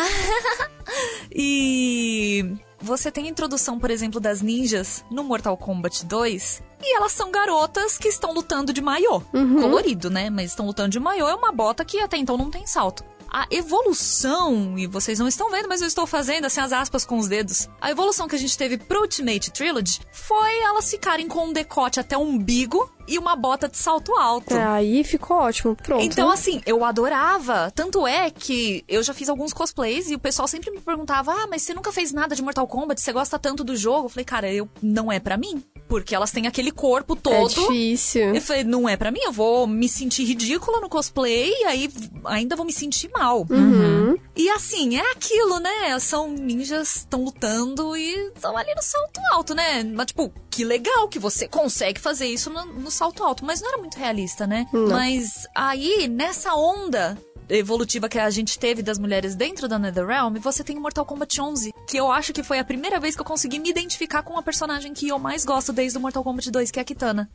E 1.36 2.46
você 2.80 3.12
tem 3.12 3.26
a 3.26 3.30
introdução, 3.30 3.80
por 3.80 3.90
exemplo, 3.90 4.20
das 4.20 4.42
ninjas 4.42 5.04
no 5.10 5.24
Mortal 5.24 5.58
Kombat 5.58 6.06
2. 6.06 6.62
E 6.84 6.96
elas 6.98 7.14
são 7.14 7.32
garotas 7.32 7.98
que 7.98 8.08
estão 8.10 8.34
lutando 8.34 8.74
de 8.74 8.82
maiô. 8.82 9.22
Colorido, 9.32 10.10
né? 10.10 10.30
Mas 10.30 10.52
estão 10.52 10.66
lutando 10.66 10.90
de 10.90 11.00
maiô. 11.00 11.28
É 11.28 11.34
uma 11.36 11.52
bota 11.52 11.86
que 11.86 12.00
até 12.00 12.18
então 12.18 12.38
não 12.38 12.52
tem 12.52 12.68
salto. 12.68 13.04
A 13.36 13.48
evolução, 13.50 14.78
e 14.78 14.86
vocês 14.86 15.18
não 15.18 15.28
estão 15.28 15.50
vendo, 15.50 15.68
mas 15.68 15.82
eu 15.82 15.88
estou 15.88 16.06
fazendo 16.06 16.46
assim 16.46 16.60
as 16.60 16.72
aspas 16.72 17.04
com 17.04 17.18
os 17.18 17.28
dedos. 17.28 17.68
A 17.82 17.90
evolução 17.90 18.28
que 18.28 18.36
a 18.36 18.40
gente 18.40 18.56
teve 18.56 18.78
pro 18.78 19.02
Ultimate 19.02 19.50
Trilogy 19.50 20.02
foi 20.12 20.60
elas 20.60 20.92
ficarem 20.92 21.28
com 21.28 21.48
um 21.48 21.54
decote 21.54 22.00
até 22.00 22.16
o 22.16 22.22
umbigo 22.22 22.88
e 23.08 23.18
uma 23.18 23.36
bota 23.36 23.68
de 23.68 23.76
salto 23.78 24.16
alto. 24.16 24.54
Aí 24.56 25.04
ficou 25.04 25.38
ótimo. 25.38 25.76
Pronto. 25.76 26.04
Então, 26.04 26.30
assim, 26.30 26.62
eu 26.66 26.86
adorava. 26.86 27.72
Tanto 27.74 28.06
é 28.06 28.30
que 28.30 28.84
eu 28.88 29.02
já 29.02 29.16
fiz 29.16 29.28
alguns 29.30 29.52
cosplays 29.52 30.12
e 30.12 30.16
o 30.16 30.20
pessoal 30.20 30.48
sempre 30.48 30.70
me 30.70 30.80
perguntava: 30.80 31.32
Ah, 31.34 31.48
mas 31.50 31.64
você 31.64 31.74
nunca 31.74 31.92
fez 31.92 32.12
nada 32.12 32.36
de 32.36 32.42
Mortal 32.44 32.68
Kombat? 32.68 33.02
Você 33.02 33.12
gosta 33.12 33.40
tanto 33.40 33.64
do 33.64 33.76
jogo? 33.76 34.06
Eu 34.06 34.10
falei, 34.10 34.26
cara, 34.26 34.54
eu 34.54 34.70
não 34.82 35.12
é 35.12 35.20
pra 35.20 35.38
mim. 35.38 35.64
Porque 35.94 36.16
elas 36.16 36.32
têm 36.32 36.48
aquele 36.48 36.72
corpo 36.72 37.14
é 37.14 37.18
todo. 37.18 37.54
difícil. 37.54 38.34
eu 38.34 38.42
falei, 38.42 38.64
não 38.64 38.90
é 38.90 38.98
pra 38.98 39.12
mim, 39.12 39.20
eu 39.24 39.32
vou 39.32 39.68
me 39.68 39.88
sentir 39.88 40.24
ridícula 40.24 40.80
no 40.80 40.90
cosplay 40.90 41.52
e 41.52 41.66
aí 41.66 41.88
ainda 42.26 42.56
vou 42.56 42.66
me 42.66 42.74
sentir 42.74 43.12
mal. 43.12 43.46
Uhum. 43.48 44.18
E 44.36 44.50
assim, 44.50 44.98
é 44.98 45.12
aquilo, 45.12 45.60
né? 45.60 46.00
São 46.00 46.32
ninjas, 46.32 46.96
estão 46.96 47.24
lutando 47.24 47.96
e 47.96 48.10
estão 48.36 48.58
ali 48.58 48.74
no 48.74 48.82
salto 48.82 49.22
alto, 49.34 49.54
né? 49.54 49.84
Mas, 49.84 50.08
tipo, 50.08 50.34
que 50.50 50.66
legal 50.66 51.08
que 51.08 51.20
você 51.20 51.48
consegue 51.48 52.02
fazer 52.02 52.26
isso 52.26 52.50
no, 52.50 52.66
no 52.66 52.90
salto 52.90 53.24
alto. 53.24 53.46
Mas 53.46 53.62
não 53.62 53.70
era 53.70 53.78
muito 53.78 54.00
realista, 54.00 54.48
né? 54.48 54.66
Não. 54.74 54.88
Mas 54.88 55.46
aí, 55.54 56.08
nessa 56.08 56.56
onda 56.56 57.16
evolutiva 57.58 58.10
que 58.10 58.20
a 58.20 58.30
gente 58.30 58.58
teve 58.58 58.82
das 58.82 58.98
mulheres 59.00 59.36
dentro 59.36 59.68
da 59.68 59.80
NetherRealm, 59.80 60.38
você 60.38 60.64
tem 60.64 60.78
o 60.78 60.82
Mortal 60.82 61.06
Kombat 61.06 61.42
11, 61.42 61.74
que 61.88 61.98
eu 61.98 62.12
acho 62.12 62.34
que 62.34 62.44
foi 62.44 62.60
a 62.60 62.64
primeira 62.64 63.00
vez 63.00 63.16
que 63.16 63.22
eu 63.22 63.26
consegui 63.26 63.60
me 63.60 63.70
identificar 63.70 64.24
com 64.24 64.38
a 64.38 64.42
personagem 64.42 64.94
que 64.94 65.08
eu 65.08 65.20
mais 65.20 65.46
gosto 65.46 65.72
desde 65.74 65.98
o 65.98 66.02
Mortal 66.02 66.24
Kombat 66.24 66.52
2, 66.52 66.72
que 66.72 66.80
é 66.80 66.82
a 66.82 66.86
Kitana. 66.86 67.30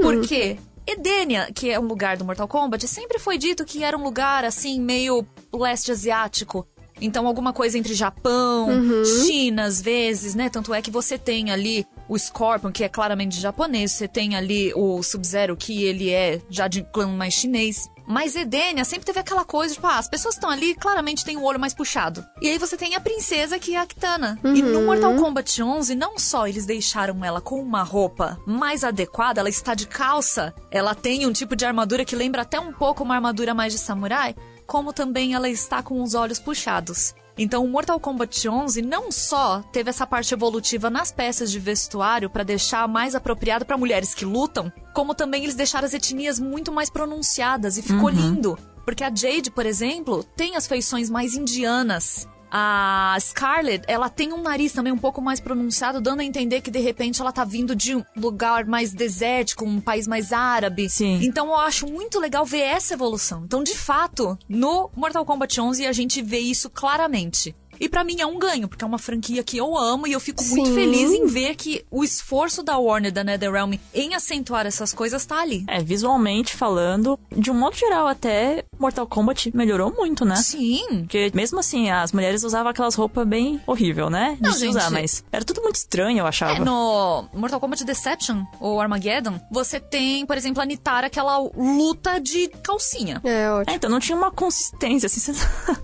Por 0.00 0.20
quê? 0.26 0.58
Edenia, 0.86 1.50
que 1.52 1.70
é 1.70 1.80
um 1.80 1.86
lugar 1.86 2.16
do 2.16 2.24
Mortal 2.24 2.46
Kombat, 2.46 2.86
sempre 2.86 3.18
foi 3.18 3.38
dito 3.38 3.64
que 3.64 3.82
era 3.82 3.96
um 3.96 4.02
lugar 4.02 4.44
assim 4.44 4.80
meio 4.80 5.26
leste 5.52 5.90
asiático. 5.90 6.66
Então 7.00 7.26
alguma 7.26 7.52
coisa 7.52 7.76
entre 7.76 7.92
Japão, 7.92 8.68
China 9.04 9.64
às 9.64 9.80
vezes, 9.80 10.34
né? 10.34 10.48
Tanto 10.48 10.72
é 10.72 10.80
que 10.80 10.90
você 10.90 11.18
tem 11.18 11.50
ali 11.50 11.84
o 12.08 12.18
Scorpion, 12.18 12.70
que 12.70 12.84
é 12.84 12.88
claramente 12.88 13.40
japonês, 13.40 13.92
você 13.92 14.06
tem 14.06 14.36
ali 14.36 14.72
o 14.74 15.02
Sub-Zero, 15.02 15.56
que 15.56 15.82
ele 15.84 16.10
é 16.10 16.40
já 16.48 16.68
de 16.68 16.82
clã 16.82 17.08
mais 17.08 17.34
chinês. 17.34 17.88
Mas 18.06 18.36
Edenia 18.36 18.84
sempre 18.84 19.06
teve 19.06 19.18
aquela 19.18 19.44
coisa, 19.44 19.74
tipo, 19.74 19.86
ah, 19.86 19.98
as 19.98 20.08
pessoas 20.08 20.34
estão 20.34 20.50
ali, 20.50 20.74
claramente 20.74 21.24
tem 21.24 21.36
o 21.36 21.42
olho 21.42 21.58
mais 21.58 21.74
puxado. 21.74 22.24
E 22.40 22.48
aí 22.48 22.58
você 22.58 22.76
tem 22.76 22.94
a 22.94 23.00
princesa, 23.00 23.58
que 23.58 23.74
é 23.74 23.80
a 23.80 23.86
Kitana. 23.86 24.38
Uhum. 24.44 24.54
E 24.54 24.62
no 24.62 24.78
uhum. 24.78 24.86
Mortal 24.86 25.16
Kombat 25.16 25.62
11, 25.62 25.94
não 25.94 26.18
só 26.18 26.46
eles 26.46 26.66
deixaram 26.66 27.24
ela 27.24 27.40
com 27.40 27.60
uma 27.60 27.82
roupa 27.82 28.38
mais 28.46 28.84
adequada, 28.84 29.40
ela 29.40 29.48
está 29.48 29.74
de 29.74 29.86
calça, 29.86 30.54
ela 30.70 30.94
tem 30.94 31.26
um 31.26 31.32
tipo 31.32 31.56
de 31.56 31.64
armadura 31.64 32.04
que 32.04 32.16
lembra 32.16 32.42
até 32.42 32.60
um 32.60 32.72
pouco 32.72 33.02
uma 33.02 33.14
armadura 33.14 33.54
mais 33.54 33.72
de 33.72 33.78
samurai, 33.78 34.34
como 34.66 34.92
também 34.92 35.34
ela 35.34 35.48
está 35.48 35.82
com 35.82 36.02
os 36.02 36.14
olhos 36.14 36.38
puxados. 36.38 37.14
Então, 37.36 37.64
o 37.64 37.68
Mortal 37.68 37.98
Kombat 37.98 38.48
11 38.48 38.80
não 38.82 39.10
só 39.10 39.62
teve 39.72 39.90
essa 39.90 40.06
parte 40.06 40.32
evolutiva 40.32 40.88
nas 40.88 41.10
peças 41.10 41.50
de 41.50 41.58
vestuário 41.58 42.30
para 42.30 42.44
deixar 42.44 42.86
mais 42.86 43.14
apropriado 43.14 43.64
para 43.64 43.76
mulheres 43.76 44.14
que 44.14 44.24
lutam, 44.24 44.72
como 44.92 45.14
também 45.14 45.42
eles 45.42 45.56
deixaram 45.56 45.86
as 45.86 45.94
etnias 45.94 46.38
muito 46.38 46.70
mais 46.70 46.88
pronunciadas 46.88 47.76
e 47.76 47.82
ficou 47.82 48.08
uhum. 48.08 48.10
lindo. 48.10 48.58
Porque 48.84 49.02
a 49.02 49.12
Jade, 49.12 49.50
por 49.50 49.66
exemplo, 49.66 50.22
tem 50.36 50.56
as 50.56 50.66
feições 50.66 51.10
mais 51.10 51.34
indianas. 51.34 52.28
A 52.56 53.16
Scarlet, 53.18 53.82
ela 53.88 54.08
tem 54.08 54.32
um 54.32 54.40
nariz 54.40 54.72
também 54.72 54.92
um 54.92 54.98
pouco 54.98 55.20
mais 55.20 55.40
pronunciado, 55.40 56.00
dando 56.00 56.20
a 56.20 56.24
entender 56.24 56.60
que 56.60 56.70
de 56.70 56.78
repente 56.78 57.20
ela 57.20 57.32
tá 57.32 57.44
vindo 57.44 57.74
de 57.74 57.96
um 57.96 58.04
lugar 58.16 58.64
mais 58.64 58.94
desértico, 58.94 59.64
um 59.64 59.80
país 59.80 60.06
mais 60.06 60.32
árabe. 60.32 60.88
Sim. 60.88 61.18
Então 61.24 61.48
eu 61.48 61.56
acho 61.56 61.84
muito 61.84 62.20
legal 62.20 62.46
ver 62.46 62.60
essa 62.60 62.94
evolução. 62.94 63.42
Então, 63.44 63.64
de 63.64 63.74
fato, 63.74 64.38
no 64.48 64.88
Mortal 64.94 65.24
Kombat 65.24 65.60
11 65.60 65.84
a 65.84 65.92
gente 65.92 66.22
vê 66.22 66.38
isso 66.38 66.70
claramente. 66.70 67.56
E 67.80 67.88
para 67.88 68.04
mim 68.04 68.20
é 68.20 68.26
um 68.26 68.38
ganho, 68.38 68.68
porque 68.68 68.84
é 68.84 68.86
uma 68.86 68.98
franquia 68.98 69.42
que 69.42 69.56
eu 69.56 69.76
amo 69.76 70.06
e 70.06 70.12
eu 70.12 70.20
fico 70.20 70.42
Sim. 70.42 70.56
muito 70.56 70.74
feliz 70.74 71.10
em 71.10 71.26
ver 71.26 71.54
que 71.56 71.84
o 71.90 72.04
esforço 72.04 72.62
da 72.62 72.78
Warner, 72.78 73.12
da 73.12 73.24
NetherRealm, 73.24 73.74
em 73.92 74.14
acentuar 74.14 74.66
essas 74.66 74.92
coisas 74.92 75.24
tá 75.24 75.40
ali. 75.40 75.64
É, 75.68 75.82
visualmente 75.82 76.54
falando, 76.54 77.18
de 77.30 77.50
um 77.50 77.54
modo 77.54 77.76
geral 77.76 78.06
até, 78.06 78.64
Mortal 78.78 79.06
Kombat 79.06 79.54
melhorou 79.54 79.92
muito, 79.92 80.24
né? 80.24 80.36
Sim. 80.36 81.00
Porque 81.00 81.30
mesmo 81.34 81.58
assim, 81.58 81.90
as 81.90 82.12
mulheres 82.12 82.42
usavam 82.44 82.70
aquelas 82.70 82.94
roupas 82.94 83.26
bem 83.26 83.60
horrível, 83.66 84.08
né? 84.08 84.36
De 84.40 84.48
Não, 84.48 84.52
gente, 84.52 84.70
usar, 84.70 84.90
mas 84.90 85.24
era 85.32 85.44
tudo 85.44 85.62
muito 85.62 85.76
estranho, 85.76 86.18
eu 86.18 86.26
achava. 86.26 86.54
É, 86.54 86.60
no 86.60 87.28
Mortal 87.34 87.60
Kombat 87.60 87.84
Deception, 87.84 88.44
ou 88.60 88.80
Armageddon, 88.80 89.40
você 89.50 89.80
tem, 89.80 90.24
por 90.26 90.36
exemplo, 90.36 90.62
a 90.62 90.66
Nitara, 90.66 91.06
aquela 91.06 91.38
luta 91.38 92.18
de 92.20 92.48
calcinha. 92.62 93.20
É, 93.24 93.50
ótimo. 93.50 93.72
É, 93.72 93.76
então 93.76 93.90
não 93.90 94.00
tinha 94.00 94.16
uma 94.16 94.30
consistência, 94.30 95.06
assim, 95.06 95.20
você, 95.20 95.32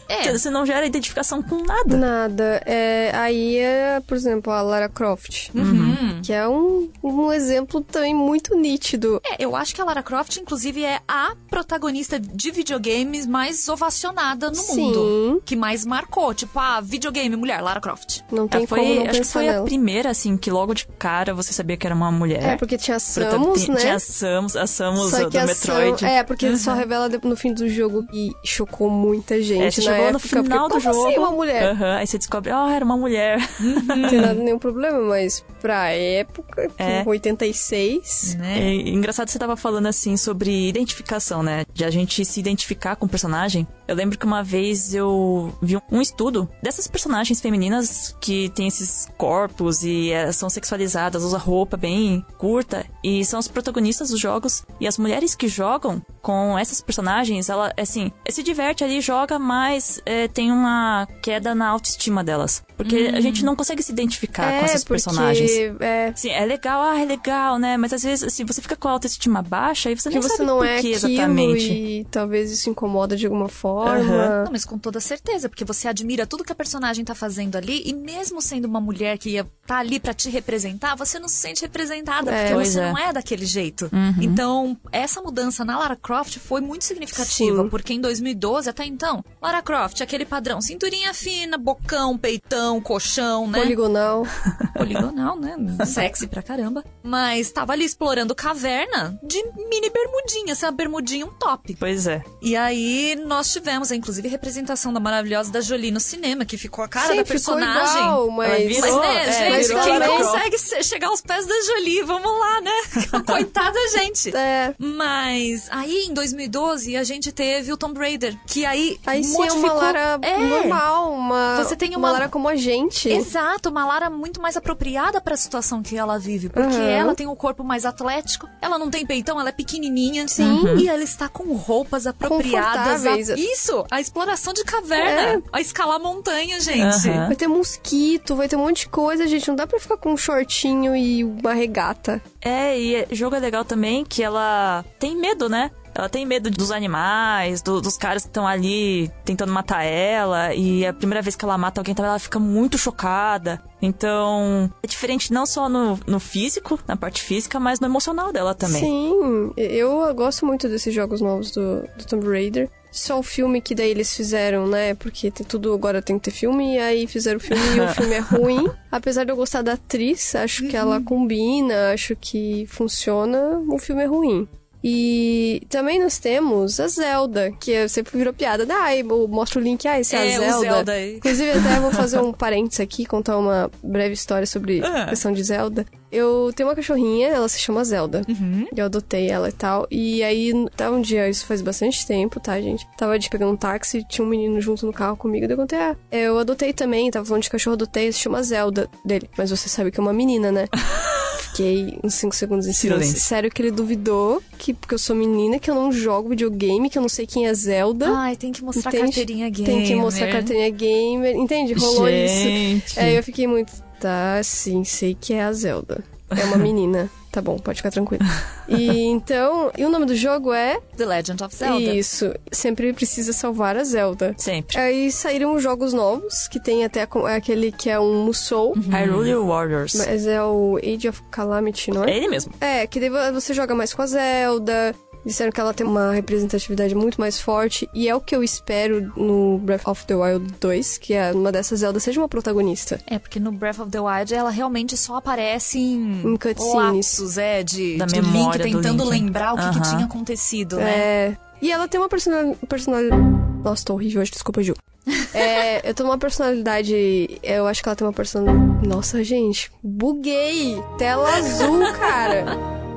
é. 0.08 0.32
você 0.32 0.50
não 0.50 0.64
gera 0.64 0.86
identificação 0.86 1.42
com 1.42 1.62
nada 1.64 1.79
nada. 1.84 1.96
Nada. 1.96 2.62
É, 2.66 3.10
aí 3.14 3.58
é, 3.58 4.00
por 4.06 4.16
exemplo, 4.16 4.52
a 4.52 4.62
Lara 4.62 4.88
Croft. 4.88 5.50
Uhum. 5.54 6.20
Que 6.22 6.32
é 6.32 6.46
um, 6.46 6.90
um 7.02 7.32
exemplo 7.32 7.80
também 7.80 8.14
muito 8.14 8.56
nítido. 8.56 9.20
É, 9.24 9.42
eu 9.44 9.56
acho 9.56 9.74
que 9.74 9.80
a 9.80 9.84
Lara 9.84 10.02
Croft, 10.02 10.36
inclusive, 10.36 10.84
é 10.84 11.00
a 11.06 11.34
protagonista 11.48 12.18
de 12.18 12.50
videogames 12.50 13.26
mais 13.26 13.68
ovacionada 13.68 14.48
no 14.48 14.54
Sim. 14.54 14.76
mundo. 14.76 15.42
Que 15.44 15.56
mais 15.56 15.84
marcou. 15.84 16.32
Tipo, 16.34 16.58
a 16.58 16.76
ah, 16.76 16.80
videogame, 16.80 17.36
mulher, 17.36 17.60
Lara 17.60 17.80
Croft. 17.80 18.20
Não 18.30 18.46
tem 18.46 18.66
foi, 18.66 18.78
como 18.78 18.94
não 18.94 19.10
Acho 19.10 19.20
que 19.20 19.26
foi 19.26 19.46
nela. 19.46 19.62
a 19.62 19.64
primeira, 19.64 20.10
assim, 20.10 20.36
que 20.36 20.50
logo 20.50 20.74
de 20.74 20.86
cara 20.98 21.34
você 21.34 21.52
sabia 21.52 21.76
que 21.76 21.86
era 21.86 21.94
uma 21.94 22.10
mulher. 22.10 22.42
É, 22.42 22.56
porque 22.56 22.76
tinha 22.76 22.98
Samus, 22.98 23.68
né? 23.68 23.76
Tinha 23.76 23.94
a 23.94 23.98
Samus, 23.98 24.56
a 24.56 24.66
Samus 24.66 25.10
do 25.10 25.30
Metroid. 25.30 26.00
Sam... 26.00 26.06
É, 26.06 26.22
porque 26.22 26.46
uhum. 26.46 26.56
só 26.56 26.74
revela 26.74 27.08
no 27.08 27.36
fim 27.36 27.52
do 27.52 27.68
jogo 27.68 28.04
e 28.12 28.32
chocou 28.44 28.90
muita 28.90 29.40
gente 29.42 29.62
é, 29.62 29.70
você 29.70 29.82
chegou 29.82 29.96
época, 29.96 30.12
no 30.12 30.18
final 30.18 30.68
porque, 30.68 30.88
do 30.88 30.92
jogo. 30.92 31.08
Assim 31.08 31.18
uma 31.18 31.30
mulher? 31.30 31.69
Uhum, 31.72 31.92
aí 31.98 32.06
você 32.06 32.18
descobre, 32.18 32.50
ó, 32.50 32.66
oh, 32.66 32.70
era 32.70 32.84
uma 32.84 32.96
mulher. 32.96 33.38
Não 33.60 34.08
tem 34.08 34.20
nada, 34.20 34.34
nenhum 34.34 34.58
problema, 34.58 35.00
mas 35.00 35.44
pra 35.60 35.90
época, 35.90 36.70
é. 36.78 37.02
86. 37.06 38.36
Né? 38.38 38.58
É 38.58 38.74
engraçado 38.74 39.28
você 39.28 39.38
tava 39.38 39.56
falando 39.56 39.86
assim 39.86 40.16
sobre 40.16 40.68
identificação, 40.68 41.42
né? 41.42 41.64
De 41.72 41.84
a 41.84 41.90
gente 41.90 42.24
se 42.24 42.40
identificar 42.40 42.96
com 42.96 43.06
o 43.06 43.08
personagem. 43.08 43.66
Eu 43.90 43.96
lembro 43.96 44.16
que 44.16 44.24
uma 44.24 44.44
vez 44.44 44.94
eu 44.94 45.52
vi 45.60 45.76
um 45.90 46.00
estudo 46.00 46.48
dessas 46.62 46.86
personagens 46.86 47.40
femininas 47.40 48.14
que 48.20 48.48
tem 48.50 48.68
esses 48.68 49.08
corpos 49.18 49.82
e 49.82 50.12
é, 50.12 50.30
são 50.30 50.48
sexualizadas, 50.48 51.24
usa 51.24 51.36
roupa 51.36 51.76
bem 51.76 52.24
curta 52.38 52.86
e 53.02 53.24
são 53.24 53.40
os 53.40 53.48
protagonistas 53.48 54.10
dos 54.10 54.20
jogos. 54.20 54.64
E 54.78 54.86
as 54.86 54.96
mulheres 54.96 55.34
que 55.34 55.48
jogam 55.48 56.00
com 56.22 56.56
essas 56.56 56.80
personagens, 56.80 57.48
ela, 57.48 57.72
assim, 57.76 58.12
se 58.28 58.44
diverte 58.44 58.84
ali, 58.84 59.00
joga, 59.00 59.40
mas 59.40 60.00
é, 60.06 60.28
tem 60.28 60.52
uma 60.52 61.08
queda 61.20 61.52
na 61.52 61.66
autoestima 61.66 62.22
delas. 62.22 62.62
Porque 62.80 63.10
hum. 63.10 63.14
a 63.14 63.20
gente 63.20 63.44
não 63.44 63.54
consegue 63.54 63.82
se 63.82 63.92
identificar 63.92 64.50
é, 64.50 64.58
com 64.60 64.64
essas 64.64 64.84
personagens. 64.84 65.50
É... 65.80 66.12
Sim, 66.16 66.30
é 66.30 66.46
legal, 66.46 66.80
ah, 66.80 66.98
é 66.98 67.04
legal, 67.04 67.58
né? 67.58 67.76
Mas 67.76 67.92
às 67.92 68.02
vezes, 68.02 68.24
assim, 68.24 68.42
você 68.46 68.62
fica 68.62 68.74
com 68.74 68.88
a 68.88 68.92
autoestima 68.92 69.42
baixa 69.42 69.90
e 69.90 69.94
você 69.94 70.08
não 70.08 70.22
você 70.22 70.28
sabe 70.30 70.46
não 70.46 70.58
por 70.58 70.66
é 70.66 70.80
que 70.80 70.92
exatamente. 70.92 71.72
E 71.72 72.06
talvez 72.10 72.50
isso 72.50 72.70
incomoda 72.70 73.18
de 73.18 73.26
alguma 73.26 73.50
forma. 73.50 74.00
Uhum. 74.00 74.44
Não, 74.44 74.52
mas 74.52 74.64
com 74.64 74.78
toda 74.78 74.98
certeza, 74.98 75.46
porque 75.46 75.62
você 75.62 75.88
admira 75.88 76.26
tudo 76.26 76.42
que 76.42 76.52
a 76.52 76.54
personagem 76.54 77.04
tá 77.04 77.14
fazendo 77.14 77.56
ali, 77.56 77.82
e 77.84 77.92
mesmo 77.92 78.40
sendo 78.40 78.64
uma 78.64 78.80
mulher 78.80 79.18
que 79.18 79.30
ia 79.30 79.46
tá 79.66 79.78
ali 79.78 80.00
para 80.00 80.12
te 80.14 80.28
representar, 80.28 80.96
você 80.96 81.18
não 81.18 81.28
se 81.28 81.36
sente 81.36 81.62
representada, 81.62 82.32
é, 82.32 82.48
porque 82.48 82.64
você 82.64 82.80
é. 82.80 82.90
não 82.90 82.98
é 82.98 83.12
daquele 83.12 83.44
jeito. 83.46 83.88
Uhum. 83.92 84.14
Então, 84.20 84.76
essa 84.90 85.20
mudança 85.22 85.64
na 85.64 85.78
Lara 85.78 85.96
Croft 85.96 86.38
foi 86.38 86.60
muito 86.60 86.84
significativa, 86.84 87.62
Sim. 87.62 87.68
porque 87.68 87.92
em 87.92 88.00
2012, 88.00 88.68
até 88.68 88.84
então, 88.84 89.24
Lara 89.40 89.62
Croft, 89.62 90.00
aquele 90.00 90.24
padrão, 90.24 90.60
cinturinha 90.60 91.14
fina, 91.14 91.56
bocão, 91.56 92.18
peitão, 92.18 92.69
colchão, 92.78 93.46
né? 93.46 93.58
Poligonal. 93.58 94.26
Poligonal, 94.76 95.36
né? 95.36 95.56
Sexy 95.86 96.26
pra 96.26 96.42
caramba. 96.42 96.84
Mas 97.02 97.50
tava 97.50 97.72
ali 97.72 97.86
explorando 97.86 98.34
caverna 98.34 99.18
de 99.22 99.42
mini 99.56 99.88
bermudinha, 99.88 100.52
essa 100.52 100.70
bermudinha 100.70 101.24
um 101.24 101.30
top. 101.30 101.74
Pois 101.80 102.06
é. 102.06 102.22
E 102.42 102.54
aí 102.54 103.16
nós 103.24 103.50
tivemos, 103.50 103.90
inclusive, 103.90 104.28
a 104.28 104.30
representação 104.30 104.92
da 104.92 105.00
maravilhosa 105.00 105.50
da 105.50 105.62
Jolie 105.62 105.90
no 105.90 106.00
cinema, 106.00 106.44
que 106.44 106.58
ficou 106.58 106.84
a 106.84 106.88
cara 106.88 107.08
Sim, 107.08 107.16
da 107.16 107.24
personagem. 107.24 107.86
Ficou 107.86 108.02
igual, 108.02 108.30
mas... 108.30 108.78
Mas, 108.78 108.96
né, 108.96 109.28
é, 109.28 109.62
gente, 109.62 109.82
quem 109.82 110.00
consegue 110.00 110.84
chegar 110.84 111.08
aos 111.08 111.22
pés 111.22 111.46
da 111.46 111.54
Jolie, 111.62 112.02
vamos 112.02 112.30
lá, 112.38 112.60
né? 112.60 112.70
Coitada 113.26 113.78
gente. 113.92 114.36
É. 114.36 114.74
Mas 114.78 115.68
aí, 115.70 116.06
em 116.08 116.12
2012, 116.12 116.96
a 116.96 117.04
gente 117.04 117.32
teve 117.32 117.72
o 117.72 117.76
Tomb 117.76 117.98
Raider, 117.98 118.36
que 118.46 118.66
aí 118.66 118.98
Aí 119.06 119.24
sim, 119.24 119.32
modificou... 119.32 119.70
uma 119.70 119.72
Lara 119.72 120.18
é. 120.22 120.38
normal, 120.38 121.12
uma... 121.12 121.56
Você 121.56 121.76
tem 121.76 121.90
uma... 121.90 121.98
uma 121.98 122.12
Lara 122.12 122.28
como 122.28 122.48
a 122.48 122.56
gente. 122.60 123.08
Exato, 123.08 123.70
uma 123.70 123.84
Lara 123.86 124.10
muito 124.10 124.40
mais 124.40 124.56
apropriada 124.56 125.20
para 125.20 125.34
a 125.34 125.36
situação 125.36 125.82
que 125.82 125.96
ela 125.96 126.18
vive, 126.18 126.48
porque 126.48 126.76
uhum. 126.76 126.82
ela 126.82 127.14
tem 127.14 127.26
um 127.26 127.34
corpo 127.34 127.64
mais 127.64 127.84
atlético, 127.84 128.48
ela 128.60 128.78
não 128.78 128.90
tem 128.90 129.06
peitão, 129.06 129.40
ela 129.40 129.48
é 129.48 129.52
pequenininha. 129.52 130.28
Sim. 130.28 130.76
E 130.78 130.88
ela 130.88 131.02
está 131.02 131.28
com 131.28 131.54
roupas 131.54 132.06
apropriadas. 132.06 133.30
A... 133.30 133.34
Isso, 133.34 133.84
a 133.90 134.00
exploração 134.00 134.52
de 134.52 134.64
caverna, 134.64 135.38
é. 135.38 135.42
a 135.52 135.60
escalar 135.60 135.98
montanha, 136.00 136.60
gente. 136.60 137.08
Uhum. 137.08 137.26
Vai 137.26 137.36
ter 137.36 137.48
mosquito, 137.48 138.36
vai 138.36 138.48
ter 138.48 138.56
um 138.56 138.64
monte 138.66 138.80
de 138.80 138.88
coisa, 138.88 139.26
gente. 139.26 139.48
Não 139.48 139.56
dá 139.56 139.66
pra 139.66 139.80
ficar 139.80 139.96
com 139.96 140.12
um 140.12 140.16
shortinho 140.16 140.94
e 140.94 141.24
uma 141.24 141.52
regata. 141.52 142.22
É, 142.40 142.78
e 142.78 143.06
jogo 143.12 143.36
é 143.36 143.40
legal 143.40 143.64
também 143.64 144.04
que 144.04 144.22
ela 144.22 144.84
tem 144.98 145.16
medo, 145.16 145.48
né? 145.48 145.70
Ela 146.00 146.08
tem 146.08 146.24
medo 146.24 146.50
dos 146.50 146.70
animais, 146.70 147.60
do, 147.60 147.78
dos 147.78 147.98
caras 147.98 148.22
que 148.22 148.30
estão 148.30 148.46
ali 148.46 149.10
tentando 149.22 149.52
matar 149.52 149.84
ela. 149.84 150.54
E 150.54 150.86
a 150.86 150.94
primeira 150.94 151.20
vez 151.20 151.36
que 151.36 151.44
ela 151.44 151.58
mata 151.58 151.78
alguém, 151.78 151.94
ela 151.98 152.18
fica 152.18 152.38
muito 152.38 152.78
chocada. 152.78 153.62
Então, 153.82 154.72
é 154.82 154.86
diferente 154.86 155.30
não 155.30 155.44
só 155.44 155.68
no, 155.68 156.00
no 156.06 156.18
físico, 156.18 156.78
na 156.88 156.96
parte 156.96 157.22
física, 157.22 157.60
mas 157.60 157.80
no 157.80 157.86
emocional 157.86 158.32
dela 158.32 158.54
também. 158.54 158.80
Sim, 158.80 159.52
eu 159.58 160.14
gosto 160.14 160.46
muito 160.46 160.70
desses 160.70 160.94
jogos 160.94 161.20
novos 161.20 161.50
do, 161.50 161.82
do 161.82 162.06
Tomb 162.06 162.26
Raider. 162.26 162.70
Só 162.90 163.18
o 163.18 163.22
filme 163.22 163.60
que 163.60 163.74
daí 163.74 163.90
eles 163.90 164.16
fizeram, 164.16 164.66
né? 164.66 164.94
Porque 164.94 165.30
tem 165.30 165.46
tudo 165.46 165.72
agora 165.74 166.00
tem 166.00 166.18
que 166.18 166.24
ter 166.24 166.36
filme, 166.36 166.76
e 166.76 166.78
aí 166.78 167.06
fizeram 167.06 167.36
o 167.36 167.40
filme 167.40 167.62
e 167.76 167.80
o 167.80 167.88
filme 167.92 168.14
é 168.14 168.18
ruim. 168.20 168.70
Apesar 168.90 169.24
de 169.24 169.32
eu 169.32 169.36
gostar 169.36 169.60
da 169.60 169.74
atriz, 169.74 170.34
acho 170.34 170.66
que 170.66 170.76
ela 170.76 170.96
uhum. 170.96 171.04
combina, 171.04 171.92
acho 171.92 172.16
que 172.16 172.66
funciona, 172.68 173.62
o 173.68 173.78
filme 173.78 174.02
é 174.02 174.06
ruim. 174.06 174.48
E 174.82 175.62
também 175.68 176.00
nós 176.00 176.18
temos 176.18 176.80
a 176.80 176.88
Zelda, 176.88 177.52
que 177.60 177.86
sempre 177.88 178.16
virou 178.16 178.32
piada. 178.32 178.66
Ah, 178.70 178.96
eu 178.96 179.28
mostro 179.28 179.60
o 179.60 179.62
link, 179.62 179.86
ah, 179.86 180.00
esse 180.00 180.16
é, 180.16 180.32
é 180.32 180.36
a 180.36 180.40
Zelda. 180.40 180.60
Zelda 180.60 181.06
Inclusive, 181.08 181.50
até 181.50 181.80
vou 181.80 181.90
fazer 181.92 182.18
um 182.20 182.32
parênteses 182.32 182.80
aqui, 182.80 183.04
contar 183.04 183.36
uma 183.36 183.70
breve 183.82 184.14
história 184.14 184.46
sobre 184.46 184.84
a 184.84 185.06
questão 185.06 185.32
de 185.32 185.42
Zelda. 185.42 185.84
Eu 186.10 186.50
tenho 186.56 186.68
uma 186.68 186.74
cachorrinha, 186.74 187.28
ela 187.28 187.48
se 187.48 187.60
chama 187.60 187.84
Zelda. 187.84 188.22
Uhum. 188.28 188.66
Eu 188.74 188.86
adotei 188.86 189.30
ela 189.30 189.48
e 189.48 189.52
tal. 189.52 189.86
E 189.90 190.22
aí, 190.24 190.52
tá 190.76 190.90
um 190.90 191.00
dia, 191.00 191.28
isso 191.28 191.46
faz 191.46 191.62
bastante 191.62 192.04
tempo, 192.04 192.40
tá, 192.40 192.60
gente? 192.60 192.86
Tava 192.96 193.16
de 193.18 193.30
pegando 193.30 193.52
um 193.52 193.56
táxi, 193.56 194.04
tinha 194.08 194.24
um 194.24 194.28
menino 194.28 194.60
junto 194.60 194.84
no 194.86 194.92
carro 194.92 195.16
comigo. 195.16 195.46
Daí 195.46 195.54
eu 195.54 195.60
contei, 195.60 195.78
ah, 195.78 195.96
eu 196.10 196.38
adotei 196.38 196.72
também, 196.72 197.10
tava 197.10 197.24
falando 197.24 197.42
de 197.42 197.50
cachorro, 197.50 197.74
adotei, 197.74 198.10
se 198.10 198.18
chama 198.18 198.42
Zelda 198.42 198.88
dele. 199.04 199.30
Mas 199.38 199.50
você 199.50 199.68
sabe 199.68 199.92
que 199.92 200.00
é 200.00 200.02
uma 200.02 200.12
menina, 200.12 200.50
né? 200.50 200.66
Fiquei 201.60 201.98
uns 202.02 202.14
5 202.14 202.34
segundos 202.34 202.66
em 202.66 202.72
silêncio. 202.72 203.20
Sério 203.20 203.50
que 203.50 203.60
ele 203.60 203.70
duvidou 203.70 204.42
que 204.58 204.72
porque 204.72 204.94
eu 204.94 204.98
sou 204.98 205.14
menina, 205.14 205.58
que 205.58 205.70
eu 205.70 205.74
não 205.74 205.92
jogo 205.92 206.30
videogame, 206.30 206.88
que 206.88 206.96
eu 206.96 207.02
não 207.02 207.08
sei 207.08 207.26
quem 207.26 207.46
é 207.46 207.52
Zelda. 207.52 208.08
Ai, 208.08 208.34
tem 208.36 208.50
que 208.50 208.64
mostrar 208.64 208.90
Entende? 208.90 209.04
carteirinha 209.04 209.50
gamer. 209.50 209.74
Tem 209.74 209.86
que 209.86 209.94
mostrar 209.94 210.30
carteirinha 210.30 210.70
gamer. 210.70 211.36
Entende? 211.36 211.74
Rolou 211.74 212.08
Gente. 212.08 212.84
isso. 212.86 212.98
É, 212.98 213.18
eu 213.18 213.22
fiquei 213.22 213.46
muito 213.46 213.72
Tá, 214.00 214.40
sim, 214.42 214.82
sei 214.82 215.14
que 215.14 215.34
é 215.34 215.42
a 215.42 215.52
Zelda. 215.52 216.02
É 216.30 216.44
uma 216.44 216.56
menina. 216.56 217.10
Tá 217.30 217.40
bom, 217.40 217.58
pode 217.58 217.76
ficar 217.76 217.90
tranquilo. 217.92 218.24
E 218.68 219.04
então, 219.06 219.70
e 219.78 219.84
o 219.84 219.88
nome 219.88 220.04
do 220.04 220.16
jogo 220.16 220.52
é 220.52 220.80
The 220.96 221.06
Legend 221.06 221.44
of 221.44 221.54
Zelda. 221.54 221.80
Isso, 221.80 222.32
sempre 222.50 222.92
precisa 222.92 223.32
salvar 223.32 223.76
a 223.76 223.84
Zelda. 223.84 224.34
Sempre. 224.36 224.78
Aí 224.78 225.12
saíram 225.12 225.58
jogos 225.60 225.92
novos, 225.92 226.48
que 226.48 226.60
tem 226.60 226.84
até 226.84 227.06
aquele 227.34 227.70
que 227.70 227.88
é 227.88 228.00
um 228.00 228.24
Musou. 228.24 228.74
Uhum. 228.76 228.90
Hyrule 228.90 229.34
Warriors. 229.34 229.94
Mas 229.94 230.26
é 230.26 230.42
o 230.42 230.78
Age 230.82 231.08
of 231.08 231.22
Calamity, 231.30 231.92
não 231.92 232.04
é? 232.04 232.10
É 232.10 232.16
ele 232.16 232.28
mesmo. 232.28 232.52
É, 232.60 232.86
que 232.86 232.98
daí 232.98 233.10
você 233.32 233.54
joga 233.54 233.74
mais 233.74 233.94
com 233.94 234.02
a 234.02 234.06
Zelda, 234.06 234.94
Disseram 235.24 235.52
que 235.52 235.60
ela 235.60 235.74
tem 235.74 235.86
uma 235.86 236.12
representatividade 236.12 236.94
muito 236.94 237.20
mais 237.20 237.40
forte 237.40 237.88
e 237.92 238.08
é 238.08 238.14
o 238.14 238.20
que 238.20 238.34
eu 238.34 238.42
espero 238.42 239.12
no 239.16 239.58
Breath 239.58 239.86
of 239.86 240.06
the 240.06 240.14
Wild 240.14 240.54
2, 240.58 240.98
que 240.98 241.12
é 241.12 241.32
uma 241.32 241.52
dessas 241.52 241.80
Zelda 241.80 242.00
seja 242.00 242.20
uma 242.20 242.28
protagonista. 242.28 243.00
É, 243.06 243.18
porque 243.18 243.38
no 243.38 243.52
Breath 243.52 243.80
of 243.80 243.90
the 243.90 244.00
Wild 244.00 244.34
ela 244.34 244.50
realmente 244.50 244.96
só 244.96 245.16
aparece 245.16 245.78
em, 245.78 246.22
em 246.24 246.36
cutscenes. 246.36 246.74
lapsos, 246.74 247.38
é, 247.38 247.62
de, 247.62 247.98
da 247.98 248.06
de 248.06 248.20
memória 248.20 248.64
Link 248.64 248.74
tentando 248.74 249.04
Link. 249.04 249.10
lembrar 249.10 249.54
o 249.54 249.56
que, 249.56 249.62
uh 249.62 249.68
-huh. 249.68 249.82
que, 249.82 249.88
tinha 249.90 250.04
acontecido, 250.04 250.76
né? 250.76 250.90
É. 250.90 251.36
E 251.60 251.70
ela 251.70 251.86
tem 251.86 252.00
uma 252.00 252.08
personalidade. 252.08 252.58
Personalidade... 252.66 253.22
Nossa, 253.62 253.84
tô 253.84 253.94
horrível 253.94 254.22
hoje, 254.22 254.30
desculpa, 254.30 254.62
Ju. 254.62 254.74
é, 255.34 255.88
eu 255.88 255.94
tenho 255.94 256.08
uma 256.08 256.18
personalidade. 256.18 257.38
Eu 257.42 257.66
acho 257.66 257.82
que 257.82 257.88
ela 257.88 257.96
tem 257.96 258.06
uma 258.06 258.12
personalidade. 258.12 258.88
Nossa, 258.88 259.22
gente, 259.22 259.70
buguei! 259.82 260.82
Tela 260.96 261.28
azul, 261.36 261.80
cara! 261.92 262.44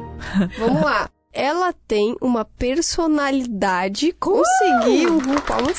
Vamos 0.58 0.82
lá 0.82 1.10
ela 1.34 1.74
tem 1.88 2.16
uma 2.22 2.46
personalidade. 2.46 4.14
Consegui 4.20 5.08
uh! 5.08 5.42
palmas. 5.42 5.78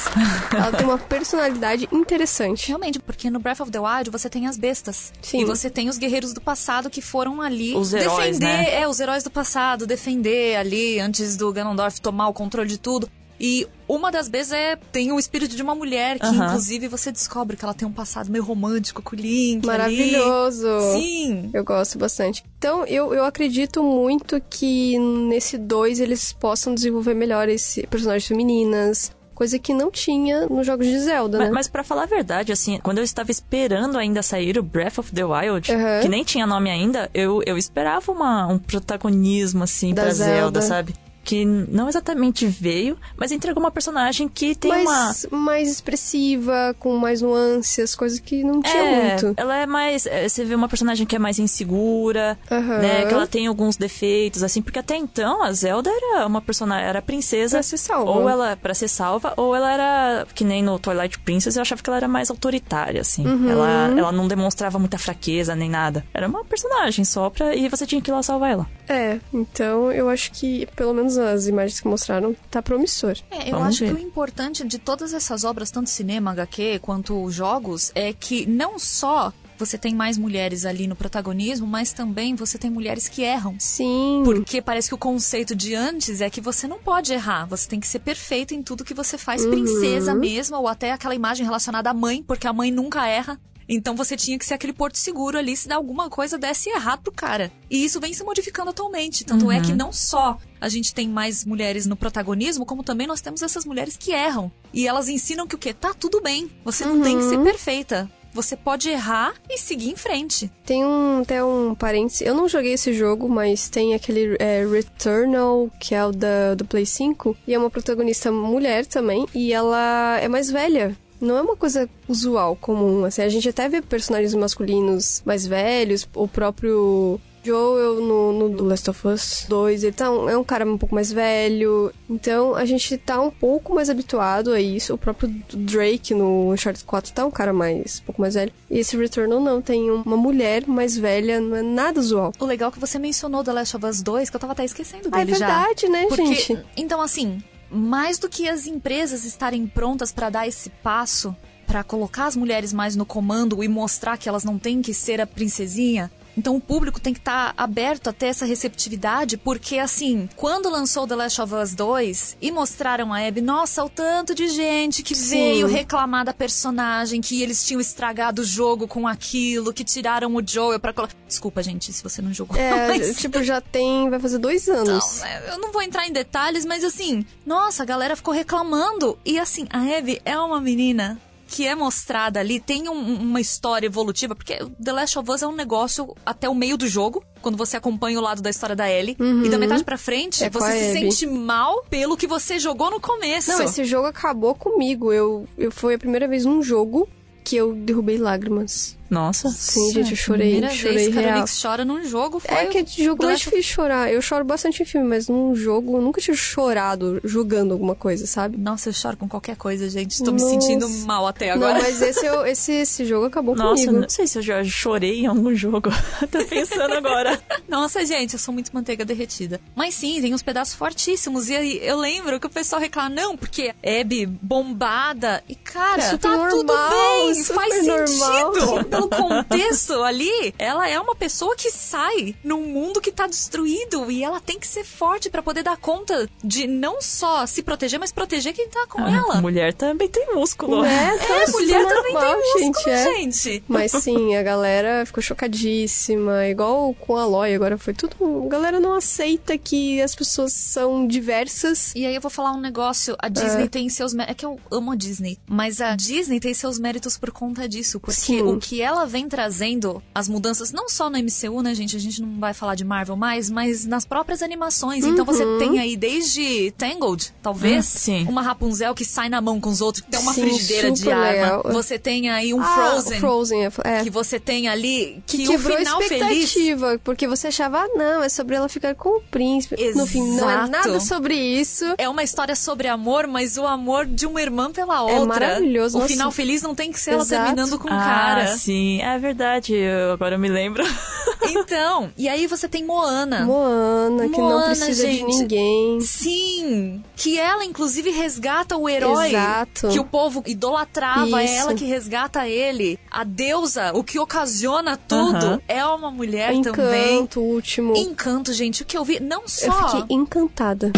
Ela 0.53 0.73
tem 0.73 0.85
uma 0.85 0.99
personalidade 0.99 1.89
interessante. 1.93 2.69
Realmente, 2.69 2.99
porque 2.99 3.31
no 3.31 3.39
Breath 3.39 3.61
of 3.61 3.71
the 3.71 3.79
Wild 3.79 4.11
você 4.11 4.29
tem 4.29 4.47
as 4.49 4.59
bestas. 4.59 5.13
Sim. 5.23 5.41
E 5.41 5.45
você 5.45 5.71
tem 5.71 5.89
os 5.89 5.97
guerreiros 5.97 6.33
do 6.33 6.41
passado 6.41 6.91
que 6.91 7.01
foram 7.01 7.41
ali 7.41 7.77
os 7.77 7.95
heróis, 7.95 8.39
defender. 8.39 8.47
Né? 8.47 8.83
É, 8.83 8.89
os 8.89 8.99
heróis 8.99 9.23
do 9.23 9.31
passado, 9.31 9.87
defender 9.87 10.57
ali 10.57 10.99
antes 10.99 11.37
do 11.37 11.53
Ganondorf 11.53 12.01
tomar 12.01 12.29
o 12.29 12.33
controle 12.35 12.69
de 12.69 12.79
tudo. 12.79 13.09
E 13.39 13.67
uma 13.89 14.13
das 14.13 14.29
vezes 14.29 14.53
é, 14.53 14.77
tem 14.93 15.11
o 15.13 15.19
espírito 15.19 15.57
de 15.57 15.63
uma 15.63 15.75
mulher, 15.75 16.19
que 16.19 16.27
inclusive 16.27 16.87
você 16.89 17.11
descobre 17.11 17.57
que 17.57 17.65
ela 17.65 17.75
tem 17.75 17.87
um 17.87 17.93
passado 17.93 18.31
meio 18.31 18.45
romântico 18.45 19.03
com 19.03 19.15
o 19.17 19.19
Link. 19.19 19.67
Maravilhoso. 19.67 20.69
ali. 20.69 21.01
Sim. 21.03 21.51
Eu 21.53 21.65
gosto 21.65 21.99
bastante. 21.99 22.45
Então, 22.59 22.85
eu, 22.87 23.13
eu 23.13 23.25
acredito 23.25 23.83
muito 23.83 24.41
que 24.49 24.99
nesse 24.99 25.59
2 25.59 26.01
eles 26.01 26.33
possam 26.33 26.75
desenvolver 26.75 27.15
melhor 27.15 27.49
esse 27.49 27.87
personagens 27.89 28.27
femininas. 28.27 29.13
Coisa 29.35 29.59
que 29.59 29.75
não 29.75 29.91
tinha 29.91 30.47
nos 30.47 30.65
jogos 30.65 30.87
de 30.87 30.97
Zelda, 31.01 31.39
Mas, 31.39 31.49
né? 31.49 31.53
mas 31.53 31.67
para 31.69 31.83
falar 31.83 32.05
a 32.05 32.07
verdade, 32.07 32.53
assim, 32.53 32.79
quando 32.85 32.99
eu 32.99 33.05
estava 33.05 33.33
esperando 33.33 33.99
ainda 33.99 34.23
sair 34.23 34.57
o 34.57 34.63
Breath 34.63 34.99
of 34.99 35.11
the 35.13 35.25
Wild, 35.25 35.73
Uhum. 35.73 35.79
que 36.03 36.09
nem 36.09 36.23
tinha 36.23 36.47
nome 36.47 36.71
ainda, 36.71 37.11
eu, 37.13 37.43
eu 37.45 37.59
esperava 37.59 38.13
uma, 38.13 38.47
um 38.47 38.61
protagonismo, 38.61 39.65
assim, 39.65 39.93
Da 39.93 40.03
pra 40.03 40.13
Zelda, 40.13 40.61
Zelda. 40.61 40.63
sabe? 40.63 40.95
Que 41.25 41.45
não 41.45 41.89
exatamente 41.89 42.47
veio, 42.47 42.97
mas 43.17 43.33
entregou 43.33 43.61
uma 43.63 43.71
personagem 43.71 44.29
que 44.29 44.55
tem 44.55 44.71
uma. 44.71 44.85
mais, 44.85 45.27
mais 45.31 45.71
expressiva, 45.71 46.75
com 46.79 46.97
mais 46.97 47.23
nuances, 47.23 47.95
coisas 47.95 48.19
que 48.21 48.45
não 48.45 48.61
tinha 48.61 48.75
É, 48.83 49.09
muito. 49.23 49.35
ela 49.41 49.57
é 49.57 49.67
mais. 49.67 50.07
é, 50.07 50.29
Você 50.29 50.45
vê 50.45 50.55
uma 50.55 50.69
personagem 50.69 51.07
que 51.07 51.17
é 51.17 51.19
mais 51.19 51.39
insegura, 51.39 52.39
Aham. 52.51 52.79
né? 52.79 53.07
Que 53.07 53.15
ela 53.15 53.27
tem 53.27 53.47
alguns 53.47 53.77
defeitos, 53.77 54.43
assim, 54.43 54.61
porque 54.61 54.79
até 54.79 54.97
então 54.97 55.43
a 55.43 55.53
Zelda 55.53 55.91
era 55.91 56.27
uma 56.27 56.41
personagem, 56.41 56.87
era 56.87 57.01
princesa. 57.03 57.57
Pra 57.57 57.63
ser 57.63 57.79
salva. 57.79 58.11
Ou 58.11 58.29
ela, 58.29 58.57
pra 58.57 58.75
ser 58.75 58.89
salva, 58.89 59.33
ou 59.37 59.55
ela 59.55 59.73
era, 59.73 60.27
que 60.35 60.45
nem 60.45 60.63
no 60.63 60.79
Twilight 60.79 61.19
Princess, 61.21 61.57
eu 61.57 61.63
achava 61.63 61.83
que 61.83 61.89
ela 61.89 61.97
era 61.97 62.09
mais 62.09 62.31
autoritária, 62.31 63.01
assim. 63.01 63.27
Uhum. 63.27 63.51
Ela, 63.51 63.95
ela 63.97 64.13
não 64.13 64.29
demonstrava 64.29 64.79
muita 64.79 64.99
fraqueza 64.99 65.55
nem 65.57 65.71
nada. 65.71 66.05
Era 66.13 66.29
uma 66.29 66.45
personagem 66.45 67.05
só 67.05 67.31
pra. 67.31 67.55
E 67.55 67.69
você 67.69 67.87
tinha 67.87 68.01
que 68.01 68.11
ir 68.11 68.15
lá 68.15 68.23
salvar 68.23 68.51
ela. 68.51 68.67
É, 68.89 69.19
então 69.33 69.91
eu 69.91 70.09
acho 70.09 70.31
que, 70.33 70.67
pelo 70.77 70.93
menos 70.93 71.17
as 71.17 71.47
imagens 71.47 71.81
que 71.81 71.89
mostraram, 71.89 72.37
tá 72.51 72.61
promissor. 72.63 73.17
É, 73.31 73.49
eu 73.49 73.53
Vamos 73.53 73.69
acho 73.69 73.85
ver. 73.87 73.95
que 73.95 74.03
o 74.03 74.07
importante 74.07 74.65
de 74.67 74.79
todas 74.79 75.13
essas 75.15 75.45
obras, 75.45 75.71
tanto 75.71 75.89
cinema, 75.91 76.31
HQ, 76.33 76.79
quanto 76.81 77.31
jogos, 77.31 77.91
é 77.95 78.13
que 78.13 78.45
não 78.47 78.79
só 78.79 79.33
você 79.57 79.79
tem 79.79 79.95
mais 79.95 80.19
mulheres 80.19 80.67
ali 80.67 80.89
no 80.89 80.97
protagonismo, 80.97 81.65
mas 81.65 81.93
também 81.93 82.35
você 82.35 82.59
tem 82.59 82.69
mulheres 82.69 83.09
que 83.09 83.23
erram. 83.23 83.55
Sim. 83.59 84.23
Porque 84.25 84.61
parece 84.61 84.89
que 84.89 84.95
o 84.97 84.99
conceito 84.99 85.55
de 85.55 85.75
antes 85.77 86.21
é 86.21 86.29
que 86.29 86.41
você 86.41 86.67
não 86.67 86.79
pode 86.81 87.13
errar, 87.13 87.47
você 87.47 87.69
tem 87.69 87.79
que 87.79 87.87
ser 87.87 88.01
perfeito 88.01 88.53
em 88.53 88.63
tudo 88.65 88.85
que 88.85 88.93
você 88.93 89.17
faz, 89.17 89.45
Uhum. 89.45 89.51
princesa 89.53 90.13
mesmo, 90.13 90.57
ou 90.57 90.67
até 90.67 90.91
aquela 90.91 91.15
imagem 91.15 91.45
relacionada 91.47 91.89
à 91.89 91.95
mãe, 91.95 92.23
porque 92.27 92.49
a 92.49 92.53
mãe 92.53 92.71
nunca 92.73 93.07
erra. 93.07 93.41
Então 93.69 93.95
você 93.95 94.17
tinha 94.17 94.39
que 94.39 94.45
ser 94.45 94.55
aquele 94.55 94.73
porto 94.73 94.97
seguro 94.97 95.39
ali 95.39 95.57
se 95.57 95.73
alguma 95.73 96.09
coisa 96.09 96.39
desse 96.39 96.71
errado 96.71 97.03
pro 97.03 97.13
cara. 97.13 97.51
E 97.71 97.85
isso 97.85 98.01
vem 98.01 98.13
se 98.13 98.25
modificando 98.25 98.71
atualmente. 98.71 99.25
Tanto 99.25 99.51
é 99.51 99.61
que 99.61 99.73
não 99.73 99.93
só 99.93 100.39
a 100.61 100.69
gente 100.69 100.95
tem 100.95 101.09
mais 101.09 101.45
mulheres 101.45 101.87
no 101.87 101.97
protagonismo, 101.97 102.65
como 102.65 102.83
também 102.83 103.07
nós 103.07 103.21
temos 103.21 103.43
essas 103.43 103.65
mulheres 103.65 103.97
que 103.97 104.13
erram. 104.13 104.51
E 104.73 104.87
elas 104.87 105.09
ensinam 105.09 105.47
que 105.47 105.55
o 105.55 105.59
quê? 105.59 105.73
Tá 105.73 105.93
tudo 105.95 106.21
bem. 106.21 106.51
Você 106.65 106.85
não 106.85 107.03
tem 107.03 107.19
que 107.19 107.25
ser 107.25 107.39
perfeita. 107.43 108.11
Você 108.35 108.57
pode 108.57 108.89
errar 108.89 109.33
e 109.49 109.57
seguir 109.57 109.91
em 109.91 109.97
frente. 109.97 110.51
Tem 110.67 110.85
um, 110.85 111.21
até 111.23 111.43
um 111.45 111.73
parênteses. 111.73 112.23
Eu 112.23 112.35
não 112.35 112.49
joguei 112.49 112.73
esse 112.73 112.93
jogo, 112.93 113.29
mas 113.29 113.69
tem 113.69 113.95
aquele 113.95 114.37
é, 114.41 114.67
Returnal, 114.67 115.71
que 115.79 115.95
é 115.95 116.05
o 116.05 116.11
da, 116.11 116.57
do 116.57 116.65
Play 116.65 116.85
5. 116.85 117.37
E 117.47 117.55
é 117.55 117.59
uma 117.59 117.71
protagonista 117.71 118.33
mulher 118.33 118.87
também. 118.87 119.25
E 119.33 119.53
ela 119.53 120.19
é 120.21 120.27
mais 120.27 120.51
velha. 120.51 120.97
Não 121.25 121.37
é 121.37 121.43
uma 121.43 121.57
coisa 121.57 121.89
usual, 122.09 122.57
comum. 122.57 123.05
Assim, 123.05 123.23
a 123.23 123.29
gente 123.29 123.49
até 123.49 123.69
vê 123.69 123.81
personagens 123.83 124.35
masculinos 124.35 125.23
mais 125.25 125.47
velhos. 125.47 126.07
O 126.15 126.29
próprio 126.29 127.21
Joel 127.43 127.97
no, 128.01 128.49
no 128.49 128.65
Last 128.65 128.89
of 128.89 129.07
Us 129.07 129.45
2, 129.49 129.85
ele 129.85 129.93
tá 129.93 130.11
um- 130.11 130.29
é 130.31 130.37
um 130.39 130.43
cara 130.45 130.65
um 130.65 130.79
pouco 130.79 130.95
mais 130.95 131.13
velho. 131.13 131.93
Então 132.09 132.55
a 132.55 132.65
gente 132.65 132.97
tá 132.97 133.21
um 133.21 133.31
pouco 133.31 133.75
mais 133.75 133.91
habituado 133.91 134.51
a 134.53 134.61
isso. 134.61 134.95
O 134.95 134.99
próprio 134.99 135.29
Drake 135.53 136.15
no 136.15 136.53
Uncharted 136.53 136.85
4 136.85 137.13
tá 137.13 137.27
um 137.27 137.31
cara 137.31 137.53
mais 137.53 138.01
um 138.01 138.07
pouco 138.07 138.21
mais 138.23 138.33
velho. 138.35 138.51
E 138.71 138.79
esse 138.79 138.97
Returnal 138.97 139.41
não, 139.41 139.61
tem 139.61 139.91
uma 139.91 140.17
mulher 140.17 140.67
mais 140.67 140.97
velha, 140.97 141.39
não 141.39 141.57
é 141.57 141.63
nada 141.63 142.01
usual. 142.01 142.33
O 142.41 142.47
legal 142.47 142.71
é 142.71 142.73
que 142.73 142.81
você 142.81 142.99
mencionou 142.99 143.45
The 143.45 143.53
Last 143.53 143.77
of 143.77 143.85
Us 143.87 144.01
2, 144.03 144.31
que 144.31 144.37
eu 144.37 144.41
tava 144.41 144.53
até 144.55 144.65
esquecendo 144.65 145.11
Ah, 145.13 145.21
é 145.21 145.25
dele 145.27 145.39
já. 145.39 145.47
verdade, 145.47 145.89
né, 145.89 146.07
Porque, 146.09 146.25
gente? 146.35 146.59
então, 146.79 147.01
assim, 147.03 147.43
mais 147.75 148.19
do 148.19 148.29
que 148.29 148.49
as 148.49 148.67
empresas 148.67 149.25
estarem 149.25 149.67
prontas 149.67 150.13
para 150.13 150.31
dar 150.31 150.47
esse 150.47 150.71
passo, 150.71 151.35
para 151.67 151.83
colocar 151.83 152.27
as 152.27 152.37
mulheres 152.37 152.73
mais 152.73 152.95
no 152.95 153.05
comando 153.05 153.63
e 153.65 153.69
mostrar 153.69 154.17
que 154.17 154.29
elas 154.29 154.45
não 154.45 154.59
têm 154.59 154.81
que 154.81 154.95
ser 154.95 155.21
a 155.21 155.27
princesinha. 155.27 156.11
Então 156.37 156.57
o 156.57 156.61
público 156.61 157.01
tem 157.01 157.13
que 157.13 157.21
estar 157.21 157.55
aberto 157.57 158.09
a 158.09 158.13
ter 158.13 158.27
essa 158.27 158.45
receptividade, 158.45 159.37
porque 159.37 159.79
assim, 159.79 160.29
quando 160.37 160.69
lançou 160.69 161.07
The 161.07 161.15
Last 161.15 161.41
of 161.41 161.55
Us 161.55 161.75
2 161.75 162.37
e 162.41 162.51
mostraram 162.51 163.13
a 163.13 163.27
Abby, 163.27 163.41
nossa, 163.41 163.85
o 163.85 163.89
tanto 163.89 164.35
de 164.35 164.49
gente 164.49 165.03
que 165.03 165.15
Sim. 165.15 165.29
veio 165.37 165.67
reclamar 165.67 166.25
da 166.25 166.33
personagem, 166.35 167.21
que 167.21 167.43
eles 167.43 167.65
tinham 167.65 167.81
estragado 167.81 168.43
o 168.43 168.45
jogo 168.45 168.89
com 168.89 169.07
aquilo, 169.07 169.73
que 169.73 169.85
tiraram 169.85 170.35
o 170.35 170.43
Joel 170.47 170.81
pra 170.81 170.93
colocar. 170.93 171.15
Desculpa, 171.27 171.63
gente, 171.63 171.93
se 171.93 172.03
você 172.03 172.21
não 172.21 172.33
jogou. 172.33 172.57
É, 172.57 172.89
mas- 172.99 173.17
tipo, 173.17 173.43
já 173.43 173.61
tem. 173.61 174.11
Vai 174.11 174.19
fazer 174.19 174.39
dois 174.39 174.69
anos. 174.69 175.19
não, 175.21 175.25
né, 175.25 175.43
eu 175.53 175.59
não 175.59 175.73
vou 175.73 175.83
entrar 175.83 176.07
em 176.07 176.13
detalhes, 176.13 176.65
mas 176.65 176.85
assim, 176.85 177.25
nossa, 177.47 177.83
a 177.83 177.87
galera 177.87 178.17
ficou 178.17 178.33
reclamando. 178.35 179.19
E 179.25 179.39
assim, 179.39 179.67
a 179.71 179.79
Abby 179.99 180.21
é 180.25 180.39
uma 180.39 180.61
menina 180.61 181.21
que 181.47 181.67
é 181.67 181.75
mostrada 181.75 182.41
ali, 182.41 182.59
tem 182.59 182.89
um- 182.89 183.15
uma 183.21 183.41
história 183.41 183.87
evolutiva, 183.87 184.35
porque 184.35 184.59
The 184.83 184.93
Last 184.93 185.19
of 185.19 185.31
Us 185.31 185.43
é 185.43 185.47
um 185.47 185.55
negócio 185.55 186.15
até 186.25 186.49
o 186.49 186.55
meio 186.55 186.77
do 186.77 186.87
jogo, 186.89 187.23
quando 187.43 187.57
você 187.57 187.77
acompanha 187.77 188.19
o 188.19 188.23
lado 188.23 188.41
da 188.43 188.51
história 188.51 188.75
da 188.75 188.91
Ellie. 188.91 189.17
E 189.45 189.49
da 189.49 189.59
metade 189.59 189.85
pra 189.85 189.99
frente, 189.99 190.43
É 190.43 190.51
você 190.51 190.73
se 190.73 190.99
Abby. 190.99 191.13
sente 191.13 191.27
mal 191.27 191.85
pelo 191.91 192.17
que 192.17 192.27
você 192.27 192.59
jogou 192.59 192.91
no 192.91 193.01
começo. 193.01 193.51
Não, 193.51 193.63
esse 193.63 193.85
jogo 193.85 194.07
acabou 194.07 194.55
comigo. 194.55 195.13
Eu, 195.13 195.47
eu 195.59 195.71
foi 195.71 195.95
a 195.95 195.99
primeira 195.99 196.27
vez 196.27 196.45
num 196.45 196.63
jogo 196.63 197.09
que 197.45 197.57
eu 197.57 197.75
derrubei 197.75 198.17
lágrimas. 198.17 198.97
Nossa. 199.11 199.49
Sim, 199.51 199.93
gente, 199.93 200.11
eu 200.13 200.17
chorei, 200.17 200.53
primeira 200.53 200.75
chorei 200.75 200.95
vez 200.97 201.09
que 201.09 201.19
a 201.19 201.21
real. 201.21 201.31
Carolix 201.33 201.63
chora 201.63 201.85
num 201.85 202.05
jogo 202.05 202.41
foi 202.41 202.55
É 202.57 202.67
que 202.67 202.83
de 202.83 203.05
jogo 203.05 203.25
é 203.27 203.35
difícil 203.35 203.63
chorar. 203.63 204.13
Eu 204.13 204.21
choro 204.23 204.45
bastante 204.45 204.83
em 204.83 204.87
filme, 204.87 205.07
mas 205.07 205.29
num 205.29 205.55
jogo 205.55 205.97
eu 205.97 206.01
nunca 206.03 206.21
tinha 206.21 206.37
chorado 206.37 207.21
jogando 207.23 207.73
alguma 207.73 207.95
coisa, 207.95 208.27
sabe? 208.27 208.57
Nossa, 208.57 208.89
eu 208.89 208.93
choro 208.93 209.17
com 209.17 209.29
qualquer 209.29 209.57
coisa, 209.57 209.89
gente. 209.89 210.23
Tô 210.23 210.33
me 210.33 210.41
Nossa. 210.41 210.51
sentindo 210.51 210.89
mal 211.07 211.27
até 211.27 211.51
agora. 211.51 211.75
Não, 211.75 211.83
mas 211.83 212.01
esse, 212.03 212.25
eu- 212.27 212.47
esse, 212.47 212.73
esse 212.73 213.05
jogo 213.05 213.27
acabou 213.27 213.55
Nossa, 213.55 213.85
comigo. 213.87 214.03
não 214.03 214.09
sei 214.09 214.27
se 214.27 214.39
eu 214.39 214.43
já 214.43 214.65
chorei 214.65 215.21
em 215.21 215.27
algum 215.27 215.55
jogo. 215.55 215.91
Tô 216.31 216.45
pensando 216.45 216.95
agora. 216.95 217.41
Nossa, 217.69 218.05
gente, 218.05 218.33
eu 218.35 218.39
sou 218.39 218.53
muito 218.55 218.71
manteiga 218.75 219.05
derretida. 219.05 219.61
Mas 219.77 219.95
sim, 219.95 220.21
tem 220.21 220.35
uns 220.35 220.43
pedaços 220.43 220.75
fortíssimos. 220.75 221.49
E 221.49 221.57
aí 221.57 221.81
eu 221.87 221.99
lembro 221.99 222.41
que 222.41 222.47
o 222.47 222.51
pessoal 222.51 222.81
reclama, 222.81 223.11
não, 223.11 223.37
porque 223.37 223.75
Abby 223.85 224.27
bombada. 224.27 225.43
E 225.49 225.55
cara, 225.55 226.03
É 226.03 226.17
tá 226.17 226.49
tudo 226.49 226.73
normal, 226.73 226.91
bem, 227.27 227.35
super 227.35 227.55
faz 227.55 227.87
normal, 227.87 228.55
sentido. 228.55 228.94
pelo 228.95 229.09
contexto 229.09 230.03
ali, 230.03 230.55
ela 230.59 230.89
é 230.89 230.99
uma 230.99 231.15
pessoa 231.15 231.57
que 231.57 231.71
sai 231.71 232.35
num 232.43 232.63
mundo 232.63 233.01
que 233.01 233.13
tá 233.13 233.27
destruído 233.27 234.11
e 234.11 234.23
ela 234.23 234.41
tem 234.41 234.59
que 234.59 234.67
ser 234.67 234.85
forte 234.85 235.29
para 235.31 235.43
poder 235.43 235.63
dar 235.63 235.77
conta 235.77 236.29
de 236.43 236.67
não 236.67 237.01
só 237.01 237.47
se 237.47 237.63
proteger, 237.63 237.99
mas 237.99 238.13
proteger 238.13 238.53
quem 238.53 238.69
tá 238.69 238.87
com 238.89 239.03
ah, 239.03 239.11
ela. 239.11 239.41
Mulher 239.41 239.73
também 239.73 240.09
tem 240.09 240.35
músculo. 240.35 240.85
É, 240.85 241.19
tá 241.19 241.43
é 241.43 241.47
mulher 241.51 241.83
normal, 241.83 242.03
também 242.03 242.15
tem 242.15 242.37
músculo, 242.37 242.85
gente, 242.85 242.91
é. 242.91 243.05
gente. 243.05 243.65
Mas 243.69 243.93
sim, 243.93 244.37
a 244.37 244.43
galera 244.43 245.05
ficou 245.07 245.23
chocadíssima, 245.23 246.47
igual 246.47 246.95
com 246.95 247.17
a 247.17 247.25
Loy, 247.25 247.55
agora 247.55 247.79
foi 247.79 247.95
tudo. 247.95 248.45
A 248.47 248.49
galera 248.49 248.81
não 248.81 248.95
aceita 248.95 249.57
que 249.59 250.01
as 250.01 250.15
pessoas 250.15 250.53
são 250.53 251.07
diversas. 251.07 251.93
E 251.95 252.07
aí 252.07 252.15
eu 252.15 252.21
vou 252.21 252.31
falar 252.31 252.53
um 252.53 252.61
negócio, 252.61 253.17
a 253.19 253.29
Disney 253.29 253.65
é. 253.65 253.69
tem 253.69 253.89
seus 253.89 254.15
é 254.15 254.35
que 254.35 254.47
eu 254.47 254.59
amo 254.71 254.93
a 254.93 254.97
Disney, 254.97 255.39
mas 255.47 255.81
a 255.81 255.97
Disney 255.97 256.41
tem 256.41 256.55
seus 256.55 256.79
méritos 256.79 257.17
por 257.17 257.31
conta 257.31 257.69
disso, 257.69 257.99
porque 258.01 258.21
sim. 258.21 258.43
o 258.43 258.59
que 258.59 258.83
ela 258.85 259.05
vem 259.07 259.29
trazendo, 259.29 260.03
as 260.15 260.29
mudanças 260.29 260.73
não 260.73 260.89
só 260.89 261.11
no 261.11 261.19
MCU, 261.19 261.63
né, 261.63 261.75
gente, 261.75 261.97
a 261.97 261.99
gente 261.99 262.21
não 262.21 262.39
vai 262.39 262.55
falar 262.55 262.75
de 262.75 262.85
Marvel 262.85 263.17
mais, 263.17 263.51
mas 263.51 263.85
nas 263.85 264.05
próprias 264.05 264.43
animações. 264.43 265.05
Uhum. 265.05 265.13
Então 265.13 265.25
você 265.25 265.45
uhum. 265.45 265.59
tem 265.59 265.79
aí 265.79 265.97
desde 265.97 266.73
Tangled, 266.73 267.33
talvez, 267.43 268.07
uhum, 268.09 268.29
uma 268.29 268.43
Rapunzel 268.43 268.95
que 268.95 269.05
sai 269.05 269.29
na 269.29 269.41
mão 269.41 269.61
com 269.61 269.71
os 269.71 269.81
outros, 269.81 270.05
que 270.05 270.11
tem 270.11 270.21
uma 270.21 270.33
sim, 270.33 270.43
frigideira 270.43 270.91
de 270.91 271.11
arma. 271.11 271.25
Legal. 271.25 271.63
Você 271.73 271.99
tem 271.99 272.31
aí 272.31 272.53
um 272.53 272.61
ah, 272.61 272.67
Frozen, 272.67 273.21
Frozen 273.21 273.61
é. 273.85 274.03
que 274.03 274.11
você 274.11 274.39
tem 274.39 274.69
ali 274.69 275.23
que, 275.27 275.39
que 275.39 275.47
quebrou 275.47 275.77
o 275.77 275.79
final 275.79 276.03
expectativa, 276.03 276.87
feliz... 276.89 277.01
porque 277.03 277.27
você 277.27 277.49
achava, 277.49 277.79
ah, 277.79 277.89
não, 277.95 278.23
é 278.23 278.29
sobre 278.29 278.57
ela 278.57 278.69
ficar 278.69 278.95
com 278.95 279.19
o 279.19 279.21
príncipe. 279.23 279.77
Exato. 279.79 279.99
No 279.99 280.07
fim, 280.07 280.23
não 280.37 280.51
é 280.51 280.69
nada 280.69 281.01
sobre 281.01 281.35
isso. 281.35 281.85
É 281.99 282.09
uma 282.09 282.23
história 282.23 282.55
sobre 282.55 282.89
amor, 282.89 283.27
mas 283.27 283.57
o 283.57 283.67
amor 283.67 284.07
de 284.07 284.27
uma 284.27 284.41
irmã 284.41 284.71
pela 284.71 284.97
é 284.97 285.01
outra. 285.01 285.17
É 285.17 285.25
maravilhoso. 285.27 285.97
O 285.97 286.01
nossa. 286.01 286.13
final 286.13 286.31
feliz 286.31 286.63
não 286.63 286.75
tem 286.75 286.93
que 286.93 287.01
ser 287.01 287.15
Exato. 287.15 287.35
ela 287.35 287.45
terminando 287.45 287.79
com 287.79 287.89
o 287.89 287.93
ah, 287.93 288.05
cara. 288.05 288.47
sim, 288.57 288.74
é 289.01 289.19
verdade. 289.19 289.75
Eu, 289.75 290.13
agora 290.13 290.35
eu 290.35 290.39
me 290.39 290.49
lembro. 290.49 290.85
Então, 291.47 292.11
e 292.17 292.29
aí 292.29 292.47
você 292.47 292.69
tem 292.69 292.85
Moana. 292.85 293.45
Moana, 293.45 294.29
que 294.29 294.41
Moana, 294.41 294.59
não 294.59 294.65
precisa 294.67 295.07
gente, 295.07 295.19
de 295.19 295.39
ninguém. 295.39 296.01
Sim, 296.01 297.03
que 297.15 297.39
ela 297.39 297.65
inclusive 297.65 298.11
resgata 298.11 298.77
o 298.77 298.89
herói 298.89 299.29
Exato. 299.29 299.89
que 299.89 299.99
o 299.99 300.05
povo 300.05 300.43
idolatrava, 300.47 301.43
é 301.43 301.57
ela 301.57 301.75
que 301.75 301.85
resgata 301.85 302.49
ele. 302.49 302.99
A 303.11 303.25
deusa, 303.25 303.93
o 303.95 304.03
que 304.03 304.19
ocasiona 304.19 304.97
tudo, 304.97 305.63
é 305.69 305.85
uma 305.85 306.11
mulher 306.11 306.53
Encanto, 306.53 306.77
também. 306.77 307.17
Encanto, 307.17 307.41
último. 307.41 307.97
Encanto, 307.97 308.53
gente, 308.53 308.83
o 308.83 308.87
que 308.87 308.97
eu 308.97 309.05
vi, 309.05 309.21
não 309.21 309.47
só... 309.47 309.67
Eu 309.67 309.89
fiquei 309.89 310.17
encantada. 310.17 310.93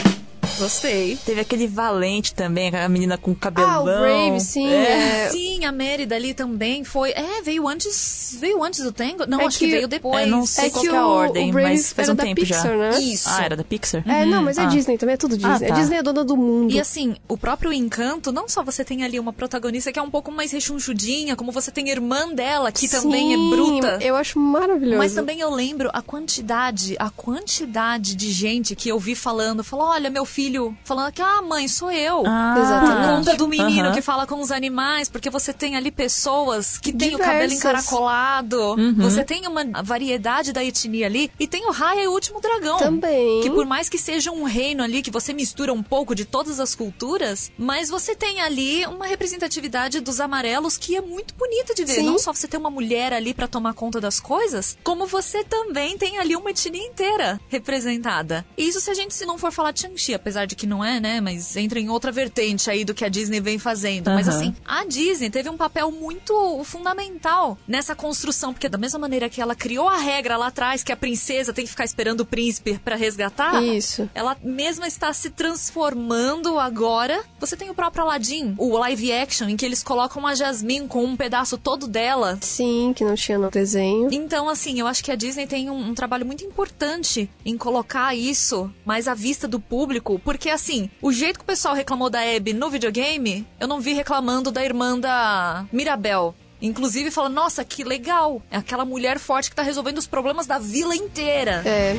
Gostei. 0.58 1.16
Teve 1.24 1.40
aquele 1.40 1.66
Valente 1.66 2.34
também, 2.34 2.74
a 2.74 2.88
menina 2.88 3.18
com 3.18 3.34
cabelão. 3.34 3.70
Ah, 3.70 3.80
o 3.80 3.84
Brave, 3.84 4.40
sim. 4.40 4.68
É. 4.68 5.26
É. 5.26 5.30
Sim, 5.30 5.64
a 5.64 5.72
Mary 5.72 6.06
dali 6.06 6.34
também 6.34 6.84
foi. 6.84 7.10
É, 7.10 7.42
veio 7.42 7.66
antes. 7.68 8.36
Veio 8.38 8.62
antes 8.62 8.80
do 8.80 8.92
Tango? 8.92 9.26
Não, 9.26 9.40
é 9.40 9.46
acho 9.46 9.58
que, 9.58 9.66
que, 9.66 9.70
veio 9.70 9.88
depois. 9.88 10.22
É, 10.22 10.26
não 10.26 10.46
sei 10.46 10.66
é 10.66 10.70
qual 10.70 10.82
que 10.82 10.88
é 10.88 10.96
a 10.96 11.06
ordem, 11.06 11.52
mas 11.52 11.92
faz 11.92 12.08
um 12.08 12.16
tempo 12.16 12.40
Pixar, 12.40 12.62
já. 12.62 12.76
Né? 12.76 13.00
Isso. 13.00 13.28
Ah, 13.28 13.44
era 13.44 13.56
da 13.56 13.64
Pixar? 13.64 14.02
É, 14.08 14.24
não, 14.24 14.42
mas 14.42 14.58
é 14.58 14.62
ah. 14.62 14.66
Disney 14.66 14.98
também, 14.98 15.14
é 15.14 15.16
tudo 15.16 15.36
Disney. 15.36 15.54
Ah, 15.54 15.58
tá. 15.58 15.74
A 15.74 15.78
Disney 15.78 15.96
é 15.96 16.02
dona 16.02 16.24
do 16.24 16.36
mundo. 16.36 16.72
E 16.72 16.80
assim, 16.80 17.16
o 17.28 17.36
próprio 17.36 17.72
encanto, 17.72 18.32
não 18.32 18.48
só 18.48 18.62
você 18.62 18.84
tem 18.84 19.04
ali 19.04 19.18
uma 19.18 19.32
protagonista 19.32 19.92
que 19.92 19.98
é 19.98 20.02
um 20.02 20.10
pouco 20.10 20.30
mais 20.30 20.52
rechonchudinha, 20.52 21.36
como 21.36 21.52
você 21.52 21.70
tem 21.70 21.88
a 21.88 21.92
irmã 21.92 22.32
dela, 22.32 22.70
que 22.70 22.88
sim, 22.88 23.00
também 23.00 23.34
é 23.34 23.36
bruta. 23.36 23.98
Eu 24.00 24.16
acho 24.16 24.38
maravilhoso. 24.38 24.98
Mas 24.98 25.14
também 25.14 25.40
eu 25.40 25.50
lembro 25.50 25.90
a 25.92 26.02
quantidade, 26.02 26.96
a 26.98 27.10
quantidade 27.10 28.14
de 28.14 28.30
gente 28.32 28.76
que 28.76 28.88
eu 28.88 28.98
vi 28.98 29.14
falando, 29.14 29.64
falou: 29.64 29.86
olha, 29.86 30.10
meu 30.10 30.24
filho, 30.24 30.35
falando 30.84 31.12
que, 31.12 31.22
ah, 31.22 31.42
mãe, 31.42 31.68
sou 31.68 31.90
eu. 31.90 32.24
Ah, 32.26 32.54
Exatamente. 32.58 33.16
Conta 33.16 33.36
do 33.36 33.48
menino 33.48 33.92
que 33.92 34.02
fala 34.02 34.26
com 34.26 34.40
os 34.40 34.50
animais, 34.50 35.08
porque 35.08 35.30
você 35.30 35.52
tem 35.52 35.76
ali 35.76 35.90
pessoas 35.90 36.78
que 36.78 36.92
têm 36.92 37.14
o 37.14 37.18
cabelo 37.18 37.52
encaracolado. 37.52 38.60
Uhum. 38.74 38.94
Você 38.94 39.24
tem 39.24 39.46
uma 39.46 39.82
variedade 39.82 40.52
da 40.52 40.64
etnia 40.64 41.06
ali. 41.06 41.30
E 41.38 41.46
tem 41.46 41.66
o 41.66 41.70
Raya 41.70 42.04
e 42.04 42.08
o 42.08 42.12
Último 42.12 42.40
Dragão. 42.40 42.78
Também. 42.78 43.42
Que 43.42 43.50
por 43.50 43.64
mais 43.66 43.88
que 43.88 43.98
seja 43.98 44.30
um 44.30 44.44
reino 44.44 44.82
ali, 44.82 45.02
que 45.02 45.10
você 45.10 45.32
mistura 45.32 45.72
um 45.72 45.82
pouco 45.82 46.14
de 46.14 46.24
todas 46.24 46.60
as 46.60 46.74
culturas, 46.74 47.50
mas 47.58 47.88
você 47.88 48.14
tem 48.14 48.40
ali 48.40 48.84
uma 48.86 49.06
representatividade 49.06 50.00
dos 50.00 50.20
amarelos 50.20 50.76
que 50.76 50.96
é 50.96 51.00
muito 51.00 51.34
bonita 51.34 51.74
de 51.74 51.84
ver. 51.84 51.94
Sim. 51.94 52.06
Não 52.06 52.18
só 52.18 52.32
você 52.32 52.46
ter 52.48 52.56
uma 52.56 52.70
mulher 52.70 53.12
ali 53.12 53.32
para 53.32 53.48
tomar 53.48 53.74
conta 53.74 54.00
das 54.00 54.20
coisas, 54.20 54.76
como 54.82 55.06
você 55.06 55.44
também 55.44 55.96
tem 55.96 56.18
ali 56.18 56.36
uma 56.36 56.50
etnia 56.50 56.86
inteira 56.86 57.40
representada. 57.48 58.44
E 58.56 58.68
isso 58.68 58.80
se 58.80 58.90
a 58.90 58.94
gente 58.94 59.14
se 59.14 59.24
não 59.26 59.38
for 59.38 59.52
falar 59.52 59.70
de 59.70 59.80
Shang-Chi, 59.80 60.14
apesar 60.26 60.44
de 60.44 60.56
que 60.56 60.66
não 60.66 60.84
é, 60.84 60.98
né? 60.98 61.20
Mas 61.20 61.56
entra 61.56 61.78
em 61.78 61.88
outra 61.88 62.10
vertente 62.10 62.68
aí 62.68 62.84
do 62.84 62.92
que 62.92 63.04
a 63.04 63.08
Disney 63.08 63.40
vem 63.40 63.60
fazendo. 63.60 64.08
Uhum. 64.08 64.14
Mas 64.14 64.28
assim, 64.28 64.52
a 64.64 64.84
Disney 64.84 65.30
teve 65.30 65.48
um 65.48 65.56
papel 65.56 65.92
muito 65.92 66.64
fundamental 66.64 67.56
nessa 67.66 67.94
construção, 67.94 68.52
porque 68.52 68.68
da 68.68 68.76
mesma 68.76 68.98
maneira 68.98 69.28
que 69.28 69.40
ela 69.40 69.54
criou 69.54 69.88
a 69.88 69.98
regra 69.98 70.36
lá 70.36 70.48
atrás 70.48 70.82
que 70.82 70.90
a 70.90 70.96
princesa 70.96 71.52
tem 71.52 71.64
que 71.64 71.70
ficar 71.70 71.84
esperando 71.84 72.22
o 72.22 72.26
príncipe 72.26 72.76
para 72.78 72.96
resgatar, 72.96 73.62
isso. 73.62 74.10
Ela 74.12 74.36
mesma 74.42 74.88
está 74.88 75.12
se 75.12 75.30
transformando 75.30 76.58
agora. 76.58 77.22
Você 77.38 77.56
tem 77.56 77.70
o 77.70 77.74
próprio 77.74 78.02
Aladdin, 78.02 78.56
o 78.58 78.76
live 78.78 79.12
action 79.12 79.48
em 79.48 79.56
que 79.56 79.64
eles 79.64 79.84
colocam 79.84 80.26
a 80.26 80.34
Jasmine 80.34 80.88
com 80.88 81.04
um 81.04 81.16
pedaço 81.16 81.56
todo 81.56 81.86
dela. 81.86 82.36
Sim, 82.40 82.92
que 82.96 83.04
não 83.04 83.14
tinha 83.14 83.38
no 83.38 83.48
desenho. 83.48 84.08
Então, 84.10 84.48
assim, 84.48 84.80
eu 84.80 84.88
acho 84.88 85.04
que 85.04 85.12
a 85.12 85.16
Disney 85.16 85.46
tem 85.46 85.70
um, 85.70 85.90
um 85.90 85.94
trabalho 85.94 86.26
muito 86.26 86.44
importante 86.44 87.30
em 87.44 87.56
colocar 87.56 88.12
isso 88.16 88.68
mais 88.84 89.06
à 89.06 89.14
vista 89.14 89.46
do 89.46 89.60
público, 89.60 90.15
porque 90.18 90.50
assim, 90.50 90.90
o 91.00 91.12
jeito 91.12 91.38
que 91.38 91.44
o 91.44 91.46
pessoal 91.46 91.74
reclamou 91.74 92.10
da 92.10 92.20
Abby 92.20 92.52
no 92.52 92.70
videogame, 92.70 93.46
eu 93.60 93.68
não 93.68 93.80
vi 93.80 93.92
reclamando 93.92 94.50
da 94.50 94.64
irmã 94.64 94.98
da 94.98 95.66
Mirabel. 95.72 96.34
Inclusive 96.60 97.10
fala, 97.10 97.28
nossa, 97.28 97.64
que 97.64 97.84
legal! 97.84 98.42
É 98.50 98.56
aquela 98.56 98.84
mulher 98.84 99.18
forte 99.18 99.50
que 99.50 99.56
tá 99.56 99.62
resolvendo 99.62 99.98
os 99.98 100.06
problemas 100.06 100.46
da 100.46 100.58
vila 100.58 100.96
inteira. 100.96 101.62
É. 101.66 101.96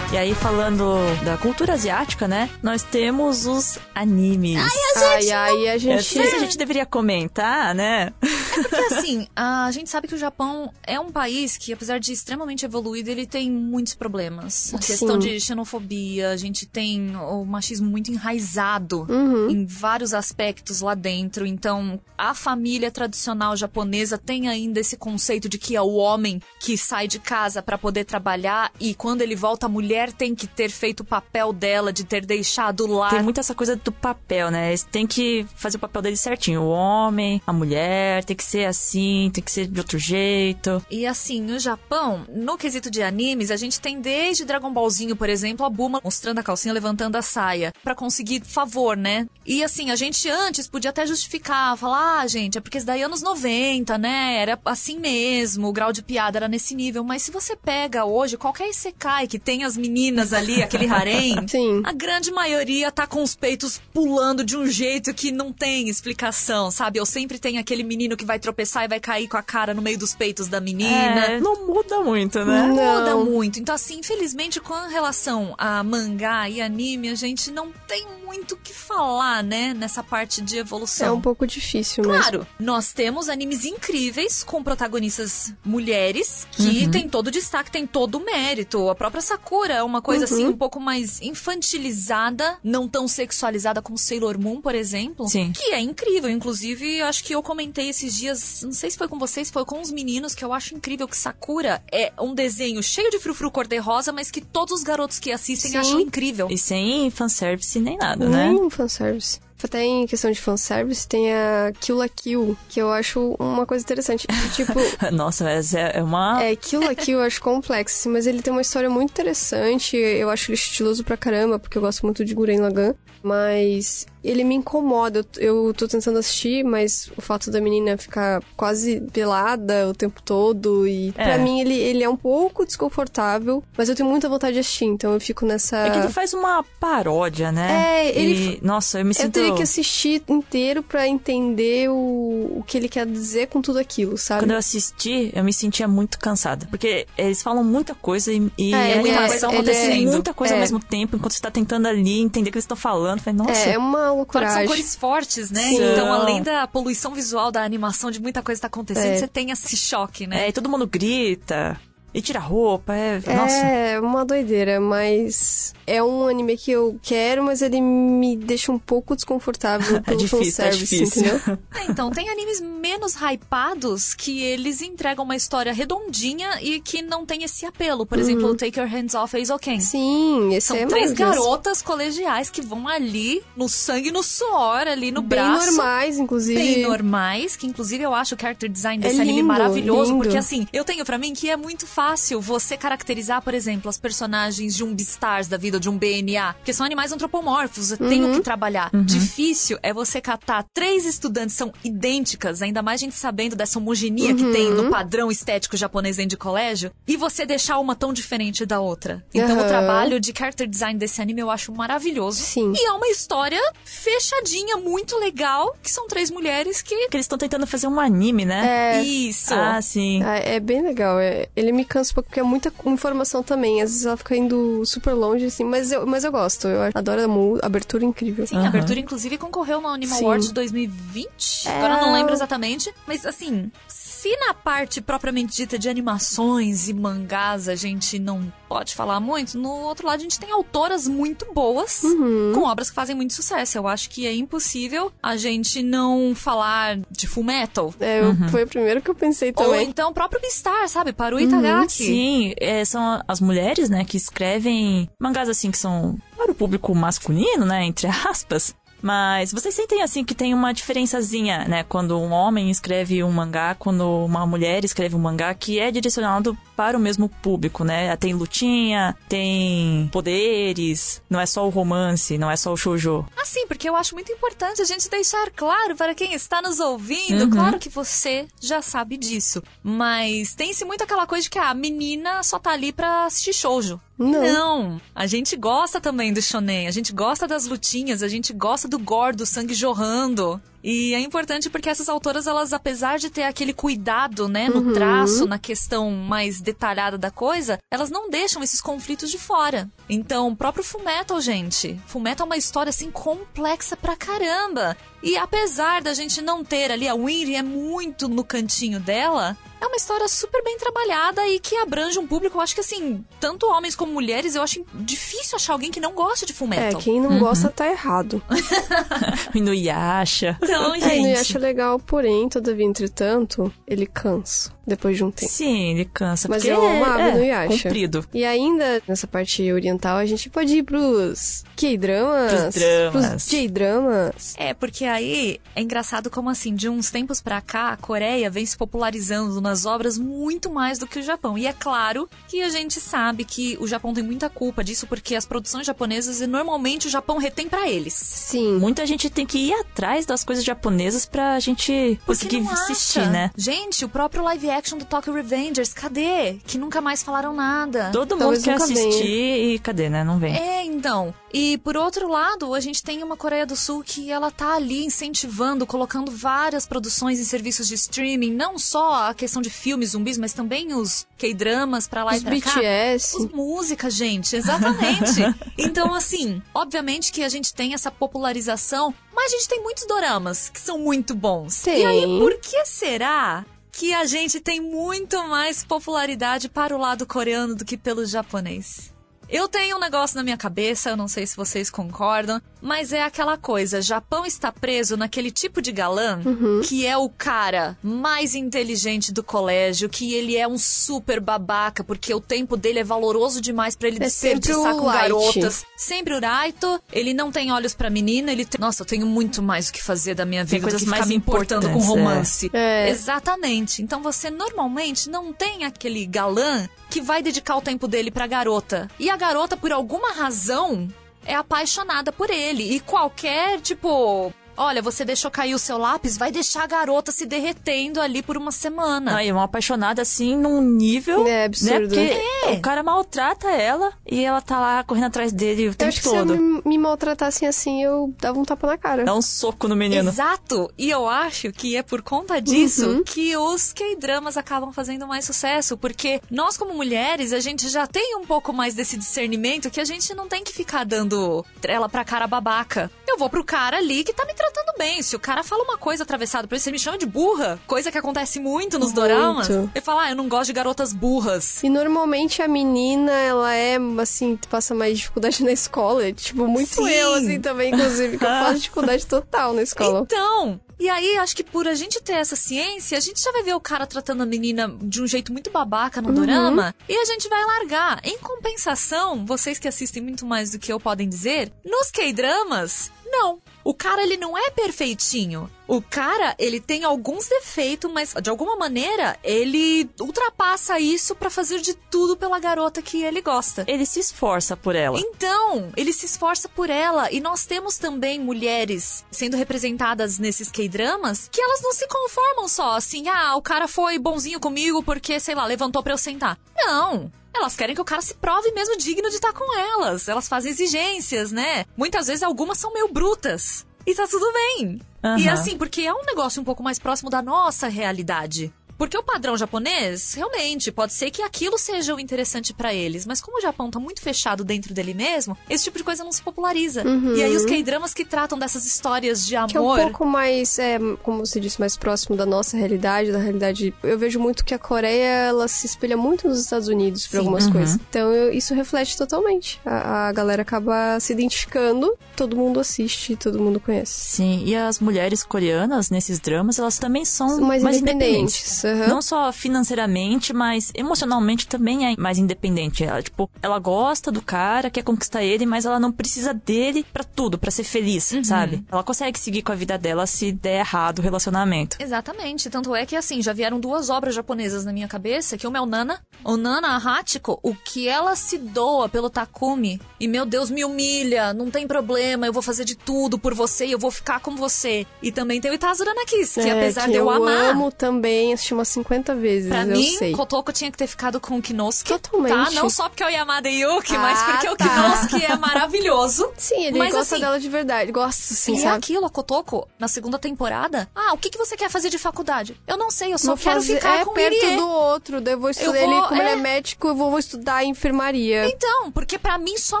E 0.10 0.16
aí, 0.16 0.34
falando 0.34 0.96
da 1.22 1.36
cultura 1.36 1.74
asiática, 1.74 2.26
né? 2.26 2.48
Nós 2.62 2.82
temos 2.82 3.44
os 3.44 3.78
animes. 3.94 4.56
Ai, 4.56 4.64
a 4.64 5.20
gente. 5.20 5.32
Ai, 5.32 5.32
ai, 5.32 5.68
a 5.68 5.78
gente. 5.78 5.96
Eu 5.96 6.02
sei 6.02 6.26
se 6.28 6.36
a 6.36 6.38
gente 6.38 6.56
deveria 6.56 6.86
comentar, 6.86 7.74
né? 7.74 8.14
É 8.22 8.62
porque 8.62 8.94
assim, 8.94 9.28
a 9.36 9.70
gente 9.70 9.90
sabe 9.90 10.08
que 10.08 10.14
o 10.14 10.18
Japão 10.18 10.72
é 10.86 10.98
um 10.98 11.12
país 11.12 11.58
que, 11.58 11.74
apesar 11.74 12.00
de 12.00 12.10
extremamente 12.10 12.64
evoluído, 12.64 13.10
ele 13.10 13.26
tem 13.26 13.50
muitos 13.50 13.94
problemas. 13.94 14.72
A 14.74 14.78
questão 14.78 15.18
de 15.18 15.38
xenofobia, 15.38 16.30
a 16.30 16.36
gente 16.38 16.64
tem 16.64 17.14
o 17.14 17.44
machismo 17.44 17.88
muito 17.88 18.10
enraizado 18.10 19.06
uhum. 19.10 19.50
em 19.50 19.66
vários 19.66 20.14
aspectos 20.14 20.80
lá 20.80 20.94
dentro. 20.94 21.44
Então, 21.46 22.00
a 22.16 22.34
família 22.34 22.90
tradicional 22.90 23.54
japonesa 23.56 24.16
tem 24.16 24.48
ainda 24.48 24.80
esse 24.80 24.96
conceito 24.96 25.50
de 25.50 25.58
que 25.58 25.76
é 25.76 25.82
o 25.82 25.94
homem 25.94 26.40
que 26.58 26.78
sai 26.78 27.06
de 27.06 27.18
casa 27.18 27.62
para 27.62 27.76
poder 27.76 28.04
trabalhar 28.04 28.72
e 28.80 28.94
quando 28.94 29.20
ele 29.20 29.36
volta, 29.36 29.66
a 29.66 29.68
mulher 29.68 29.97
mulher 29.98 30.12
tem 30.12 30.34
que 30.34 30.46
ter 30.46 30.70
feito 30.70 31.00
o 31.00 31.04
papel 31.04 31.52
dela, 31.52 31.92
de 31.92 32.04
ter 32.04 32.24
deixado 32.24 32.86
lá. 32.86 33.10
Tem 33.10 33.22
muita 33.22 33.40
essa 33.40 33.54
coisa 33.54 33.74
do 33.74 33.90
papel, 33.90 34.50
né? 34.50 34.68
Eles 34.68 34.84
têm 34.84 35.06
que 35.06 35.44
fazer 35.56 35.76
o 35.76 35.80
papel 35.80 36.02
dele 36.02 36.16
certinho. 36.16 36.62
O 36.62 36.68
homem, 36.68 37.42
a 37.46 37.52
mulher, 37.52 38.22
tem 38.24 38.36
que 38.36 38.44
ser 38.44 38.66
assim, 38.66 39.30
tem 39.32 39.42
que 39.42 39.50
ser 39.50 39.66
de 39.66 39.80
outro 39.80 39.98
jeito. 39.98 40.84
E 40.90 41.04
assim, 41.04 41.40
no 41.40 41.58
Japão, 41.58 42.24
no 42.28 42.56
quesito 42.56 42.90
de 42.90 43.02
animes, 43.02 43.50
a 43.50 43.56
gente 43.56 43.80
tem 43.80 44.00
desde 44.00 44.44
Dragon 44.44 44.72
Ballzinho, 44.72 45.16
por 45.16 45.28
exemplo, 45.28 45.66
a 45.66 45.70
Buma 45.70 46.00
mostrando 46.04 46.38
a 46.38 46.42
calcinha, 46.42 46.72
levantando 46.72 47.16
a 47.16 47.22
saia, 47.22 47.72
para 47.82 47.94
conseguir 47.94 48.42
favor, 48.44 48.96
né? 48.96 49.26
E 49.44 49.64
assim, 49.64 49.90
a 49.90 49.96
gente 49.96 50.28
antes 50.28 50.68
podia 50.68 50.90
até 50.90 51.06
justificar, 51.06 51.76
falar, 51.76 52.20
ah, 52.20 52.26
gente, 52.26 52.58
é 52.58 52.60
porque 52.60 52.78
isso 52.78 52.86
daí 52.86 53.02
é 53.02 53.04
anos 53.04 53.22
90, 53.22 53.98
né? 53.98 54.36
Era 54.36 54.58
assim 54.64 54.98
mesmo, 54.98 55.68
o 55.68 55.72
grau 55.72 55.92
de 55.92 56.02
piada 56.02 56.38
era 56.38 56.48
nesse 56.48 56.74
nível. 56.74 57.02
Mas 57.02 57.22
se 57.22 57.30
você 57.30 57.56
pega 57.56 58.04
hoje 58.04 58.36
qualquer 58.36 58.68
Isekai 58.68 59.26
que 59.26 59.38
tem 59.38 59.64
as 59.64 59.76
meninas 59.76 59.87
ali, 60.32 60.62
aquele 60.62 60.86
harém, 60.86 61.34
Sim. 61.48 61.82
a 61.84 61.92
grande 61.92 62.30
maioria 62.30 62.90
tá 62.90 63.06
com 63.06 63.22
os 63.22 63.34
peitos 63.34 63.80
pulando 63.92 64.44
de 64.44 64.56
um 64.56 64.66
jeito 64.66 65.12
que 65.14 65.30
não 65.30 65.52
tem 65.52 65.88
explicação, 65.88 66.70
sabe? 66.70 66.98
Eu 66.98 67.06
sempre 67.06 67.38
tenho 67.38 67.60
aquele 67.60 67.82
menino 67.82 68.16
que 68.16 68.24
vai 68.24 68.38
tropeçar 68.38 68.84
e 68.84 68.88
vai 68.88 69.00
cair 69.00 69.28
com 69.28 69.36
a 69.36 69.42
cara 69.42 69.74
no 69.74 69.82
meio 69.82 69.98
dos 69.98 70.14
peitos 70.14 70.48
da 70.48 70.60
menina. 70.60 71.26
É, 71.26 71.40
não 71.40 71.66
muda 71.66 72.00
muito, 72.00 72.44
né? 72.44 72.66
Não, 72.66 72.74
não 72.74 72.98
muda 72.98 73.30
muito. 73.30 73.60
Então, 73.60 73.74
assim, 73.74 73.98
infelizmente, 73.98 74.60
com 74.60 74.74
relação 74.88 75.54
a 75.58 75.82
mangá 75.82 76.48
e 76.48 76.60
anime, 76.60 77.08
a 77.08 77.14
gente 77.14 77.50
não 77.50 77.72
tem 77.86 78.06
muito 78.24 78.54
o 78.54 78.56
que 78.58 78.74
falar, 78.74 79.42
né? 79.42 79.74
Nessa 79.74 80.02
parte 80.02 80.42
de 80.42 80.58
evolução. 80.58 81.06
É 81.06 81.10
um 81.12 81.20
pouco 81.20 81.46
difícil 81.46 82.04
claro, 82.04 82.18
mesmo. 82.18 82.30
Claro, 82.30 82.46
nós 82.60 82.92
temos 82.92 83.28
animes 83.28 83.64
incríveis 83.64 84.44
com 84.44 84.62
protagonistas 84.62 85.54
mulheres 85.64 86.46
que 86.52 86.84
uhum. 86.84 86.90
tem 86.90 87.08
todo 87.08 87.28
o 87.28 87.30
destaque, 87.30 87.70
tem 87.70 87.86
todo 87.86 88.16
o 88.16 88.24
mérito. 88.24 88.88
A 88.90 88.94
própria 88.94 89.22
Sakura 89.22 89.77
é 89.78 89.82
uma 89.82 90.02
coisa 90.02 90.24
assim, 90.24 90.34
uhum. 90.34 90.42
assim 90.42 90.54
um 90.54 90.56
pouco 90.56 90.80
mais 90.80 91.20
infantilizada, 91.20 92.58
não 92.62 92.88
tão 92.88 93.08
sexualizada 93.08 93.80
como 93.80 93.98
Sailor 93.98 94.38
Moon, 94.38 94.60
por 94.60 94.74
exemplo. 94.74 95.28
Sim. 95.28 95.52
Que 95.52 95.72
é 95.72 95.80
incrível. 95.80 96.30
Inclusive, 96.30 97.00
acho 97.02 97.24
que 97.24 97.34
eu 97.34 97.42
comentei 97.42 97.88
esses 97.88 98.14
dias, 98.14 98.62
não 98.62 98.72
sei 98.72 98.90
se 98.90 98.98
foi 98.98 99.08
com 99.08 99.18
vocês, 99.18 99.50
foi 99.50 99.64
com 99.64 99.80
os 99.80 99.90
meninos, 99.90 100.34
que 100.34 100.44
eu 100.44 100.52
acho 100.52 100.74
incrível 100.74 101.08
que 101.08 101.16
Sakura 101.16 101.82
é 101.90 102.12
um 102.20 102.34
desenho 102.34 102.82
cheio 102.82 103.10
de 103.10 103.18
frufru 103.18 103.50
cor-de-rosa, 103.50 104.12
mas 104.12 104.30
que 104.30 104.40
todos 104.40 104.74
os 104.74 104.82
garotos 104.82 105.18
que 105.18 105.32
assistem 105.32 105.72
Sim. 105.72 105.76
acham 105.78 106.00
incrível. 106.00 106.48
E 106.50 106.58
sem 106.58 107.10
fanservice 107.10 107.80
nem 107.80 107.96
nada, 107.96 108.28
né? 108.28 108.48
Nem 108.48 108.70
fanservice. 108.70 109.40
Até 109.62 109.82
em 109.84 110.06
questão 110.06 110.30
de 110.30 110.40
fanservice, 110.40 111.06
tem 111.06 111.32
a 111.32 111.72
Kill 111.80 111.96
la 111.96 112.08
Kill, 112.08 112.56
que 112.68 112.80
eu 112.80 112.90
acho 112.90 113.36
uma 113.38 113.66
coisa 113.66 113.84
interessante. 113.84 114.26
tipo. 114.54 114.72
Nossa, 115.12 115.48
essa 115.50 115.78
é 115.78 116.02
uma. 116.02 116.42
É, 116.42 116.54
Kill 116.54 116.80
la 116.80 116.94
Kill 116.94 117.18
eu 117.18 117.24
acho 117.24 117.40
complexo, 117.40 117.98
assim, 117.98 118.08
mas 118.08 118.26
ele 118.26 118.42
tem 118.42 118.52
uma 118.52 118.62
história 118.62 118.88
muito 118.88 119.10
interessante. 119.10 119.96
Eu 119.96 120.30
acho 120.30 120.50
ele 120.50 120.56
estiloso 120.56 121.04
pra 121.04 121.16
caramba, 121.16 121.58
porque 121.58 121.76
eu 121.76 121.82
gosto 121.82 122.02
muito 122.04 122.24
de 122.24 122.34
Guren 122.34 122.60
Lagann. 122.60 122.94
Mas 123.22 124.06
ele 124.22 124.44
me 124.44 124.54
incomoda. 124.54 125.24
Eu, 125.36 125.72
tô 125.74 125.86
tentando 125.86 126.18
assistir, 126.18 126.64
mas 126.64 127.10
o 127.16 127.20
fato 127.20 127.50
da 127.50 127.60
menina 127.60 127.96
ficar 127.96 128.42
quase 128.56 129.00
pelada 129.12 129.88
o 129.88 129.94
tempo 129.94 130.22
todo 130.22 130.86
e 130.86 131.12
é. 131.16 131.24
para 131.24 131.38
mim 131.38 131.60
ele, 131.60 131.74
ele 131.74 132.02
é 132.02 132.08
um 132.08 132.16
pouco 132.16 132.64
desconfortável, 132.64 133.62
mas 133.76 133.88
eu 133.88 133.94
tenho 133.94 134.08
muita 134.08 134.28
vontade 134.28 134.54
de 134.54 134.60
assistir, 134.60 134.84
então 134.84 135.12
eu 135.12 135.20
fico 135.20 135.46
nessa 135.46 135.78
É 135.78 135.90
que 135.90 135.98
ele 135.98 136.08
faz 136.08 136.32
uma 136.32 136.64
paródia, 136.80 137.52
né? 137.52 138.06
É, 138.06 138.18
ele 138.18 138.58
e... 138.60 138.64
nossa, 138.64 139.00
eu 139.00 139.04
me 139.04 139.14
sinto 139.14 139.38
Eu 139.38 139.47
teria 139.48 139.56
que 139.56 139.62
assistir 139.62 140.22
inteiro 140.28 140.82
para 140.82 141.06
entender 141.06 141.88
o, 141.88 142.58
o 142.58 142.64
que 142.66 142.76
ele 142.76 142.88
quer 142.88 143.06
dizer 143.06 143.48
com 143.48 143.60
tudo 143.60 143.78
aquilo, 143.78 144.16
sabe? 144.16 144.42
Quando 144.42 144.52
eu 144.52 144.58
assisti, 144.58 145.30
eu 145.34 145.44
me 145.44 145.52
sentia 145.52 145.88
muito 145.88 146.18
cansada, 146.18 146.66
porque 146.70 147.06
eles 147.16 147.42
falam 147.42 147.64
muita 147.64 147.94
coisa 147.94 148.32
e, 148.32 148.50
e 148.56 148.74
é, 148.74 148.92
é 148.92 149.00
muita 149.00 149.26
coisa 149.26 149.48
acontecendo, 149.48 150.10
muita 150.10 150.34
coisa 150.34 150.54
ao 150.54 150.58
é. 150.58 150.60
mesmo 150.60 150.80
tempo, 150.80 151.16
enquanto 151.16 151.32
você 151.32 151.40
tá 151.40 151.50
tentando 151.50 151.86
ali 151.86 152.20
entender 152.20 152.50
o 152.50 152.52
que 152.52 152.58
eles 152.58 152.64
estão 152.64 152.76
falando. 152.76 153.20
Falei, 153.20 153.38
nossa. 153.38 153.52
É, 153.52 153.72
é 153.72 153.78
uma 153.78 154.12
loucura. 154.12 154.50
São 154.50 154.66
cores 154.66 154.94
fortes, 154.94 155.50
né? 155.50 155.62
Sim. 155.62 155.92
Então, 155.92 156.12
além 156.12 156.42
da 156.42 156.66
poluição 156.66 157.14
visual 157.14 157.50
da 157.50 157.62
animação, 157.62 158.10
de 158.10 158.20
muita 158.20 158.42
coisa 158.42 158.60
tá 158.60 158.66
acontecendo, 158.66 159.12
é. 159.12 159.18
você 159.18 159.28
tem 159.28 159.50
esse 159.50 159.76
choque, 159.76 160.26
né? 160.26 160.46
É, 160.46 160.48
e 160.48 160.52
todo 160.52 160.68
mundo 160.68 160.86
grita. 160.86 161.80
E 162.12 162.22
tira 162.22 162.40
roupa, 162.40 162.94
é. 162.94 163.16
Nossa. 163.16 163.54
É 163.54 164.00
uma 164.00 164.24
doideira, 164.24 164.80
mas 164.80 165.74
é 165.86 166.02
um 166.02 166.26
anime 166.26 166.56
que 166.56 166.70
eu 166.70 166.98
quero, 167.02 167.44
mas 167.44 167.62
ele 167.62 167.80
me 167.80 168.36
deixa 168.36 168.72
um 168.72 168.78
pouco 168.78 169.14
desconfortável 169.14 169.98
é 169.98 170.00
pelo 170.00 170.20
é 170.20 170.24
difícil, 170.24 170.64
é 170.64 170.70
difícil. 170.70 171.22
entendeu? 171.24 171.58
É, 171.74 171.84
então, 171.90 172.10
tem 172.10 172.28
animes 172.28 172.60
menos 172.60 173.14
hypados 173.14 174.14
que 174.14 174.42
eles 174.42 174.80
entregam 174.80 175.24
uma 175.24 175.36
história 175.36 175.72
redondinha 175.72 176.60
e 176.62 176.80
que 176.80 177.02
não 177.02 177.26
tem 177.26 177.44
esse 177.44 177.66
apelo. 177.66 178.06
Por 178.06 178.18
uhum. 178.18 178.24
exemplo, 178.24 178.54
Take 178.56 178.80
Your 178.80 178.88
Hands 178.88 179.14
Off 179.14 179.40
Hazel 179.40 179.58
Ken. 179.58 179.80
Sim, 179.80 180.54
esse 180.54 180.68
São 180.68 180.76
é 180.76 180.86
três 180.86 181.12
garotas 181.12 181.82
colegiais 181.82 182.50
que 182.50 182.62
vão 182.62 182.88
ali 182.88 183.42
no 183.56 183.68
sangue, 183.68 184.10
no 184.10 184.22
suor, 184.22 184.88
ali 184.88 185.12
no 185.12 185.20
Bem 185.20 185.38
braço. 185.38 185.66
Bem 185.66 185.76
normais, 185.76 186.18
inclusive. 186.18 186.58
Bem 186.58 186.82
normais, 186.82 187.54
que 187.54 187.66
inclusive 187.66 188.02
eu 188.02 188.14
acho 188.14 188.34
o 188.34 188.38
character 188.38 188.68
design 188.68 189.02
desse 189.02 189.18
é 189.18 189.22
anime 189.22 189.38
lindo, 189.38 189.48
maravilhoso, 189.48 190.12
lindo. 190.12 190.24
porque 190.24 190.36
assim, 190.36 190.66
eu 190.72 190.84
tenho 190.84 191.04
para 191.04 191.18
mim 191.18 191.32
que 191.32 191.50
é 191.50 191.56
muito 191.56 191.86
fácil 191.86 192.07
você 192.40 192.76
caracterizar, 192.76 193.42
por 193.42 193.54
exemplo, 193.54 193.88
as 193.88 193.98
personagens 193.98 194.74
de 194.74 194.84
um 194.84 194.94
Beastars 194.94 195.48
da 195.48 195.56
vida, 195.56 195.78
de 195.78 195.88
um 195.88 195.98
BNA, 195.98 196.54
porque 196.54 196.72
são 196.72 196.84
animais 196.84 197.12
antropomórficos, 197.12 197.90
eu 197.90 197.98
uhum. 198.00 198.08
tenho 198.08 198.32
que 198.32 198.40
trabalhar. 198.40 198.90
Uhum. 198.92 199.04
Difícil 199.04 199.78
é 199.82 199.92
você 199.92 200.20
catar 200.20 200.64
três 200.72 201.04
estudantes 201.04 201.56
são 201.56 201.72
idênticas, 201.84 202.62
ainda 202.62 202.82
mais 202.82 203.00
a 203.00 203.04
gente 203.04 203.16
sabendo 203.16 203.56
dessa 203.56 203.78
homogeneia 203.78 204.30
uhum. 204.30 204.36
que 204.36 204.52
tem 204.52 204.70
no 204.70 204.90
padrão 204.90 205.30
estético 205.30 205.76
japonês 205.76 206.16
dentro 206.16 206.30
de 206.30 206.36
colégio, 206.36 206.90
e 207.06 207.16
você 207.16 207.44
deixar 207.44 207.78
uma 207.78 207.94
tão 207.94 208.12
diferente 208.12 208.64
da 208.64 208.80
outra. 208.80 209.24
Então 209.32 209.58
o 209.58 209.66
trabalho 209.66 210.20
de 210.20 210.32
character 210.36 210.68
design 210.68 210.98
desse 210.98 211.20
anime 211.20 211.40
eu 211.40 211.50
acho 211.50 211.72
maravilhoso. 211.72 212.40
Sim. 212.42 212.72
E 212.76 212.86
é 212.86 212.92
uma 212.92 213.08
história 213.08 213.60
fechadinha, 213.84 214.76
muito 214.76 215.18
legal, 215.18 215.76
que 215.82 215.90
são 215.90 216.06
três 216.06 216.30
mulheres 216.30 216.82
que... 216.82 217.08
Que 217.08 217.16
eles 217.16 217.24
estão 217.24 217.38
tentando 217.38 217.66
fazer 217.66 217.86
um 217.86 217.98
anime, 217.98 218.44
né? 218.44 218.96
É... 218.96 219.02
Isso. 219.02 219.54
Ah, 219.54 219.80
sim. 219.80 220.22
É, 220.22 220.56
é 220.56 220.60
bem 220.60 220.82
legal. 220.82 221.18
É... 221.18 221.48
Ele 221.56 221.72
me 221.72 221.84
cansa 221.88 222.12
um 222.12 222.14
pouco 222.14 222.28
porque 222.28 222.40
é 222.40 222.42
muita 222.42 222.72
informação 222.86 223.42
também. 223.42 223.82
Às 223.82 223.90
vezes 223.90 224.06
ela 224.06 224.16
fica 224.16 224.36
indo 224.36 224.84
super 224.84 225.14
longe, 225.14 225.46
assim, 225.46 225.64
mas 225.64 225.90
eu, 225.90 226.06
mas 226.06 226.24
eu 226.24 226.30
gosto. 226.30 226.68
Eu 226.68 226.82
adoro 226.94 227.58
a 227.62 227.66
abertura 227.66 228.04
incrível. 228.04 228.46
Sim, 228.46 228.56
uhum. 228.56 228.64
a 228.64 228.68
abertura, 228.68 229.00
inclusive, 229.00 229.38
concorreu 229.38 229.80
no 229.80 229.88
Animal 229.88 230.20
Awards 230.20 230.52
2020. 230.52 231.68
É... 231.68 231.76
Agora 231.78 231.94
eu 231.94 232.00
não 232.00 232.12
lembro 232.12 232.32
exatamente. 232.32 232.92
Mas, 233.06 233.24
assim, 233.24 233.70
se 234.18 234.36
na 234.38 234.52
parte 234.52 235.00
propriamente 235.00 235.54
dita 235.54 235.78
de 235.78 235.88
animações 235.88 236.88
e 236.88 236.92
mangás 236.92 237.68
a 237.68 237.76
gente 237.76 238.18
não 238.18 238.52
pode 238.68 238.94
falar 238.94 239.20
muito, 239.20 239.56
no 239.56 239.70
outro 239.70 240.08
lado 240.08 240.18
a 240.18 240.22
gente 240.22 240.40
tem 240.40 240.50
autoras 240.50 241.06
muito 241.06 241.46
boas 241.54 242.02
uhum. 242.02 242.52
com 242.52 242.64
obras 242.64 242.90
que 242.90 242.96
fazem 242.96 243.14
muito 243.14 243.32
sucesso. 243.32 243.78
Eu 243.78 243.86
acho 243.86 244.10
que 244.10 244.26
é 244.26 244.34
impossível 244.34 245.12
a 245.22 245.36
gente 245.36 245.84
não 245.84 246.34
falar 246.34 246.98
de 247.10 247.28
Full 247.28 247.44
Metal. 247.44 247.94
É, 248.00 248.22
uhum. 248.22 248.48
foi 248.48 248.64
o 248.64 248.66
primeiro 248.66 249.00
que 249.00 249.08
eu 249.08 249.14
pensei 249.14 249.52
também. 249.52 249.70
Ou 249.70 249.80
então 249.80 250.10
o 250.10 250.12
próprio 250.12 250.40
Beastar, 250.40 250.88
sabe? 250.88 251.12
Paru 251.12 251.38
Itagaki. 251.38 251.77
Uhum, 251.77 251.77
sim, 251.88 252.54
é, 252.58 252.84
são 252.84 253.22
as 253.26 253.40
mulheres, 253.40 253.90
né, 253.90 254.04
que 254.04 254.16
escrevem 254.16 255.08
mangás 255.20 255.48
assim 255.48 255.70
que 255.70 255.78
são 255.78 256.16
para 256.36 256.50
o 256.50 256.54
público 256.54 256.94
masculino, 256.94 257.66
né, 257.66 257.84
entre 257.84 258.06
aspas. 258.26 258.74
Mas 259.02 259.52
vocês 259.52 259.74
sentem 259.74 260.02
assim 260.02 260.24
que 260.24 260.34
tem 260.34 260.54
uma 260.54 260.72
diferençazinha, 260.72 261.66
né? 261.66 261.84
Quando 261.84 262.18
um 262.18 262.32
homem 262.32 262.70
escreve 262.70 263.22
um 263.22 263.30
mangá, 263.30 263.74
quando 263.74 264.24
uma 264.24 264.46
mulher 264.46 264.84
escreve 264.84 265.14
um 265.14 265.20
mangá 265.20 265.54
que 265.54 265.78
é 265.78 265.90
direcionado 265.90 266.56
para 266.76 266.96
o 266.96 267.00
mesmo 267.00 267.28
público, 267.28 267.84
né? 267.84 268.16
Tem 268.16 268.34
lutinha, 268.34 269.16
tem 269.28 270.08
poderes, 270.12 271.22
não 271.28 271.40
é 271.40 271.46
só 271.46 271.66
o 271.66 271.70
romance, 271.70 272.38
não 272.38 272.50
é 272.50 272.56
só 272.56 272.72
o 272.72 272.76
shoujo. 272.76 273.26
Ah, 273.36 273.44
sim, 273.44 273.66
porque 273.66 273.88
eu 273.88 273.96
acho 273.96 274.14
muito 274.14 274.32
importante 274.32 274.82
a 274.82 274.84
gente 274.84 275.08
deixar 275.08 275.50
claro 275.50 275.96
para 275.96 276.14
quem 276.14 276.34
está 276.34 276.62
nos 276.62 276.78
ouvindo, 276.80 277.44
uhum. 277.44 277.50
claro 277.50 277.78
que 277.78 277.88
você 277.88 278.46
já 278.60 278.80
sabe 278.82 279.16
disso, 279.16 279.62
mas 279.82 280.54
tem-se 280.54 280.84
muito 280.84 281.02
aquela 281.02 281.26
coisa 281.26 281.44
de 281.44 281.50
que 281.50 281.58
a 281.58 281.74
menina 281.74 282.42
só 282.42 282.58
tá 282.58 282.72
ali 282.72 282.92
pra 282.92 283.26
assistir 283.26 283.52
shoujo. 283.52 284.00
Não. 284.18 284.42
Não. 284.42 285.00
A 285.14 285.26
gente 285.26 285.56
gosta 285.56 286.00
também 286.00 286.32
do 286.32 286.42
shonen, 286.42 286.88
a 286.88 286.90
gente 286.90 287.12
gosta 287.12 287.46
das 287.46 287.66
lutinhas, 287.66 288.22
a 288.22 288.28
gente 288.28 288.52
gosta 288.52 288.88
do 288.88 288.98
gore, 288.98 289.36
do 289.36 289.46
sangue 289.46 289.74
jorrando. 289.74 290.60
E 290.90 291.12
é 291.12 291.20
importante 291.20 291.68
porque 291.68 291.90
essas 291.90 292.08
autoras, 292.08 292.46
elas, 292.46 292.72
apesar 292.72 293.18
de 293.18 293.28
ter 293.28 293.42
aquele 293.42 293.74
cuidado, 293.74 294.48
né, 294.48 294.70
no 294.70 294.80
uhum. 294.80 294.94
traço, 294.94 295.46
na 295.46 295.58
questão 295.58 296.10
mais 296.12 296.62
detalhada 296.62 297.18
da 297.18 297.30
coisa, 297.30 297.78
elas 297.92 298.08
não 298.08 298.30
deixam 298.30 298.62
esses 298.62 298.80
conflitos 298.80 299.30
de 299.30 299.36
fora. 299.36 299.86
Então, 300.08 300.48
o 300.48 300.56
próprio 300.56 300.82
Fullmetal, 300.82 301.42
gente. 301.42 302.00
Fullmetal 302.06 302.46
é 302.46 302.48
uma 302.48 302.56
história, 302.56 302.88
assim, 302.88 303.10
complexa 303.10 303.98
pra 303.98 304.16
caramba. 304.16 304.96
E 305.22 305.36
apesar 305.36 306.00
da 306.00 306.14
gente 306.14 306.40
não 306.40 306.64
ter 306.64 306.90
ali, 306.90 307.06
a 307.06 307.14
Winry 307.14 307.56
é 307.56 307.62
muito 307.62 308.26
no 308.26 308.42
cantinho 308.42 308.98
dela, 308.98 309.58
é 309.80 309.86
uma 309.86 309.96
história 309.96 310.26
super 310.28 310.62
bem 310.62 310.76
trabalhada 310.76 311.46
e 311.46 311.58
que 311.58 311.76
abrange 311.76 312.18
um 312.18 312.26
público, 312.26 312.56
eu 312.56 312.60
acho 312.60 312.74
que 312.74 312.80
assim, 312.80 313.24
tanto 313.40 313.66
homens 313.66 313.94
como 313.94 314.12
mulheres, 314.12 314.54
eu 314.54 314.62
acho 314.62 314.84
difícil 314.94 315.56
achar 315.56 315.72
alguém 315.72 315.90
que 315.90 316.00
não 316.00 316.12
gosta 316.12 316.44
de 316.44 316.52
Fullmetal. 316.52 317.00
É, 317.00 317.02
quem 317.02 317.20
não 317.20 317.30
uhum. 317.30 317.38
gosta 317.38 317.68
tá 317.68 317.88
errado. 317.88 318.42
Inuyasha. 319.54 320.58
Então, 320.62 320.77
gente. 320.94 321.04
É, 321.04 321.18
Inuyasha 321.18 321.58
é 321.58 321.60
legal, 321.60 321.98
porém, 321.98 322.48
todavia, 322.48 322.84
entretanto, 322.84 323.72
ele 323.86 324.06
cansa 324.06 324.72
depois 324.86 325.16
de 325.16 325.24
um 325.24 325.30
tempo. 325.30 325.52
Sim, 325.52 325.92
ele 325.92 326.06
cansa. 326.06 326.48
Mas 326.48 326.64
eu 326.64 326.84
amava 326.84 327.22
é, 327.22 327.34
Inuyasha. 327.34 327.88
Comprido. 327.88 328.24
E 328.32 328.44
ainda, 328.44 329.02
nessa 329.06 329.26
parte 329.26 329.70
oriental, 329.70 330.16
a 330.16 330.24
gente 330.24 330.48
pode 330.48 330.78
ir 330.78 330.82
pros 330.82 331.62
K-dramas. 331.76 332.52
Pros 332.52 332.74
dramas. 332.74 333.26
Pros 333.26 333.48
J-dramas. 333.48 334.54
É, 334.56 334.72
porque 334.72 335.04
aí 335.04 335.60
é 335.76 335.82
engraçado 335.82 336.30
como 336.30 336.48
assim, 336.48 336.74
de 336.74 336.88
uns 336.88 337.10
tempos 337.10 337.40
pra 337.40 337.60
cá, 337.60 337.90
a 337.90 337.96
Coreia 337.96 338.50
vem 338.50 338.64
se 338.64 338.76
popularizando 338.76 339.60
nas 339.60 339.84
obras 339.84 340.16
muito 340.16 340.70
mais 340.70 340.98
do 340.98 341.06
que 341.06 341.18
o 341.18 341.22
Japão. 341.22 341.58
E 341.58 341.66
é 341.66 341.72
claro 341.72 342.28
que 342.48 342.62
a 342.62 342.70
gente 342.70 342.98
sabe 342.98 343.44
que 343.44 343.76
o 343.80 343.86
Japão 343.86 344.14
tem 344.14 344.24
muita 344.24 344.48
culpa 344.48 344.82
disso, 344.82 345.06
porque 345.06 345.34
as 345.34 345.44
produções 345.44 345.86
japonesas, 345.86 346.40
normalmente 346.48 347.06
o 347.06 347.10
Japão 347.10 347.36
retém 347.36 347.68
para 347.68 347.88
eles. 347.88 348.14
Sim. 348.14 348.78
Muita 348.78 349.04
gente 349.04 349.28
tem 349.28 349.44
que 349.44 349.58
ir 349.58 349.74
atrás 349.74 350.24
das 350.24 350.44
coisas 350.44 350.57
japonesas 350.64 351.26
pra 351.26 351.58
gente 351.60 352.20
conseguir 352.26 352.66
assistir, 352.68 353.28
né? 353.28 353.50
Gente, 353.56 354.04
o 354.04 354.08
próprio 354.08 354.42
live 354.44 354.70
action 354.70 354.98
do 354.98 355.04
Tokyo 355.04 355.32
Revengers, 355.32 355.92
cadê? 355.92 356.54
Que 356.66 356.78
nunca 356.78 357.00
mais 357.00 357.22
falaram 357.22 357.52
nada. 357.54 358.10
Todo 358.12 358.36
Talvez 358.36 358.58
mundo 358.60 358.64
quer 358.64 358.74
assistir 358.82 359.22
venha. 359.22 359.74
e 359.74 359.78
cadê, 359.78 360.08
né? 360.08 360.24
Não 360.24 360.38
vem. 360.38 360.56
É, 360.56 360.84
então. 360.84 361.34
E 361.52 361.78
por 361.78 361.96
outro 361.96 362.28
lado, 362.28 362.74
a 362.74 362.80
gente 362.80 363.02
tem 363.02 363.22
uma 363.22 363.36
Coreia 363.36 363.64
do 363.64 363.76
Sul 363.76 364.02
que 364.04 364.30
ela 364.30 364.50
tá 364.50 364.74
ali 364.74 365.04
incentivando, 365.04 365.86
colocando 365.86 366.30
várias 366.30 366.86
produções 366.86 367.38
em 367.40 367.44
serviços 367.44 367.88
de 367.88 367.94
streaming, 367.94 368.52
não 368.52 368.78
só 368.78 369.28
a 369.28 369.34
questão 369.34 369.62
de 369.62 369.70
filmes 369.70 370.10
zumbis, 370.10 370.36
mas 370.36 370.52
também 370.52 370.92
os 370.92 371.26
K-dramas 371.38 372.06
pra 372.06 372.24
lá 372.24 372.32
os 372.32 372.40
e 372.40 372.44
pra 372.44 372.50
BTS. 372.54 373.32
cá. 373.36 373.42
Os 373.44 373.50
música, 373.52 374.10
gente, 374.10 374.54
exatamente. 374.56 375.40
então, 375.78 376.12
assim, 376.12 376.60
obviamente 376.74 377.32
que 377.32 377.42
a 377.42 377.48
gente 377.48 377.72
tem 377.72 377.94
essa 377.94 378.10
popularização, 378.10 379.14
a 379.48 379.50
gente 379.50 379.68
tem 379.68 379.82
muitos 379.82 380.06
doramas 380.06 380.68
que 380.68 380.78
são 380.78 380.98
muito 380.98 381.34
bons. 381.34 381.80
Tem. 381.80 382.02
E 382.02 382.04
aí, 382.04 382.38
por 382.38 382.54
que 382.60 382.84
será 382.84 383.64
que 383.90 384.12
a 384.12 384.26
gente 384.26 384.60
tem 384.60 384.78
muito 384.78 385.42
mais 385.48 385.82
popularidade 385.82 386.68
para 386.68 386.94
o 386.94 387.00
lado 387.00 387.26
coreano 387.26 387.74
do 387.74 387.84
que 387.84 387.96
pelo 387.96 388.26
japonês? 388.26 389.10
Eu 389.48 389.66
tenho 389.68 389.96
um 389.96 390.00
negócio 390.00 390.36
na 390.36 390.42
minha 390.42 390.56
cabeça, 390.56 391.10
eu 391.10 391.16
não 391.16 391.26
sei 391.28 391.46
se 391.46 391.56
vocês 391.56 391.90
concordam, 391.90 392.60
mas 392.82 393.12
é 393.12 393.22
aquela 393.22 393.56
coisa: 393.56 394.02
Japão 394.02 394.44
está 394.44 394.70
preso 394.70 395.16
naquele 395.16 395.50
tipo 395.50 395.80
de 395.80 395.90
galã 395.90 396.40
Uhum. 396.44 396.80
que 396.84 397.06
é 397.06 397.16
o 397.16 397.28
cara 397.28 397.96
mais 398.02 398.54
inteligente 398.54 399.32
do 399.32 399.42
colégio, 399.42 400.08
que 400.08 400.34
ele 400.34 400.56
é 400.56 400.68
um 400.68 400.78
super 400.78 401.40
babaca, 401.40 402.04
porque 402.04 402.32
o 402.34 402.40
tempo 402.40 402.76
dele 402.76 402.98
é 403.00 403.04
valoroso 403.04 403.60
demais 403.60 403.96
pra 403.96 404.08
ele 404.08 404.18
É 404.18 404.20
desperdiçar 404.20 404.94
o 404.94 404.98
com 405.00 405.06
garotas. 405.06 405.84
Sempre 405.96 406.34
o 406.34 406.40
Raito, 406.40 407.00
ele 407.12 407.32
não 407.32 407.50
tem 407.50 407.72
olhos 407.72 407.94
pra 407.94 408.10
menina, 408.10 408.52
ele 408.52 408.64
tem... 408.64 408.80
Nossa, 408.80 409.02
eu 409.02 409.06
tenho 409.06 409.26
muito 409.26 409.62
mais 409.62 409.88
o 409.88 409.92
que 409.92 410.02
fazer 410.02 410.34
da 410.34 410.44
minha 410.44 410.64
vida 410.64 410.78
do 410.78 410.82
coisas 410.82 411.00
que 411.00 411.06
ficar 411.06 411.18
mais 411.18 411.28
me 411.28 411.34
importando 411.34 411.88
com 411.90 411.98
é. 412.00 412.04
romance. 412.04 412.70
É. 412.72 413.08
Exatamente. 413.10 414.02
Então 414.02 414.22
você 414.22 414.50
normalmente 414.50 415.28
não 415.28 415.52
tem 415.52 415.84
aquele 415.84 416.26
galã 416.26 416.88
que 417.10 417.20
vai 417.20 417.42
dedicar 417.42 417.76
o 417.76 417.82
tempo 417.82 418.06
dele 418.06 418.30
pra 418.30 418.46
garota. 418.46 419.08
E 419.18 419.30
a 419.30 419.36
garota, 419.36 419.76
por 419.76 419.92
alguma 419.92 420.32
razão, 420.32 421.08
é 421.44 421.54
apaixonada 421.54 422.30
por 422.32 422.50
ele. 422.50 422.94
E 422.94 423.00
qualquer, 423.00 423.80
tipo. 423.80 424.52
Olha, 424.80 425.02
você 425.02 425.24
deixou 425.24 425.50
cair 425.50 425.74
o 425.74 425.78
seu 425.78 425.98
lápis, 425.98 426.36
vai 426.38 426.52
deixar 426.52 426.84
a 426.84 426.86
garota 426.86 427.32
se 427.32 427.44
derretendo 427.44 428.20
ali 428.20 428.42
por 428.42 428.56
uma 428.56 428.70
semana. 428.70 429.32
Não, 429.32 429.40
e 429.40 429.50
uma 429.50 429.64
apaixonada 429.64 430.22
assim 430.22 430.56
num 430.56 430.80
nível. 430.80 431.46
É 431.46 431.64
absurdo. 431.64 432.14
Né? 432.14 432.28
Porque 432.28 432.72
o 432.76 432.80
cara 432.80 433.02
maltrata 433.02 433.68
ela 433.70 434.12
e 434.24 434.44
ela 434.44 434.60
tá 434.60 434.78
lá 434.78 435.02
correndo 435.04 435.24
atrás 435.26 435.52
dele 435.52 435.88
o 435.88 435.90
Eu 435.90 435.94
tempo 435.94 436.08
acho 436.10 436.22
que 436.22 436.28
se 436.28 436.34
todo. 436.34 436.56
me, 436.56 436.80
me 436.84 436.96
maltratassem 436.98 437.66
assim, 437.66 438.02
eu 438.04 438.32
dava 438.40 438.58
um 438.58 438.64
tapa 438.64 438.86
na 438.86 438.96
cara. 438.96 439.24
Dá 439.24 439.34
um 439.34 439.42
soco 439.42 439.88
no 439.88 439.96
menino. 439.96 440.30
Exato! 440.30 440.88
E 440.96 441.10
eu 441.10 441.28
acho 441.28 441.72
que 441.72 441.96
é 441.96 442.02
por 442.02 442.22
conta 442.22 442.60
disso 442.60 443.06
Uhum. 443.08 443.24
que 443.24 443.56
os 443.56 443.92
K-dramas 443.92 444.56
acabam 444.56 444.92
fazendo 444.92 445.26
mais 445.26 445.44
sucesso, 445.44 445.96
porque 445.96 446.40
nós, 446.50 446.76
como 446.76 446.94
mulheres, 446.94 447.52
a 447.52 447.58
gente 447.60 447.88
já 447.88 448.06
tem 448.06 448.36
um 448.36 448.44
pouco 448.46 448.72
mais 448.72 448.94
desse 448.94 449.16
discernimento 449.16 449.90
que 449.90 450.00
a 450.00 450.04
gente 450.04 450.32
não 450.34 450.46
tem 450.46 450.62
que 450.62 450.72
ficar 450.72 451.04
dando 451.04 451.64
trela 451.80 452.08
pra 452.08 452.24
cara 452.24 452.46
babaca. 452.46 453.10
Eu 453.26 453.36
vou 453.38 453.50
pro 453.50 453.64
cara 453.64 453.96
ali 453.98 454.22
que 454.22 454.32
tá 454.32 454.44
me 454.46 454.54
tratando 454.54 454.67
bem. 454.98 455.22
Se 455.22 455.36
o 455.36 455.38
cara 455.38 455.62
fala 455.62 455.84
uma 455.84 455.96
coisa 455.96 456.24
atravessada 456.24 456.66
por 456.66 456.74
isso, 456.74 456.84
você 456.84 456.90
me 456.90 456.98
chama 456.98 457.16
de 457.16 457.24
burra, 457.24 457.78
coisa 457.86 458.10
que 458.10 458.18
acontece 458.18 458.58
muito 458.58 458.98
nos 458.98 459.12
Muito. 459.12 459.20
doramas. 459.20 459.68
Eu 459.68 460.02
falo, 460.02 460.20
ah, 460.20 460.30
eu 460.30 460.36
não 460.36 460.48
gosto 460.48 460.66
de 460.66 460.72
garotas 460.72 461.12
burras. 461.12 461.82
E 461.82 461.88
normalmente 461.88 462.60
a 462.60 462.68
menina, 462.68 463.32
ela 463.32 463.74
é, 463.74 463.96
assim, 464.20 464.58
passa 464.68 464.94
mais 464.94 465.18
dificuldade 465.18 465.62
na 465.64 465.72
escola. 465.72 466.30
Tipo, 466.32 466.66
muito 466.66 466.94
Sim. 466.94 467.08
eu, 467.08 467.34
assim, 467.34 467.60
também, 467.60 467.94
inclusive, 467.94 468.36
que 468.36 468.44
eu 468.44 468.48
faço 468.48 468.80
dificuldade 468.80 469.26
total 469.26 469.72
na 469.72 469.82
escola. 469.82 470.20
Então, 470.20 470.80
e 470.98 471.08
aí 471.08 471.36
acho 471.36 471.54
que 471.54 471.64
por 471.64 471.86
a 471.86 471.94
gente 471.94 472.20
ter 472.20 472.34
essa 472.34 472.56
ciência, 472.56 473.16
a 473.16 473.20
gente 473.20 473.42
já 473.42 473.52
vai 473.52 473.62
ver 473.62 473.74
o 473.74 473.80
cara 473.80 474.06
tratando 474.06 474.42
a 474.42 474.46
menina 474.46 474.88
de 475.00 475.22
um 475.22 475.26
jeito 475.26 475.52
muito 475.52 475.70
babaca 475.70 476.20
no 476.20 476.32
dorama 476.32 476.94
e 477.08 477.16
a 477.16 477.24
gente 477.24 477.48
vai 477.48 477.64
largar. 477.64 478.20
Em 478.24 478.38
compensação, 478.38 479.46
vocês 479.46 479.78
que 479.78 479.88
assistem 479.88 480.22
muito 480.22 480.44
mais 480.44 480.70
do 480.70 480.78
que 480.78 480.92
eu 480.92 480.98
podem 480.98 481.28
dizer, 481.28 481.72
nos 481.84 482.10
K-dramas, 482.10 483.10
não. 483.24 483.60
O 483.84 483.94
cara, 483.94 484.22
ele 484.22 484.36
não 484.36 484.56
é 484.56 484.70
perfeitinho. 484.70 485.70
O 485.88 486.02
cara, 486.02 486.54
ele 486.58 486.80
tem 486.80 487.02
alguns 487.02 487.48
defeitos, 487.48 488.12
mas 488.12 488.34
de 488.42 488.50
alguma 488.50 488.76
maneira 488.76 489.38
ele 489.42 490.08
ultrapassa 490.20 491.00
isso 491.00 491.34
pra 491.34 491.48
fazer 491.48 491.80
de 491.80 491.94
tudo 491.94 492.36
pela 492.36 492.60
garota 492.60 493.00
que 493.00 493.22
ele 493.24 493.40
gosta. 493.40 493.84
Ele 493.88 494.04
se 494.04 494.20
esforça 494.20 494.76
por 494.76 494.94
ela. 494.94 495.18
Então, 495.18 495.90
ele 495.96 496.12
se 496.12 496.26
esforça 496.26 496.68
por 496.68 496.90
ela 496.90 497.32
e 497.32 497.40
nós 497.40 497.64
temos 497.64 497.96
também 497.96 498.38
mulheres 498.38 499.24
sendo 499.30 499.56
representadas 499.56 500.38
nesses 500.38 500.70
K-dramas 500.70 501.48
que 501.50 501.60
elas 501.60 501.80
não 501.80 501.94
se 501.94 502.06
conformam 502.06 502.68
só 502.68 502.96
assim, 502.96 503.26
ah, 503.28 503.56
o 503.56 503.62
cara 503.62 503.88
foi 503.88 504.18
bonzinho 504.18 504.60
comigo 504.60 505.02
porque, 505.02 505.40
sei 505.40 505.54
lá, 505.54 505.64
levantou 505.64 506.02
pra 506.02 506.12
eu 506.12 506.18
sentar. 506.18 506.58
Não. 506.76 507.32
Elas 507.54 507.74
querem 507.74 507.94
que 507.94 508.00
o 508.00 508.04
cara 508.04 508.20
se 508.20 508.34
prove 508.34 508.70
mesmo 508.72 508.98
digno 508.98 509.30
de 509.30 509.36
estar 509.36 509.54
com 509.54 509.76
elas. 509.76 510.28
Elas 510.28 510.46
fazem 510.46 510.70
exigências, 510.70 511.50
né? 511.50 511.86
Muitas 511.96 512.26
vezes 512.26 512.42
algumas 512.42 512.76
são 512.76 512.92
meio 512.92 513.08
brutas. 513.08 513.86
E 514.06 514.14
tá 514.14 514.26
tudo 514.28 514.52
bem. 514.52 515.00
E 515.22 515.26
Aham. 515.26 515.52
assim, 515.52 515.76
porque 515.76 516.02
é 516.02 516.12
um 516.12 516.24
negócio 516.24 516.60
um 516.60 516.64
pouco 516.64 516.82
mais 516.82 516.98
próximo 516.98 517.28
da 517.28 517.42
nossa 517.42 517.88
realidade. 517.88 518.72
Porque 518.98 519.16
o 519.16 519.22
padrão 519.22 519.56
japonês, 519.56 520.34
realmente, 520.34 520.90
pode 520.90 521.12
ser 521.12 521.30
que 521.30 521.40
aquilo 521.40 521.78
seja 521.78 522.14
o 522.14 522.18
interessante 522.20 522.74
pra 522.74 522.92
eles, 522.92 523.24
mas 523.24 523.40
como 523.40 523.58
o 523.58 523.60
Japão 523.60 523.88
tá 523.90 524.00
muito 524.00 524.20
fechado 524.20 524.64
dentro 524.64 524.92
dele 524.92 525.14
mesmo, 525.14 525.56
esse 525.70 525.84
tipo 525.84 525.96
de 525.98 526.04
coisa 526.04 526.24
não 526.24 526.32
se 526.32 526.42
populariza. 526.42 527.04
E 527.36 527.42
aí 527.42 527.56
os 527.56 527.64
K-dramas 527.64 528.12
que 528.12 528.24
tratam 528.24 528.58
dessas 528.58 528.84
histórias 528.84 529.46
de 529.46 529.54
Que 529.68 529.76
é 529.76 529.80
um 529.80 529.84
amor. 529.92 530.00
pouco 530.00 530.26
mais, 530.26 530.78
é, 530.80 530.98
como 531.22 531.46
você 531.46 531.60
disse, 531.60 531.78
mais 531.78 531.96
próximo 531.96 532.36
da 532.36 532.44
nossa 532.44 532.76
realidade, 532.76 533.30
da 533.30 533.38
realidade. 533.38 533.94
Eu 534.02 534.18
vejo 534.18 534.40
muito 534.40 534.64
que 534.64 534.74
a 534.74 534.78
Coreia, 534.78 535.46
ela 535.48 535.68
se 535.68 535.86
espelha 535.86 536.16
muito 536.16 536.48
nos 536.48 536.58
Estados 536.60 536.88
Unidos 536.88 537.26
para 537.26 537.38
algumas 537.38 537.66
Uhum. 537.66 537.72
coisas. 537.72 537.94
Então 538.10 538.32
eu- 538.32 538.52
isso 538.52 538.74
reflete 538.74 539.16
totalmente. 539.16 539.80
A, 539.86 540.28
a 540.28 540.32
galera 540.32 540.62
acaba 540.62 541.20
se 541.20 541.32
identificando, 541.32 542.12
todo 542.36 542.56
mundo 542.56 542.80
assiste, 542.80 543.36
todo 543.36 543.60
mundo 543.60 543.78
conhece. 543.78 544.12
Sim, 544.36 544.62
e 544.64 544.74
as 544.74 544.98
mulheres 544.98 545.44
coreanas 545.44 546.10
nesses 546.10 546.40
dramas, 546.40 546.78
elas 546.80 546.98
também 546.98 547.24
são 547.24 547.60
mais, 547.60 547.82
mais, 547.82 547.98
independentes. 547.98 548.84
Aham. 548.88 549.08
Não 549.08 549.22
só 549.22 549.52
financeiramente, 549.52 550.52
mas 550.52 550.90
emocionalmente 550.94 551.66
também 551.66 552.12
é 552.12 552.16
mais 552.18 552.38
independente. 552.38 553.04
Ela, 553.04 553.22
tipo, 553.22 553.50
ela 553.62 553.78
gosta 553.78 554.30
do 554.30 554.42
cara, 554.42 554.90
quer 554.90 555.02
conquistar 555.02 555.42
ele, 555.42 555.64
mas 555.66 555.84
ela 555.86 555.98
não 555.98 556.12
precisa 556.12 556.52
dele 556.52 557.04
pra 557.12 557.24
tudo, 557.24 557.58
pra 557.58 557.70
ser 557.70 557.84
feliz, 557.84 558.32
Uhum. 558.32 558.44
sabe? 558.44 558.84
Ela 558.90 559.02
consegue 559.02 559.38
seguir 559.38 559.62
com 559.62 559.72
a 559.72 559.74
vida 559.74 559.96
dela 559.98 560.26
se 560.26 560.52
der 560.52 560.80
errado 560.80 561.18
o 561.20 561.22
relacionamento. 561.22 561.96
Exatamente. 562.00 562.68
Tanto 562.70 562.94
é 562.94 563.06
que, 563.06 563.16
assim, 563.16 563.42
já 563.42 563.52
vieram 563.52 563.80
duas 563.80 564.10
obras 564.10 564.34
japonesas 564.34 564.84
na 564.84 564.92
minha 564.92 565.08
cabeça, 565.08 565.56
que 565.56 565.66
uma 565.66 565.78
é 565.78 565.80
o 565.80 565.86
Nana. 565.86 566.20
O 566.44 566.56
Nana, 566.56 566.88
a 566.88 566.96
Hachiko, 566.96 567.58
o 567.62 567.74
que 567.74 568.08
ela 568.08 568.36
se 568.36 568.58
doa 568.58 569.08
pelo 569.08 569.30
Takumi. 569.30 570.00
E, 570.20 570.28
meu 570.28 570.44
Deus, 570.44 570.70
me 570.70 570.84
humilha, 570.84 571.52
não 571.54 571.70
tem 571.70 571.86
problema, 571.86 572.46
eu 572.46 572.52
vou 572.52 572.62
fazer 572.62 572.84
de 572.84 572.94
tudo 572.96 573.38
por 573.38 573.54
você 573.54 573.86
e 573.86 573.92
eu 573.92 573.98
vou 573.98 574.10
ficar 574.10 574.40
com 574.40 574.54
você. 574.56 575.06
E 575.22 575.30
também 575.32 575.60
tem 575.60 575.70
o 575.70 575.74
Itazura 575.74 576.12
Nakis, 576.14 576.54
que 576.54 576.60
É, 576.60 576.72
apesar 576.72 577.04
que 577.06 577.12
de 577.12 577.16
eu, 577.16 577.30
amar... 577.30 577.70
amo 577.70 577.90
também, 577.90 578.52
assisti 578.52 578.74
umas 578.78 578.88
50 578.88 579.34
vezes, 579.34 579.68
Pra 579.68 579.82
eu 579.82 579.86
mim, 579.88 580.16
sei. 580.16 580.32
Kotoko 580.32 580.72
tinha 580.72 580.90
que 580.90 580.96
ter 580.98 581.06
ficado 581.06 581.40
com 581.40 581.56
o 581.58 581.62
Kinosuke. 581.62 582.08
Totalmente. 582.10 582.52
Tá? 582.52 582.70
Não 582.72 582.88
só 582.88 583.08
porque 583.08 583.22
é 583.22 583.26
o 583.26 583.30
Yamada 583.30 583.68
Yuki, 583.68 584.12
mas 584.16 584.38
Ah, 584.40 584.44
porque 584.52 584.68
o 584.68 584.76
tá. 584.76 584.84
Kinosuke 584.88 585.44
é 585.44 585.56
maravilhoso. 585.56 586.50
Sim, 586.56 586.84
ele 586.84 586.98
Mas, 586.98 587.12
gosta 587.12 587.34
assim, 587.34 587.42
dela 587.44 587.58
de 587.60 587.68
verdade, 587.68 588.12
gosta 588.12 588.40
sim, 588.54 588.74
e 588.74 588.78
é 588.78 588.82
sabe? 588.82 588.96
aquilo, 588.96 589.26
a 589.26 589.30
Kotoko, 589.30 589.86
na 589.98 590.08
segunda 590.08 590.38
temporada. 590.38 591.08
Ah, 591.14 591.32
o 591.32 591.38
que, 591.38 591.50
que 591.50 591.58
você 591.58 591.76
quer 591.76 591.90
fazer 591.90 592.08
de 592.10 592.18
faculdade? 592.18 592.80
Eu 592.86 592.96
não 592.96 593.10
sei, 593.10 593.32
eu 593.32 593.38
só 593.38 593.54
Vou 593.54 593.56
quero 593.58 593.76
fazer- 593.80 593.94
ficar 593.96 594.16
é 594.20 594.24
com 594.24 594.30
o 594.30 594.34
perto 594.34 594.54
Irie. 594.56 594.76
do 594.76 594.88
outro, 594.88 595.42
eu 595.44 595.58
vou 595.60 595.70
estudar 595.70 595.92
vou- 595.92 596.12
ele, 596.12 596.22
como 596.28 596.40
ele 596.42 596.48
é. 596.48 596.52
é 596.52 596.56
médico, 596.56 597.08
eu 597.08 597.14
vou, 597.14 597.30
vou 597.30 597.38
estudar 597.38 597.84
enfermaria. 597.84 598.66
Então, 598.68 599.10
porque 599.12 599.38
pra 599.38 599.58
mim 599.58 599.76
só 599.78 600.00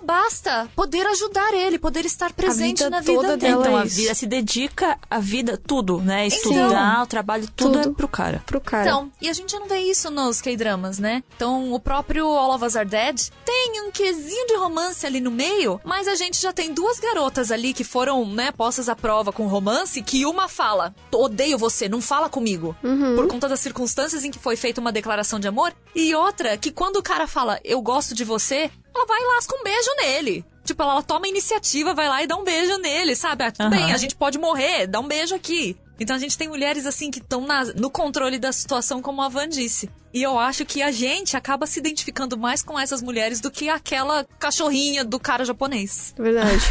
basta 0.00 0.68
poder 0.76 1.06
ajudar 1.06 1.52
ele, 1.54 1.78
poder 1.78 2.04
estar 2.04 2.32
presente 2.32 2.78
vida 2.84 2.90
na 2.90 3.02
toda 3.02 3.20
vida 3.22 3.36
dele. 3.36 3.52
dela 3.52 3.66
então 3.66 3.78
é 3.78 3.82
a 3.82 3.84
vida 3.84 4.14
se 4.14 4.26
dedica 4.26 4.98
a 5.10 5.18
vida, 5.18 5.60
tudo, 5.66 6.00
né? 6.00 6.26
Então. 6.26 6.36
Estudar, 6.38 7.02
o 7.02 7.06
trabalho, 7.06 7.48
tudo, 7.56 7.72
Tudo. 7.82 7.90
é 7.90 7.92
pro 7.92 8.08
cara. 8.08 8.42
Pro 8.46 8.60
cara. 8.66 8.84
Então, 8.84 9.12
e 9.20 9.28
a 9.28 9.32
gente 9.32 9.58
não 9.58 9.66
vê 9.66 9.78
isso 9.78 10.10
nos 10.10 10.40
K-dramas, 10.40 10.98
né? 10.98 11.22
Então, 11.36 11.72
o 11.72 11.80
próprio 11.80 12.26
All 12.26 12.54
of 12.54 12.64
Us 12.64 12.76
Are 12.76 12.88
Dead 12.88 13.30
tem 13.44 13.80
um 13.86 13.90
quesinho 13.90 14.46
de 14.46 14.56
romance 14.56 15.06
ali 15.06 15.20
no 15.20 15.30
meio, 15.30 15.80
mas 15.84 16.08
a 16.08 16.14
gente 16.14 16.40
já 16.40 16.52
tem 16.52 16.74
duas 16.74 16.98
garotas 16.98 17.50
ali 17.50 17.72
que 17.72 17.84
foram, 17.84 18.26
né, 18.26 18.52
postas 18.52 18.88
à 18.88 18.96
prova 18.96 19.32
com 19.32 19.46
romance, 19.46 20.02
que 20.02 20.26
uma 20.26 20.48
fala, 20.48 20.94
odeio 21.12 21.56
você, 21.56 21.88
não 21.88 22.00
fala 22.00 22.28
comigo, 22.28 22.76
por 23.14 23.26
conta 23.28 23.48
das 23.48 23.60
circunstâncias 23.60 24.24
em 24.24 24.30
que 24.30 24.38
foi 24.38 24.56
feita 24.56 24.80
uma 24.80 24.92
declaração 24.92 25.38
de 25.38 25.48
amor, 25.48 25.72
e 25.94 26.14
outra 26.14 26.56
que 26.56 26.70
quando 26.70 26.96
o 26.96 27.02
cara 27.02 27.26
fala, 27.26 27.60
eu 27.64 27.80
gosto 27.80 28.14
de 28.14 28.24
você, 28.24 28.70
ela 28.94 29.06
vai 29.06 29.20
e 29.20 29.34
lasca 29.34 29.56
um 29.56 29.62
beijo 29.62 29.90
nele. 29.98 30.44
Tipo, 30.64 30.82
ela, 30.82 30.92
ela 30.92 31.02
toma 31.02 31.26
a 31.26 31.28
iniciativa, 31.28 31.94
vai 31.94 32.08
lá 32.08 32.22
e 32.22 32.26
dá 32.26 32.36
um 32.36 32.42
beijo 32.42 32.76
nele, 32.78 33.14
sabe? 33.14 33.44
Ah, 33.44 33.52
tudo 33.52 33.66
Aham. 33.66 33.70
bem, 33.70 33.92
a 33.92 33.96
gente 33.96 34.16
pode 34.16 34.36
morrer, 34.36 34.88
dá 34.88 34.98
um 34.98 35.06
beijo 35.06 35.34
aqui. 35.34 35.76
Então 35.98 36.14
a 36.14 36.18
gente 36.18 36.36
tem 36.36 36.48
mulheres 36.48 36.86
assim 36.86 37.10
que 37.10 37.18
estão 37.18 37.46
no 37.76 37.90
controle 37.90 38.38
da 38.38 38.52
situação, 38.52 39.00
como 39.00 39.22
a 39.22 39.28
Van 39.28 39.48
disse. 39.48 39.88
E 40.12 40.22
eu 40.22 40.38
acho 40.38 40.64
que 40.64 40.80
a 40.82 40.90
gente 40.90 41.36
acaba 41.36 41.66
se 41.66 41.78
identificando 41.78 42.38
mais 42.38 42.62
com 42.62 42.78
essas 42.78 43.02
mulheres 43.02 43.40
do 43.40 43.50
que 43.50 43.68
aquela 43.68 44.24
cachorrinha 44.38 45.04
do 45.04 45.18
cara 45.20 45.44
japonês. 45.44 46.14
Verdade. 46.16 46.62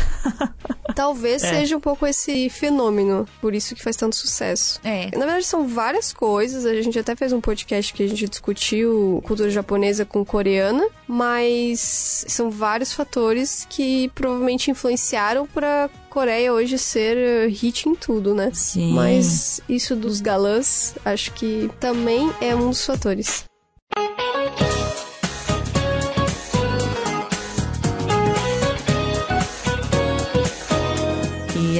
Talvez 0.95 1.43
É. 1.43 1.49
seja 1.49 1.78
um 1.78 1.80
pouco 1.80 2.07
esse 2.07 2.49
fenômeno, 2.49 3.28
por 3.41 3.53
isso 3.53 3.76
que 3.76 3.84
faz 3.84 3.95
tanto 3.95 4.15
sucesso. 4.15 4.80
É. 4.84 5.05
Na 5.15 5.26
verdade, 5.26 5.45
são 5.45 5.67
várias 5.67 6.13
coisas. 6.13 6.65
A 6.65 6.82
gente 6.82 6.97
até 6.97 7.15
fez 7.15 7.34
um 7.34 7.41
podcast 7.41 7.93
que 7.93 8.01
a 8.03 8.07
gente 8.07 8.28
discutiu 8.28 9.21
cultura 9.26 9.49
japonesa 9.49 10.05
com 10.05 10.23
coreana, 10.26 10.88
mas 11.07 12.26
são 12.28 12.49
vários 12.49 12.93
fatores 12.93 13.67
que 13.69 14.09
provavelmente 14.15 14.71
influenciaram 14.71 15.45
pra 15.45 15.89
Coreia 16.16 16.53
hoje 16.53 16.78
ser 16.78 17.18
eh, 17.18 17.47
hit 17.47 17.89
em 17.89 17.93
tudo, 17.93 18.34
né? 18.34 18.49
Sim. 18.53 18.93
Mas 18.93 19.59
isso 19.68 19.97
dos 19.97 20.22
galãs, 20.22 20.95
acho 21.03 21.34
que 21.34 21.70
também 21.78 22.32
é 22.39 22.55
um 22.55 22.70
dos 22.70 22.86
fatores. 22.86 23.43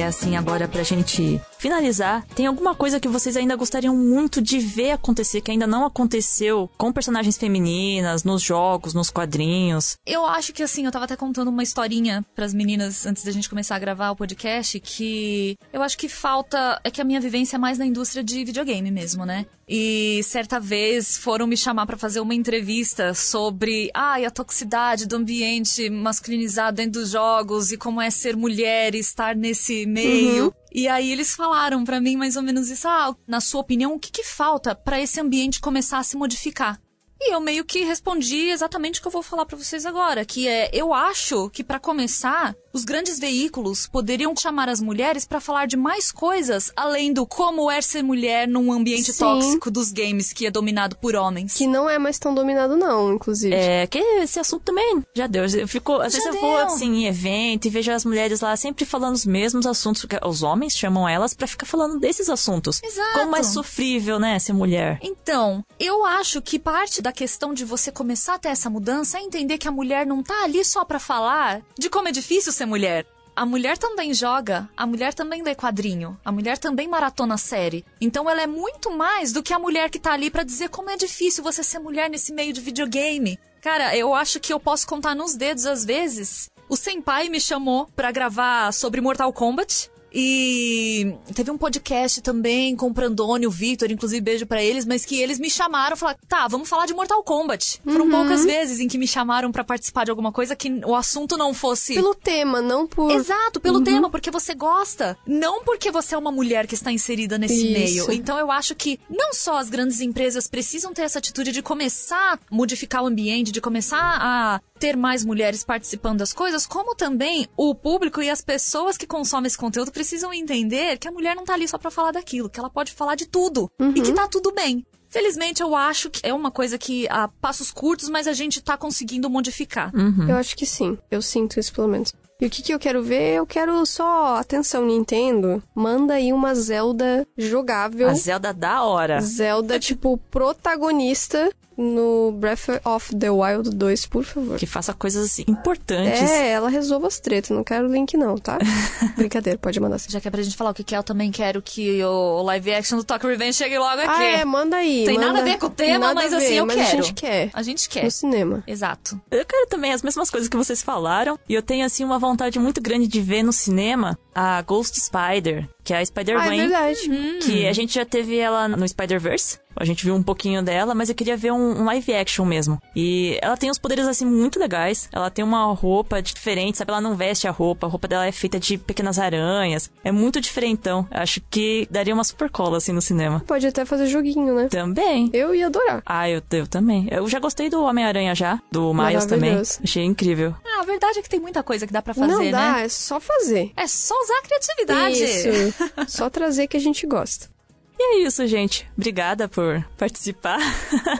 Assim, 0.06 0.36
agora 0.36 0.66
pra 0.68 0.82
gente 0.82 1.40
finalizar, 1.58 2.24
tem 2.34 2.46
alguma 2.46 2.74
coisa 2.74 3.00
que 3.00 3.08
vocês 3.08 3.36
ainda 3.36 3.56
gostariam 3.56 3.94
muito 3.96 4.40
de 4.40 4.58
ver 4.58 4.92
acontecer, 4.92 5.40
que 5.40 5.50
ainda 5.50 5.66
não 5.66 5.84
aconteceu 5.84 6.70
com 6.76 6.92
personagens 6.92 7.36
femininas, 7.36 8.24
nos 8.24 8.42
jogos, 8.42 8.94
nos 8.94 9.10
quadrinhos? 9.10 9.96
Eu 10.06 10.24
acho 10.26 10.52
que 10.52 10.62
assim, 10.62 10.86
eu 10.86 10.92
tava 10.92 11.04
até 11.04 11.16
contando 11.16 11.48
uma 11.48 11.62
historinha 11.62 12.24
pras 12.34 12.54
meninas 12.54 13.06
antes 13.06 13.24
da 13.24 13.32
gente 13.32 13.48
começar 13.48 13.76
a 13.76 13.78
gravar 13.78 14.10
o 14.10 14.16
podcast, 14.16 14.78
que 14.80 15.56
eu 15.72 15.82
acho 15.82 15.98
que 15.98 16.08
falta. 16.08 16.80
É 16.84 16.90
que 16.90 17.00
a 17.00 17.04
minha 17.04 17.20
vivência 17.20 17.56
é 17.56 17.58
mais 17.58 17.78
na 17.78 17.86
indústria 17.86 18.22
de 18.22 18.44
videogame 18.44 18.90
mesmo, 18.90 19.24
né? 19.24 19.46
E 19.68 20.20
certa 20.22 20.60
vez 20.60 21.18
foram 21.18 21.44
me 21.44 21.56
chamar 21.56 21.86
para 21.86 21.96
fazer 21.96 22.20
uma 22.20 22.34
entrevista 22.34 23.12
sobre 23.14 23.90
ai, 23.92 24.24
a 24.24 24.30
toxicidade 24.30 25.06
do 25.06 25.16
ambiente 25.16 25.90
masculinizado 25.90 26.76
dentro 26.76 27.00
dos 27.00 27.10
jogos 27.10 27.72
e 27.72 27.76
como 27.76 28.00
é 28.00 28.08
ser 28.08 28.36
mulher 28.36 28.94
e 28.94 28.98
estar 28.98 29.34
nesse 29.34 29.84
meio. 29.84 30.46
Uhum. 30.46 30.52
E 30.72 30.86
aí 30.86 31.10
eles 31.10 31.34
falaram 31.34 31.82
para 31.84 32.00
mim 32.00 32.16
mais 32.16 32.36
ou 32.36 32.42
menos 32.42 32.70
isso. 32.70 32.86
Ah, 32.86 33.12
na 33.26 33.40
sua 33.40 33.60
opinião, 33.60 33.94
o 33.94 33.98
que, 33.98 34.12
que 34.12 34.22
falta 34.22 34.72
para 34.72 35.00
esse 35.00 35.20
ambiente 35.20 35.60
começar 35.60 35.98
a 35.98 36.04
se 36.04 36.16
modificar? 36.16 36.80
E 37.20 37.34
eu 37.34 37.40
meio 37.40 37.64
que 37.64 37.82
respondi 37.82 38.50
exatamente 38.50 38.98
o 38.98 39.02
que 39.02 39.08
eu 39.08 39.12
vou 39.12 39.22
falar 39.22 39.46
para 39.46 39.56
vocês 39.56 39.86
agora, 39.86 40.24
que 40.24 40.46
é 40.46 40.70
eu 40.72 40.92
acho 40.92 41.48
que 41.50 41.64
para 41.64 41.80
começar, 41.80 42.54
os 42.76 42.84
grandes 42.84 43.18
veículos 43.18 43.86
poderiam 43.86 44.34
chamar 44.36 44.68
as 44.68 44.82
mulheres 44.82 45.24
para 45.24 45.40
falar 45.40 45.64
de 45.64 45.78
mais 45.78 46.12
coisas 46.12 46.70
além 46.76 47.10
do 47.10 47.26
como 47.26 47.70
é 47.70 47.80
ser 47.80 48.02
mulher 48.02 48.46
num 48.46 48.70
ambiente 48.70 49.14
Sim. 49.14 49.18
tóxico 49.18 49.70
dos 49.70 49.90
games 49.90 50.30
que 50.30 50.46
é 50.46 50.50
dominado 50.50 50.94
por 50.96 51.16
homens. 51.16 51.54
Que 51.54 51.66
não 51.66 51.88
é 51.88 51.98
mais 51.98 52.18
tão 52.18 52.34
dominado 52.34 52.76
não, 52.76 53.14
inclusive. 53.14 53.54
É, 53.54 53.86
que 53.86 53.98
esse 53.98 54.38
assunto 54.38 54.64
também 54.64 55.02
já 55.14 55.26
deu. 55.26 55.46
Eu 55.46 55.66
fico, 55.66 55.94
às 55.94 56.12
já 56.12 56.18
vezes 56.18 56.32
deu. 56.32 56.34
eu 56.34 56.40
vou 56.40 56.58
assim 56.58 56.96
em 56.96 57.06
evento 57.06 57.64
e 57.64 57.70
vejo 57.70 57.90
as 57.90 58.04
mulheres 58.04 58.42
lá 58.42 58.54
sempre 58.54 58.84
falando 58.84 59.14
os 59.14 59.24
mesmos 59.24 59.64
assuntos, 59.64 60.02
porque 60.02 60.20
os 60.22 60.42
homens 60.42 60.76
chamam 60.76 61.08
elas 61.08 61.32
para 61.32 61.46
ficar 61.46 61.64
falando 61.64 61.98
desses 61.98 62.28
assuntos. 62.28 62.82
Exato. 62.82 63.20
Como 63.20 63.36
é 63.36 63.42
sofrível, 63.42 64.18
né, 64.18 64.38
ser 64.38 64.52
mulher. 64.52 64.98
Então, 65.00 65.64
eu 65.80 66.04
acho 66.04 66.42
que 66.42 66.58
parte 66.58 67.00
da 67.00 67.10
questão 67.10 67.54
de 67.54 67.64
você 67.64 67.90
começar 67.90 68.34
a 68.34 68.38
ter 68.38 68.48
essa 68.50 68.68
mudança 68.68 69.16
é 69.16 69.22
entender 69.22 69.56
que 69.56 69.66
a 69.66 69.72
mulher 69.72 70.06
não 70.06 70.22
tá 70.22 70.44
ali 70.44 70.62
só 70.62 70.84
para 70.84 70.98
falar 70.98 71.62
de 71.78 71.88
como 71.88 72.08
é 72.08 72.12
difícil 72.12 72.52
ser 72.52 72.65
mulher. 72.66 73.06
A 73.34 73.44
mulher 73.44 73.76
também 73.76 74.14
joga, 74.14 74.68
a 74.74 74.86
mulher 74.86 75.12
também 75.12 75.42
lê 75.42 75.54
quadrinho, 75.54 76.18
a 76.24 76.32
mulher 76.32 76.56
também 76.56 76.88
maratona 76.88 77.36
série. 77.36 77.84
Então 78.00 78.28
ela 78.30 78.42
é 78.42 78.46
muito 78.46 78.90
mais 78.90 79.30
do 79.30 79.42
que 79.42 79.52
a 79.52 79.58
mulher 79.58 79.90
que 79.90 79.98
tá 79.98 80.12
ali 80.12 80.30
para 80.30 80.42
dizer 80.42 80.70
como 80.70 80.88
é 80.88 80.96
difícil 80.96 81.44
você 81.44 81.62
ser 81.62 81.78
mulher 81.78 82.08
nesse 82.08 82.32
meio 82.32 82.52
de 82.52 82.62
videogame. 82.62 83.38
Cara, 83.60 83.94
eu 83.96 84.14
acho 84.14 84.40
que 84.40 84.52
eu 84.52 84.58
posso 84.58 84.86
contar 84.86 85.14
nos 85.14 85.34
dedos 85.34 85.66
às 85.66 85.84
vezes. 85.84 86.48
O 86.68 86.76
Senpai 86.76 87.28
me 87.28 87.40
chamou 87.40 87.86
para 87.94 88.10
gravar 88.10 88.72
sobre 88.72 89.00
Mortal 89.00 89.32
Kombat 89.32 89.90
e 90.12 91.14
teve 91.34 91.50
um 91.50 91.58
podcast 91.58 92.20
também 92.22 92.74
com 92.76 92.88
o 92.88 92.94
Prandone, 92.94 93.46
o 93.46 93.50
Victor, 93.50 93.90
inclusive 93.90 94.20
beijo 94.20 94.46
para 94.46 94.62
eles, 94.62 94.86
mas 94.86 95.04
que 95.04 95.20
eles 95.20 95.38
me 95.38 95.50
chamaram 95.50 95.96
e 95.96 95.98
falaram: 95.98 96.18
tá, 96.28 96.48
vamos 96.48 96.68
falar 96.68 96.86
de 96.86 96.94
Mortal 96.94 97.22
Kombat. 97.22 97.80
Uhum. 97.84 97.92
Foram 97.92 98.10
poucas 98.10 98.44
vezes 98.44 98.80
em 98.80 98.88
que 98.88 98.98
me 98.98 99.06
chamaram 99.06 99.52
para 99.52 99.64
participar 99.64 100.04
de 100.04 100.10
alguma 100.10 100.32
coisa 100.32 100.56
que 100.56 100.70
o 100.84 100.94
assunto 100.94 101.36
não 101.36 101.52
fosse. 101.52 101.94
Pelo 101.94 102.14
tema, 102.14 102.62
não 102.62 102.86
por. 102.86 103.10
Exato, 103.10 103.60
pelo 103.60 103.78
uhum. 103.78 103.84
tema, 103.84 104.10
porque 104.10 104.30
você 104.30 104.54
gosta. 104.54 105.18
Não 105.26 105.64
porque 105.64 105.90
você 105.90 106.14
é 106.14 106.18
uma 106.18 106.32
mulher 106.32 106.66
que 106.66 106.74
está 106.74 106.90
inserida 106.92 107.38
nesse 107.38 107.66
Isso. 107.66 108.06
meio. 108.06 108.12
Então 108.12 108.38
eu 108.38 108.50
acho 108.50 108.74
que 108.74 108.98
não 109.10 109.32
só 109.32 109.58
as 109.58 109.68
grandes 109.68 110.00
empresas 110.00 110.46
precisam 110.46 110.92
ter 110.92 111.02
essa 111.02 111.18
atitude 111.18 111.52
de 111.52 111.62
começar 111.62 112.34
a 112.34 112.38
modificar 112.50 113.02
o 113.02 113.06
ambiente, 113.06 113.52
de 113.52 113.60
começar 113.60 113.98
a 113.98 114.60
ter 114.78 114.96
mais 114.96 115.24
mulheres 115.24 115.64
participando 115.64 116.18
das 116.18 116.32
coisas, 116.32 116.66
como 116.66 116.94
também 116.94 117.48
o 117.56 117.74
público 117.74 118.22
e 118.22 118.30
as 118.30 118.40
pessoas 118.40 118.96
que 118.96 119.06
consomem 119.06 119.46
esse 119.46 119.56
conteúdo 119.56 119.90
precisam 119.96 120.30
entender 120.30 120.98
que 120.98 121.08
a 121.08 121.10
mulher 121.10 121.34
não 121.34 121.42
tá 121.42 121.54
ali 121.54 121.66
só 121.66 121.78
para 121.78 121.90
falar 121.90 122.12
daquilo, 122.12 122.50
que 122.50 122.60
ela 122.60 122.68
pode 122.68 122.92
falar 122.92 123.14
de 123.14 123.24
tudo 123.24 123.70
uhum. 123.80 123.94
e 123.96 124.02
que 124.02 124.12
tá 124.12 124.28
tudo 124.28 124.52
bem. 124.52 124.84
Felizmente, 125.08 125.62
eu 125.62 125.74
acho 125.74 126.10
que 126.10 126.20
é 126.22 126.34
uma 126.34 126.50
coisa 126.50 126.76
que 126.76 127.08
a 127.08 127.28
passos 127.28 127.70
curtos, 127.70 128.10
mas 128.10 128.26
a 128.26 128.34
gente 128.34 128.60
tá 128.60 128.76
conseguindo 128.76 129.30
modificar. 129.30 129.90
Uhum. 129.94 130.28
Eu 130.28 130.36
acho 130.36 130.54
que 130.54 130.66
sim. 130.66 130.98
Eu 131.10 131.22
sinto 131.22 131.58
isso, 131.58 131.72
pelo 131.72 131.88
menos. 131.88 132.12
E 132.38 132.44
o 132.44 132.50
que, 132.50 132.62
que 132.62 132.74
eu 132.74 132.78
quero 132.78 133.02
ver? 133.02 133.36
Eu 133.36 133.46
quero 133.46 133.86
só. 133.86 134.36
Atenção, 134.36 134.84
Nintendo. 134.84 135.62
Manda 135.74 136.14
aí 136.14 136.30
uma 136.34 136.54
Zelda 136.54 137.26
jogável. 137.38 138.10
A 138.10 138.14
Zelda 138.14 138.52
da 138.52 138.82
hora. 138.82 139.22
Zelda, 139.22 139.78
tipo, 139.80 140.18
protagonista 140.30 141.50
no 141.76 142.32
Breath 142.32 142.68
of 142.84 143.14
the 143.14 143.30
Wild 143.30 143.70
2, 143.70 144.06
por 144.06 144.24
favor. 144.24 144.58
Que 144.58 144.66
faça 144.66 144.94
coisas 144.94 145.38
importantes. 145.40 146.30
É, 146.30 146.52
ela 146.52 146.68
resolva 146.68 147.06
as 147.06 147.20
tretas. 147.20 147.50
Não 147.50 147.62
quero 147.62 147.86
link, 147.86 148.16
não, 148.16 148.36
tá? 148.36 148.58
Brincadeira, 149.16 149.58
pode 149.58 149.78
mandar 149.78 149.98
sim. 149.98 150.10
Já 150.10 150.20
que 150.20 150.28
é 150.28 150.30
pra 150.30 150.42
gente 150.42 150.56
falar 150.56 150.70
o 150.70 150.74
que 150.74 150.94
é, 150.94 150.98
eu 150.98 151.02
também 151.02 151.30
quero 151.30 151.60
que 151.60 152.02
o 152.02 152.42
live 152.42 152.74
action 152.74 152.96
do 152.96 153.04
Talk 153.04 153.26
Revenge 153.26 153.54
chegue 153.54 153.78
logo 153.78 154.00
aqui. 154.00 154.10
Ah, 154.10 154.24
é, 154.24 154.44
manda 154.44 154.76
aí. 154.76 155.04
Tem 155.04 155.14
manda... 155.14 155.26
nada 155.26 155.40
a 155.40 155.44
ver 155.44 155.58
com 155.58 155.66
o 155.66 155.70
tema, 155.70 156.14
mas 156.14 156.32
assim, 156.32 156.54
eu 156.54 156.66
mas 156.66 156.76
quero. 156.76 156.88
A 156.88 157.02
gente 157.02 157.14
quer. 157.14 157.50
A 157.52 157.62
gente 157.62 157.88
quer. 157.88 158.04
No 158.04 158.10
cinema. 158.10 158.64
Exato. 158.66 159.20
Eu 159.30 159.44
quero 159.44 159.66
também 159.66 159.92
as 159.92 160.02
mesmas 160.02 160.30
coisas 160.30 160.48
que 160.48 160.56
vocês 160.56 160.82
falaram. 160.82 161.38
E 161.48 161.54
eu 161.54 161.62
tenho, 161.62 161.84
assim, 161.84 162.04
uma 162.04 162.18
vontade 162.18 162.58
muito 162.58 162.80
grande 162.80 163.06
de 163.06 163.20
ver 163.20 163.42
no 163.42 163.52
cinema 163.52 164.18
a 164.34 164.60
Ghost 164.62 164.98
Spider, 165.00 165.68
que 165.82 165.92
é 165.92 165.98
a 165.98 166.04
Spider-Gwen. 166.04 166.60
Ah, 166.60 166.64
é 166.64 166.68
verdade. 166.68 167.10
Uhum. 167.10 167.38
Que 167.40 167.66
a 167.66 167.72
gente 167.72 167.94
já 167.94 168.04
teve 168.04 168.36
ela 168.36 168.68
no 168.68 168.86
Spider-Verse. 168.86 169.65
A 169.76 169.84
gente 169.84 170.04
viu 170.04 170.14
um 170.14 170.22
pouquinho 170.22 170.62
dela, 170.62 170.94
mas 170.94 171.08
eu 171.08 171.14
queria 171.14 171.36
ver 171.36 171.52
um, 171.52 171.82
um, 171.82 171.84
live 171.84 172.14
action 172.14 172.44
mesmo. 172.44 172.80
E 172.94 173.38
ela 173.42 173.56
tem 173.56 173.70
uns 173.70 173.78
poderes, 173.78 174.06
assim, 174.06 174.24
muito 174.24 174.58
legais. 174.58 175.08
Ela 175.12 175.30
tem 175.30 175.44
uma 175.44 175.64
roupa 175.72 176.22
diferente, 176.22 176.78
sabe? 176.78 176.90
Ela 176.90 177.00
não 177.00 177.14
veste 177.14 177.46
a 177.46 177.50
roupa. 177.50 177.86
A 177.86 177.90
roupa 177.90 178.08
dela 178.08 178.26
é 178.26 178.32
feita 178.32 178.58
de 178.58 178.78
pequenas 178.78 179.18
aranhas. 179.18 179.90
É 180.02 180.10
muito 180.10 180.40
diferentão. 180.40 181.06
Acho 181.10 181.40
que 181.50 181.86
daria 181.90 182.14
uma 182.14 182.24
super 182.24 182.50
cola, 182.50 182.78
assim, 182.78 182.92
no 182.92 183.02
cinema. 183.02 183.42
Pode 183.46 183.66
até 183.66 183.84
fazer 183.84 184.06
joguinho, 184.06 184.54
né? 184.54 184.68
Também. 184.68 185.30
Eu 185.32 185.54
ia 185.54 185.66
adorar. 185.66 186.02
Ah, 186.06 186.28
eu, 186.28 186.42
eu 186.52 186.66
também. 186.66 187.08
Eu 187.10 187.28
já 187.28 187.38
gostei 187.38 187.68
do 187.68 187.82
Homem-Aranha 187.82 188.34
já, 188.34 188.60
do 188.70 188.92
Miles 188.94 189.26
também. 189.26 189.56
Achei 189.56 190.04
incrível. 190.04 190.54
Ah, 190.64 190.82
a 190.82 190.84
verdade 190.84 191.18
é 191.18 191.22
que 191.22 191.28
tem 191.28 191.40
muita 191.40 191.62
coisa 191.62 191.86
que 191.86 191.92
dá 191.92 192.02
para 192.02 192.14
fazer, 192.14 192.32
não 192.32 192.50
dá, 192.50 192.74
né? 192.74 192.84
é 192.84 192.88
só 192.88 193.20
fazer. 193.20 193.72
É 193.76 193.86
só 193.86 194.14
usar 194.22 194.38
a 194.38 194.42
criatividade. 194.42 195.24
Isso. 195.24 195.74
só 196.08 196.30
trazer 196.30 196.66
que 196.66 196.76
a 196.76 196.80
gente 196.80 197.06
gosta. 197.06 197.55
E 197.98 198.02
é 198.02 198.26
isso, 198.26 198.46
gente. 198.46 198.86
Obrigada 198.96 199.48
por 199.48 199.82
participar. 199.96 200.58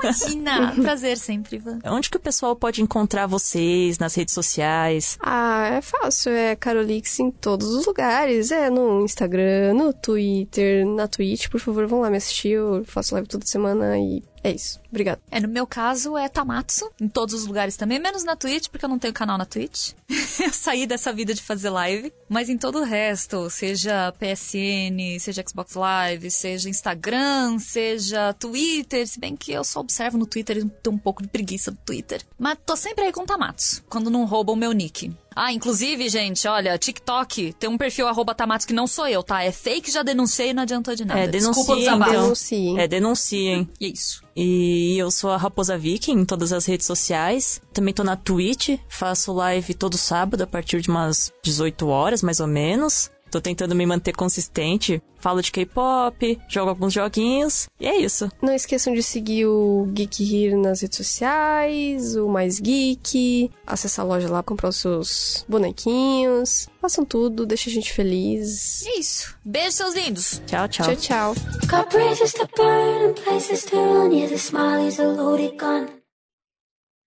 Imagina! 0.03 0.75
Prazer 0.83 1.17
sempre, 1.17 1.57
Ivan. 1.57 1.79
Onde 1.85 2.11
que 2.11 2.17
o 2.17 2.21
pessoal 2.21 2.55
pode 2.55 2.83
encontrar 2.83 3.27
vocês 3.27 3.99
nas 3.99 4.15
redes 4.15 4.35
sociais? 4.35 5.17
Ah, 5.21 5.69
é 5.73 5.81
fácil. 5.81 6.33
É 6.33 6.55
Carolix 6.55 7.19
em 7.19 7.31
todos 7.31 7.69
os 7.69 7.87
lugares. 7.87 8.51
É 8.51 8.69
no 8.69 9.03
Instagram, 9.03 9.73
no 9.75 9.93
Twitter, 9.93 10.87
na 10.87 11.09
Twitch. 11.09 11.49
Por 11.49 11.61
favor, 11.61 11.87
vão 11.87 12.01
lá 12.01 12.11
me 12.11 12.19
assistir. 12.19 12.51
Eu 12.51 12.85
faço 12.85 13.15
live 13.15 13.29
toda 13.29 13.47
semana 13.47 13.99
e 13.99 14.23
é 14.43 14.53
isso. 14.53 14.81
Obrigada. 14.89 15.21
É, 15.31 15.41
no 15.41 15.49
meu 15.49 15.67
caso 15.67 16.17
é 16.17 16.29
Tamatsu, 16.29 16.91
em 17.01 17.09
todos 17.09 17.35
os 17.35 17.47
lugares 17.47 17.77
também, 17.77 17.99
menos 17.99 18.25
na 18.25 18.37
Twitch, 18.37 18.69
porque 18.69 18.85
eu 18.85 18.89
não 18.89 18.99
tenho 18.99 19.13
canal 19.13 19.37
na 19.37 19.45
Twitch. 19.45 19.93
eu 20.41 20.53
saí 20.53 20.87
dessa 20.87 21.13
vida 21.13 21.35
de 21.35 21.43
fazer 21.43 21.71
live, 21.71 22.13
mas 22.29 22.49
em 22.49 22.57
todo 22.57 22.79
o 22.79 22.85
resto, 22.85 23.51
seja 23.51 24.13
PSN, 24.13 25.19
seja 25.21 25.45
Xbox 25.47 25.75
Live, 25.75 26.31
seja 26.31 26.69
Instagram, 26.69 27.59
seja 27.59 28.33
Twitter, 28.35 29.07
se 29.07 29.19
bem 29.19 29.37
que 29.37 29.53
eu 29.53 29.65
só 29.65 29.81
observo 29.81 30.17
no 30.17 30.27
Twitter 30.27 30.59
e 30.59 30.65
tenho 30.65 30.97
um 30.97 30.99
pouco 30.99 31.23
de 31.23 31.29
preguiça 31.29 31.71
do 31.71 31.79
Twitter. 31.85 32.23
Mas 32.39 32.59
tô 32.65 32.77
sempre 32.77 33.05
aí 33.05 33.13
com 33.13 33.27
Tamatsu, 33.27 33.85
quando 33.89 34.11
não 34.11 34.25
roubam 34.25 34.57
meu 34.57 34.73
nick. 34.73 35.13
Ah, 35.39 35.53
inclusive, 35.53 36.09
gente, 36.09 36.49
olha, 36.49 36.79
TikTok 36.79 37.53
tem 37.59 37.69
um 37.69 37.77
perfil 37.77 38.09
arroba 38.09 38.35
Tamatos 38.35 38.65
que 38.65 38.73
não 38.73 38.87
sou 38.87 39.07
eu, 39.07 39.23
tá? 39.23 39.45
É 39.45 39.53
fake, 39.53 39.91
já 39.91 40.03
denunciei, 40.03 40.55
não 40.55 40.63
adiantou 40.63 40.95
de 40.95 41.05
nada. 41.05 41.21
É, 41.21 41.29
denunciem, 41.29 41.85
então. 41.85 41.99
Denunciem. 41.99 42.81
É, 42.81 42.89
denunciem. 42.89 43.69
E 43.79 43.85
é 43.85 43.89
isso. 43.91 44.25
E 44.35 44.97
eu 44.97 45.11
sou 45.11 45.31
a 45.31 45.37
Raposa 45.37 45.77
Viking 45.77 46.21
em 46.21 46.25
todas 46.25 46.55
as 46.55 46.65
redes 46.65 46.87
sociais. 46.87 47.61
Também 47.71 47.93
tô 47.93 48.03
na 48.03 48.17
Twitch, 48.17 48.79
faço 48.89 49.31
live 49.35 49.75
todo 49.75 49.99
sábado 49.99 50.41
a 50.41 50.47
partir 50.47 50.81
de 50.81 50.89
umas 50.89 51.31
18 51.43 51.87
horas, 51.87 52.23
mais 52.23 52.41
ou 52.41 52.47
menos. 52.47 53.11
Tô 53.37 53.41
tentando 53.43 53.75
me 53.75 53.85
manter 53.85 54.15
consistente. 54.15 55.03
Falo 55.19 55.43
de 55.43 55.53
K-pop, 55.53 56.41
jogo 56.49 56.71
alguns 56.71 56.95
joguinhos. 56.95 57.69
E 57.79 57.87
é 57.87 57.95
isso. 57.99 58.31
Não 58.41 58.55
esqueçam 58.55 58.95
de 58.95 59.03
seguir 59.03 59.45
o 59.45 59.87
Geek 59.93 60.25
Here 60.25 60.57
nas 60.57 60.81
redes 60.81 60.97
sociais, 60.97 62.17
o 62.17 62.29
Mais 62.29 62.59
Geek. 62.59 63.51
Acessar 63.67 64.07
a 64.07 64.09
loja 64.09 64.31
lá, 64.31 64.43
comprar 64.43 64.71
os 64.71 64.77
seus 64.77 65.45
bonequinhos. 65.47 66.67
Façam 66.81 67.05
tudo, 67.05 67.45
deixa 67.45 67.69
a 67.69 67.73
gente 67.75 67.93
feliz. 67.93 68.87
É 68.87 68.99
isso. 68.99 69.37
Beijo, 69.45 69.73
seus 69.73 69.95
lindos. 69.95 70.41
Tchau, 70.47 70.67
tchau. 70.67 70.87
Tchau, 70.87 70.97
tchau. 70.97 71.35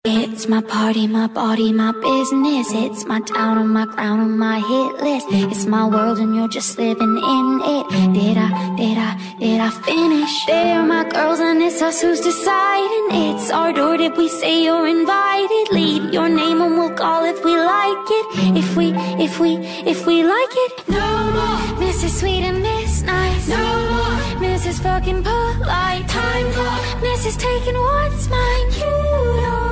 It's 0.09 0.47
my 0.47 0.61
party, 0.61 1.05
my 1.05 1.27
body, 1.27 1.73
my 1.73 1.91
business. 1.91 2.67
It's 2.71 3.03
my 3.05 3.19
town 3.19 3.57
on 3.57 3.67
my 3.67 3.85
crown 3.85 4.21
on 4.21 4.37
my 4.37 4.59
hit 4.59 5.03
list. 5.03 5.27
It's 5.29 5.65
my 5.65 5.85
world 5.85 6.17
and 6.19 6.33
you're 6.33 6.47
just 6.47 6.77
living 6.77 7.17
in 7.17 7.61
it. 7.75 7.85
Did 8.13 8.37
I, 8.37 8.75
did 8.77 8.97
I, 8.97 9.35
did 9.37 9.59
I 9.59 9.69
finish? 9.69 10.45
They're 10.45 10.83
my 10.83 11.03
girls 11.09 11.41
and 11.41 11.61
it's 11.61 11.81
us 11.81 12.01
who's 12.01 12.21
deciding. 12.21 13.07
It's 13.11 13.51
our 13.51 13.73
door, 13.73 13.97
did 13.97 14.15
we 14.15 14.29
say 14.29 14.63
you're 14.63 14.87
invited? 14.87 15.73
Leave 15.73 16.13
your 16.13 16.29
name 16.29 16.61
and 16.61 16.77
we'll 16.77 16.95
call 16.95 17.25
if 17.25 17.43
we 17.43 17.57
like 17.57 18.07
it. 18.19 18.25
If 18.63 18.77
we, 18.77 18.93
if 19.21 19.41
we, 19.41 19.57
if 19.91 20.07
we 20.07 20.23
like 20.23 20.55
it. 20.65 20.87
No 20.87 21.07
more 21.37 21.59
Mrs. 21.83 22.19
Sweet 22.19 22.43
and 22.43 22.61
Miss 22.61 23.01
Nice. 23.01 23.49
No 23.49 23.57
more 23.91 24.17
Mrs. 24.39 24.81
Fucking 24.81 25.21
Polite. 25.21 26.07
Time's 26.07 26.55
up. 26.55 26.81
Mrs. 27.03 27.37
Taking 27.37 27.75
what's 27.75 28.29
mine. 28.29 28.71
You 28.71 29.41
don't 29.41 29.66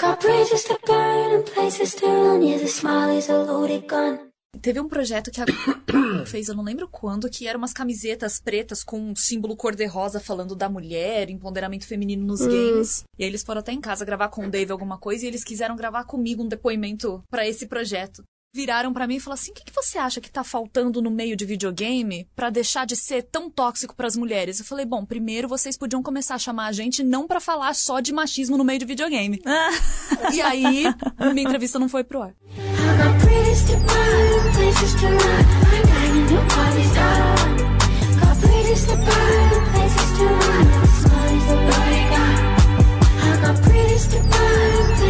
Got 0.00 0.20
bridges 0.20 0.62
to 0.64 0.78
burn 0.86 1.34
and 1.34 1.44
places 1.44 1.96
to 1.96 2.06
run. 2.06 2.42
Yeah, 2.42 2.58
the 2.58 2.68
smile 2.68 3.18
is 3.18 3.28
a 3.28 3.42
loaded 3.42 3.88
gun. 3.88 4.28
Teve 4.62 4.78
um 4.80 4.88
projeto 4.88 5.30
que 5.30 5.40
a 5.40 5.46
fez, 6.24 6.48
eu 6.48 6.54
não 6.54 6.62
lembro 6.62 6.88
quando, 6.88 7.28
que 7.28 7.48
eram 7.48 7.58
umas 7.58 7.72
camisetas 7.72 8.40
pretas 8.40 8.84
com 8.84 9.00
um 9.00 9.16
símbolo 9.16 9.56
cor-de-rosa 9.56 10.20
falando 10.20 10.54
da 10.54 10.68
mulher, 10.68 11.30
empoderamento 11.30 11.86
feminino 11.86 12.24
nos 12.24 12.42
hum. 12.42 12.48
games. 12.48 13.04
E 13.18 13.24
aí 13.24 13.28
eles 13.28 13.42
foram 13.42 13.58
até 13.58 13.72
em 13.72 13.80
casa 13.80 14.04
gravar 14.04 14.28
com 14.28 14.46
o 14.46 14.50
Dave 14.50 14.70
alguma 14.70 14.98
coisa 14.98 15.24
e 15.24 15.28
eles 15.28 15.42
quiseram 15.42 15.74
gravar 15.74 16.04
comigo 16.04 16.44
um 16.44 16.48
depoimento 16.48 17.20
para 17.28 17.46
esse 17.46 17.66
projeto 17.66 18.22
viraram 18.54 18.92
para 18.92 19.06
mim 19.06 19.16
e 19.16 19.20
falaram 19.20 19.40
assim: 19.40 19.50
o 19.50 19.54
que, 19.54 19.64
que, 19.64 19.74
você 19.74 19.98
acha 19.98 20.20
que 20.20 20.30
tá 20.30 20.42
faltando 20.42 21.02
no 21.02 21.10
meio 21.10 21.36
de 21.36 21.44
videogame 21.44 22.28
para 22.34 22.50
deixar 22.50 22.86
de 22.86 22.96
ser 22.96 23.22
tão 23.22 23.50
tóxico 23.50 23.94
para 23.94 24.06
as 24.06 24.16
mulheres? 24.16 24.58
Eu 24.58 24.64
falei: 24.64 24.84
bom, 24.84 25.04
primeiro 25.04 25.48
vocês 25.48 25.76
podiam 25.76 26.02
começar 26.02 26.34
a 26.34 26.38
chamar 26.38 26.66
a 26.66 26.72
gente 26.72 27.02
não 27.02 27.26
para 27.26 27.40
falar 27.40 27.74
só 27.74 28.00
de 28.00 28.12
machismo 28.12 28.56
no 28.56 28.64
meio 28.64 28.78
de 28.78 28.84
videogame. 28.84 29.42
e 30.32 30.40
aí, 30.40 30.84
minha 31.32 31.42
entrevista 31.42 31.78
não 31.78 31.88
foi 31.88 32.04
pro 32.04 32.22
ar. 32.22 32.34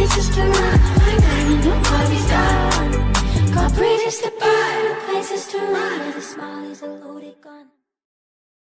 places 0.09 0.29
to 0.35 0.41
run. 0.41 0.79
Got 2.31 3.18
My 3.59 3.67
bridges 3.75 4.19
to 4.19 4.31
burn, 4.39 4.95
places 5.01 5.47
to 5.47 5.57
run, 5.57 5.99
and 5.99 6.13
the 6.13 6.21
smile 6.21 6.63
is 6.71 6.81
a 6.81 6.87
loaded 6.87 7.41
gun. 7.41 7.58